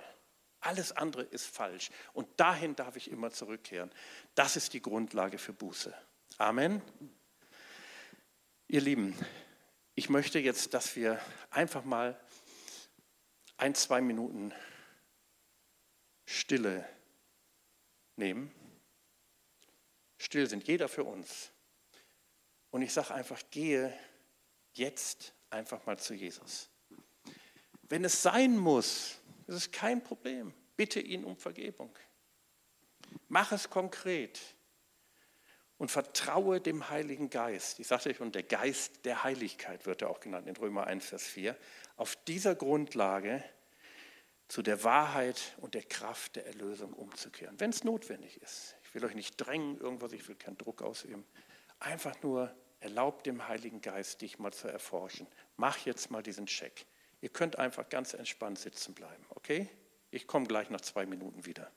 Alles 0.61 0.93
andere 0.93 1.23
ist 1.23 1.47
falsch. 1.47 1.91
Und 2.13 2.29
dahin 2.39 2.77
darf 2.77 2.97
ich 2.97 3.11
immer 3.11 3.31
zurückkehren. 3.31 3.91
Das 4.35 4.57
ist 4.57 4.75
die 4.75 4.83
Grundlage 4.83 5.39
für 5.39 5.53
Buße. 5.55 5.95
Amen. 6.37 6.83
Ihr 8.73 8.81
Lieben, 8.81 9.15
ich 9.95 10.09
möchte 10.09 10.39
jetzt, 10.39 10.73
dass 10.73 10.97
wir 10.97 11.21
einfach 11.51 11.85
mal 11.85 12.19
ein, 13.59 13.75
zwei 13.75 14.01
Minuten 14.01 14.51
Stille 16.25 16.89
nehmen. 18.17 18.51
Still 20.17 20.49
sind, 20.49 20.67
jeder 20.67 20.89
für 20.89 21.05
uns. 21.05 21.51
Und 22.71 22.81
ich 22.81 22.95
sage 22.95 23.13
einfach, 23.13 23.43
gehe 23.51 23.93
jetzt 24.73 25.35
einfach 25.51 25.85
mal 25.85 25.99
zu 25.99 26.15
Jesus. 26.15 26.71
Wenn 27.91 28.07
es 28.07 28.23
sein 28.23 28.57
muss, 28.57 29.19
ist 29.49 29.55
es 29.55 29.71
kein 29.71 30.03
Problem. 30.03 30.55
Bitte 30.79 30.99
ihn 30.99 31.25
um 31.25 31.37
Vergebung. 31.37 31.95
Mach 33.29 33.53
es 33.53 33.69
konkret 33.69 34.41
und 35.83 35.91
vertraue 35.91 36.61
dem 36.61 36.91
Heiligen 36.91 37.29
Geist. 37.29 37.81
Ich 37.81 37.89
sagte 37.89 38.09
euch, 38.09 38.21
und 38.21 38.37
der 38.37 38.45
Geist 38.45 39.05
der 39.05 39.25
Heiligkeit 39.25 39.85
wird 39.85 40.03
er 40.03 40.11
auch 40.11 40.21
genannt 40.21 40.47
in 40.47 40.57
Römer 40.57 40.87
1, 40.87 41.05
Vers 41.05 41.25
4. 41.25 41.57
Auf 41.97 42.15
dieser 42.29 42.55
Grundlage 42.55 43.43
zu 44.47 44.63
der 44.63 44.85
Wahrheit 44.85 45.57
und 45.57 45.75
der 45.75 45.83
Kraft 45.83 46.37
der 46.37 46.47
Erlösung 46.47 46.93
umzukehren, 46.93 47.59
wenn 47.59 47.71
es 47.71 47.83
notwendig 47.83 48.41
ist. 48.41 48.77
Ich 48.85 48.95
will 48.95 49.05
euch 49.05 49.17
nicht 49.17 49.37
drängen, 49.39 49.77
irgendwas, 49.81 50.13
ich 50.13 50.29
will 50.29 50.37
keinen 50.37 50.57
Druck 50.57 50.83
ausüben. 50.83 51.27
Einfach 51.81 52.15
nur 52.23 52.55
erlaubt 52.79 53.27
dem 53.27 53.49
Heiligen 53.49 53.81
Geist, 53.81 54.21
dich 54.21 54.39
mal 54.39 54.53
zu 54.53 54.69
erforschen. 54.69 55.27
Mach 55.57 55.79
jetzt 55.79 56.13
mal 56.13 56.23
diesen 56.23 56.47
Check. 56.47 56.87
Ihr 57.23 57.31
könnt 57.31 57.59
einfach 57.59 57.89
ganz 57.89 58.15
entspannt 58.15 58.61
sitzen 58.61 58.95
bleiben, 58.95 59.27
okay? 59.31 59.69
Ich 60.13 60.29
komme 60.29 60.47
gleich 60.47 60.71
nach 60.71 60.83
zwei 60.83 61.07
Minuten 61.07 61.45
wieder. 61.45 61.73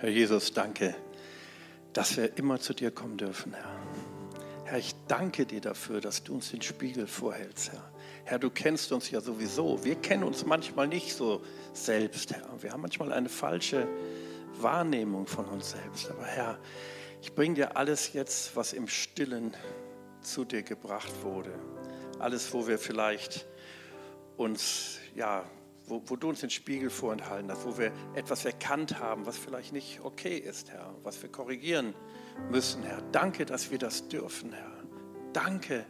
Herr 0.00 0.08
Jesus, 0.08 0.54
danke, 0.54 0.94
dass 1.92 2.16
wir 2.16 2.38
immer 2.38 2.58
zu 2.58 2.72
dir 2.72 2.90
kommen 2.90 3.18
dürfen, 3.18 3.52
Herr. 3.52 3.70
Herr, 4.64 4.78
ich 4.78 4.94
danke 5.08 5.44
dir 5.44 5.60
dafür, 5.60 6.00
dass 6.00 6.24
du 6.24 6.32
uns 6.32 6.52
den 6.52 6.62
Spiegel 6.62 7.06
vorhältst, 7.06 7.72
Herr. 7.72 7.92
Herr, 8.24 8.38
du 8.38 8.48
kennst 8.48 8.92
uns 8.92 9.10
ja 9.10 9.20
sowieso. 9.20 9.84
Wir 9.84 9.96
kennen 9.96 10.24
uns 10.24 10.46
manchmal 10.46 10.88
nicht 10.88 11.14
so 11.14 11.42
selbst, 11.74 12.32
Herr. 12.32 12.48
Wir 12.62 12.72
haben 12.72 12.80
manchmal 12.80 13.12
eine 13.12 13.28
falsche 13.28 13.86
Wahrnehmung 14.58 15.26
von 15.26 15.44
uns 15.44 15.72
selbst. 15.72 16.10
Aber 16.10 16.24
Herr, 16.24 16.58
ich 17.20 17.34
bringe 17.34 17.56
dir 17.56 17.76
alles 17.76 18.14
jetzt, 18.14 18.56
was 18.56 18.72
im 18.72 18.88
Stillen 18.88 19.54
zu 20.22 20.46
dir 20.46 20.62
gebracht 20.62 21.12
wurde. 21.24 21.52
Alles, 22.18 22.54
wo 22.54 22.66
wir 22.66 22.78
vielleicht 22.78 23.46
uns, 24.38 24.96
ja, 25.14 25.44
wo, 25.90 26.02
wo, 26.06 26.16
du 26.16 26.28
uns 26.28 26.40
den 26.40 26.50
Spiegel 26.50 26.88
vorenthalten 26.88 27.50
hast, 27.50 27.66
wo 27.66 27.76
wir 27.76 27.92
etwas 28.14 28.44
erkannt 28.44 28.98
haben, 28.98 29.26
was 29.26 29.36
vielleicht 29.36 29.72
nicht 29.72 30.00
okay 30.02 30.38
ist, 30.38 30.70
Herr, 30.70 30.94
was 31.02 31.20
wir 31.22 31.30
korrigieren 31.30 31.94
müssen, 32.50 32.82
Herr. 32.84 33.02
Danke, 33.12 33.44
dass 33.44 33.70
wir 33.70 33.78
das 33.78 34.08
dürfen, 34.08 34.52
Herr. 34.52 34.72
Danke, 35.32 35.84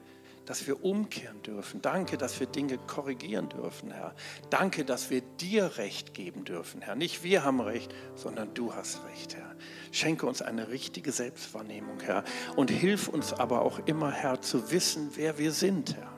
dass 0.47 0.67
wir 0.67 0.85
umkehren 0.85 1.43
dürfen. 1.43 1.81
Danke, 1.81 2.19
dass 2.19 2.41
wir 2.41 2.47
Dinge 2.47 2.79
korrigieren 2.79 3.49
dürfen, 3.49 3.93
Herr. 3.93 4.15
Danke, 4.49 4.85
dass 4.85 5.11
wir 5.11 5.21
dir 5.21 5.77
Recht 5.77 6.15
geben 6.15 6.45
dürfen, 6.45 6.81
Herr. 6.81 6.97
Nicht 6.97 7.23
wir 7.23 7.45
haben 7.45 7.61
Recht, 7.61 7.95
sondern 8.17 8.53
du 8.55 8.75
hast 8.75 9.05
Recht, 9.05 9.37
Herr. 9.37 9.55
Schenke 9.93 10.27
uns 10.27 10.43
eine 10.43 10.69
richtige 10.69 11.13
Selbstwahrnehmung, 11.13 12.01
Herr. 12.01 12.25
Und 12.57 12.71
hilf 12.71 13.07
uns 13.07 13.33
aber 13.33 13.63
auch 13.63 13.81
immer, 13.87 14.11
Herr, 14.11 14.41
zu 14.41 14.73
wissen, 14.73 15.13
wer 15.15 15.39
wir 15.39 15.53
sind, 15.53 15.95
Herr. 15.95 16.11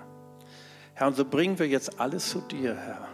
Herr, 0.95 1.09
und 1.09 1.17
so 1.17 1.25
bringen 1.25 1.59
wir 1.59 1.69
jetzt 1.69 2.01
alles 2.01 2.31
zu 2.31 2.41
dir, 2.41 2.75
Herr. 2.77 3.12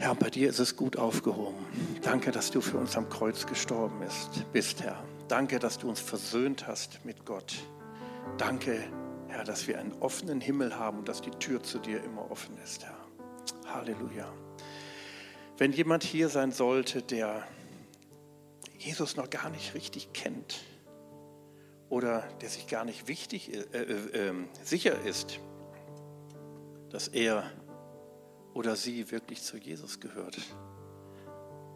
Herr, 0.00 0.14
bei 0.14 0.30
dir 0.30 0.48
ist 0.48 0.60
es 0.60 0.76
gut 0.76 0.96
aufgehoben. 0.96 1.66
Danke, 2.02 2.30
dass 2.30 2.52
du 2.52 2.60
für 2.60 2.78
uns 2.78 2.96
am 2.96 3.08
Kreuz 3.08 3.46
gestorben 3.46 4.00
bist, 4.52 4.82
Herr. 4.82 5.02
Danke, 5.26 5.58
dass 5.58 5.78
du 5.78 5.88
uns 5.88 5.98
versöhnt 5.98 6.68
hast 6.68 7.04
mit 7.04 7.26
Gott. 7.26 7.56
Danke, 8.36 8.84
Herr, 9.26 9.42
dass 9.42 9.66
wir 9.66 9.78
einen 9.78 9.92
offenen 10.00 10.40
Himmel 10.40 10.78
haben 10.78 10.98
und 10.98 11.08
dass 11.08 11.20
die 11.20 11.32
Tür 11.32 11.64
zu 11.64 11.80
dir 11.80 12.02
immer 12.04 12.30
offen 12.30 12.56
ist, 12.62 12.84
Herr. 12.84 12.96
Halleluja. 13.74 14.32
Wenn 15.56 15.72
jemand 15.72 16.04
hier 16.04 16.28
sein 16.28 16.52
sollte, 16.52 17.02
der 17.02 17.42
Jesus 18.78 19.16
noch 19.16 19.28
gar 19.28 19.50
nicht 19.50 19.74
richtig 19.74 20.12
kennt 20.12 20.60
oder 21.88 22.20
der 22.40 22.48
sich 22.48 22.68
gar 22.68 22.84
nicht 22.84 23.08
wichtig, 23.08 23.52
äh, 23.52 23.58
äh, 23.72 24.28
äh, 24.28 24.34
sicher 24.62 25.02
ist, 25.02 25.40
dass 26.90 27.08
er 27.08 27.50
oder 28.54 28.76
sie 28.76 29.10
wirklich 29.10 29.42
zu 29.42 29.56
Jesus 29.56 30.00
gehört, 30.00 30.38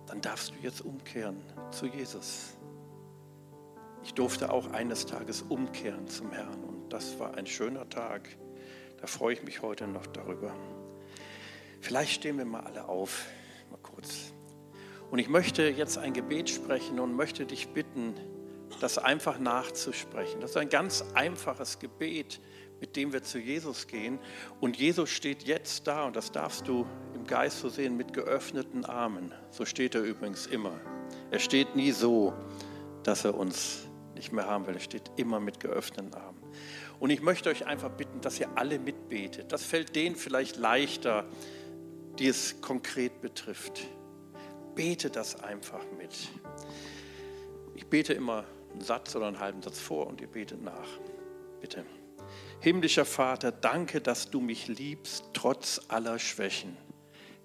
dann 0.07 0.20
darfst 0.20 0.51
du 0.51 0.55
jetzt 0.62 0.81
umkehren 0.81 1.43
zu 1.70 1.87
Jesus. 1.87 2.57
Ich 4.05 4.14
durfte 4.14 4.53
auch 4.53 4.73
eines 4.73 5.07
Tages 5.07 5.43
umkehren 5.43 6.09
zum 6.09 6.33
Herrn 6.33 6.64
und 6.64 6.93
das 6.93 7.18
war 7.18 7.35
ein 7.35 7.47
schöner 7.47 7.89
Tag. 7.89 8.29
Da 9.01 9.07
freue 9.07 9.35
ich 9.35 9.43
mich 9.43 9.62
heute 9.62 9.87
noch 9.87 10.07
darüber. 10.07 10.55
Vielleicht 11.81 12.12
stehen 12.12 12.39
wir 12.39 12.45
mal 12.45 12.61
alle 12.61 12.89
auf, 12.89 13.27
mal 13.70 13.79
kurz. 13.79 14.33
Und 15.11 15.18
ich 15.18 15.29
möchte 15.29 15.64
jetzt 15.64 15.99
ein 15.99 16.12
Gebet 16.12 16.49
sprechen 16.51 16.99
und 16.99 17.14
möchte 17.14 17.45
dich 17.45 17.68
bitten, 17.68 18.14
das 18.81 18.99
einfach 18.99 19.39
nachzusprechen. 19.39 20.41
Das 20.41 20.51
ist 20.51 20.57
ein 20.57 20.68
ganz 20.68 21.05
einfaches 21.14 21.79
Gebet, 21.79 22.41
mit 22.83 22.97
dem 22.97 23.12
wir 23.12 23.22
zu 23.22 23.39
Jesus 23.39 23.87
gehen. 23.87 24.18
Und 24.61 24.76
Jesus 24.76 25.09
steht 25.09 25.45
jetzt 25.45 25.87
da, 25.87 26.05
und 26.05 26.16
das 26.16 26.33
darfst 26.33 26.66
du 26.66 26.85
im 27.14 27.24
Geist 27.24 27.61
so 27.61 27.68
sehen, 27.68 27.97
mit 27.97 28.12
geöffneten 28.12 28.85
Armen. 28.85 29.33
So 29.51 29.64
steht 29.64 29.95
er 29.95 30.03
übrigens 30.03 30.47
immer. 30.47 30.80
Er 31.30 31.39
steht 31.39 31.76
nie 31.76 31.93
so, 31.93 32.35
dass 33.05 33.24
er 33.24 33.37
uns 33.39 33.87
nicht 34.16 34.33
mehr 34.33 34.47
haben 34.49 34.66
will. 34.66 34.74
Er 34.74 34.80
steht 34.80 35.12
immer 35.14 35.39
mit 35.39 35.61
geöffneten 35.61 36.12
Armen. 36.14 36.43
Und 36.99 37.11
ich 37.11 37.22
möchte 37.22 37.51
euch 37.51 37.66
einfach 37.66 37.91
bitten, 37.91 38.20
dass 38.20 38.41
ihr 38.41 38.49
alle 38.57 38.80
mitbetet. 38.80 39.53
Das 39.53 39.62
fällt 39.62 39.95
denen 39.95 40.16
vielleicht 40.16 40.57
leichter, 40.57 41.24
die 42.18 42.26
es 42.26 42.61
konkret 42.62 43.20
betrifft. 43.20 43.87
Bete 44.74 45.09
das 45.09 45.41
einfach 45.41 45.85
mit. 45.99 46.30
Ich 47.76 47.87
bete 47.87 48.12
immer 48.12 48.45
einen 48.72 48.80
Satz 48.80 49.14
oder 49.14 49.28
einen 49.28 49.39
halben 49.39 49.62
Satz 49.62 49.78
vor 49.78 50.09
und 50.09 50.20
ihr 50.20 50.26
betet 50.26 50.62
nach. 50.62 50.89
Bitte. 51.61 51.85
Himmlischer 52.63 53.05
Vater, 53.05 53.51
danke, 53.51 54.01
dass 54.01 54.31
du 54.31 54.41
mich 54.41 54.69
liebst, 54.69 55.25
trotz 55.33 55.81
aller 55.89 56.21
Schwächen. 56.21 56.77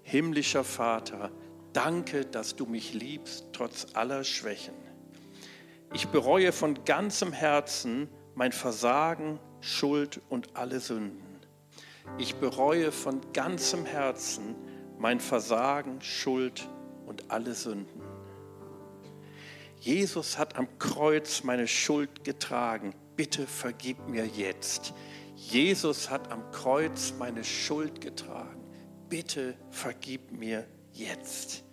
Himmlischer 0.04 0.62
Vater, 0.62 1.32
danke, 1.72 2.24
dass 2.24 2.54
du 2.54 2.66
mich 2.66 2.94
liebst, 2.94 3.46
trotz 3.52 3.88
aller 3.94 4.22
Schwächen. 4.22 4.74
Ich 5.92 6.06
bereue 6.06 6.52
von 6.52 6.84
ganzem 6.84 7.32
Herzen 7.32 8.08
mein 8.36 8.52
Versagen, 8.52 9.40
Schuld 9.60 10.20
und 10.28 10.56
alle 10.56 10.78
Sünden. 10.78 11.40
Ich 12.18 12.36
bereue 12.36 12.92
von 12.92 13.20
ganzem 13.32 13.86
Herzen 13.86 14.54
mein 14.98 15.18
Versagen, 15.18 16.00
Schuld 16.00 16.68
und 17.06 17.28
alle 17.32 17.54
Sünden. 17.54 18.02
Jesus 19.80 20.38
hat 20.38 20.54
am 20.54 20.78
Kreuz 20.78 21.42
meine 21.42 21.66
Schuld 21.66 22.22
getragen. 22.22 22.94
Bitte 23.18 23.48
vergib 23.48 24.08
mir 24.08 24.24
jetzt. 24.24 24.94
Jesus 25.34 26.08
hat 26.08 26.30
am 26.30 26.52
Kreuz 26.52 27.14
meine 27.18 27.42
Schuld 27.42 28.00
getragen. 28.00 28.64
Bitte 29.08 29.56
vergib 29.72 30.30
mir 30.30 30.64
jetzt. 30.92 31.64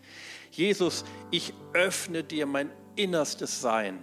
Jesus, 0.49 1.05
ich 1.29 1.53
öffne 1.73 2.23
dir 2.23 2.47
mein 2.47 2.71
innerstes 2.95 3.61
Sein. 3.61 3.99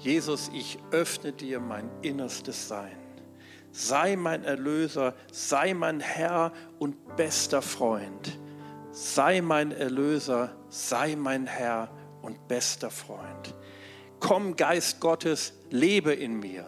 Jesus, 0.00 0.50
ich 0.52 0.78
öffne 0.90 1.32
dir 1.32 1.60
mein 1.60 1.88
innerstes 2.02 2.68
Sein. 2.68 2.98
Sei 3.72 4.14
mein 4.14 4.44
Erlöser, 4.44 5.14
sei 5.32 5.72
mein 5.72 6.00
Herr 6.00 6.52
und 6.78 7.16
bester 7.16 7.62
Freund. 7.62 8.38
Sei 8.92 9.40
mein 9.40 9.72
Erlöser, 9.72 10.54
sei 10.68 11.16
mein 11.16 11.46
Herr 11.46 11.88
und 12.20 12.48
bester 12.48 12.90
Freund. 12.90 13.54
Komm, 14.20 14.56
Geist 14.56 15.00
Gottes, 15.00 15.52
lebe 15.74 16.12
in 16.12 16.38
mir. 16.38 16.64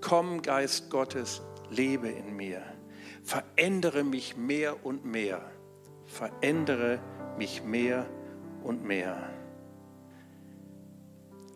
Komm, 0.00 0.40
Geist 0.40 0.88
Gottes, 0.88 1.42
lebe 1.68 2.08
in 2.08 2.34
mir. 2.34 2.62
Verändere 3.22 4.04
mich 4.04 4.38
mehr 4.38 4.86
und 4.86 5.04
mehr. 5.04 5.42
Verändere 6.06 6.98
mich 7.36 7.62
mehr 7.62 8.06
und 8.64 8.84
mehr. 8.84 9.28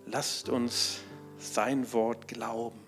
Lasst 0.05 0.51
uns 0.51 1.01
sein 1.39 1.91
Wort 1.95 2.29
glauben 2.29 2.79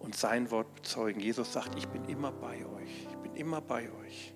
und 0.00 0.16
sein 0.16 0.50
Wort 0.50 0.74
bezeugen. 0.74 1.20
Jesus 1.20 1.52
sagt, 1.52 1.78
ich 1.78 1.86
bin 1.86 2.06
immer 2.06 2.32
bei 2.32 2.66
euch. 2.66 3.06
Ich 3.08 3.16
bin 3.18 3.36
immer 3.36 3.60
bei 3.60 3.88
euch. 4.04 4.34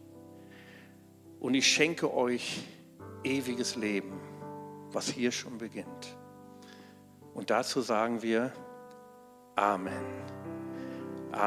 Und 1.40 1.54
ich 1.54 1.66
schenke 1.66 2.14
euch 2.14 2.62
ewiges 3.24 3.74
Leben, 3.74 4.20
was 4.92 5.08
hier 5.08 5.32
schon 5.32 5.58
beginnt. 5.58 6.16
Und 7.34 7.50
dazu 7.50 7.80
sagen 7.80 8.22
wir 8.22 8.52
Amen. 9.56 9.92
Amen. 9.94 11.42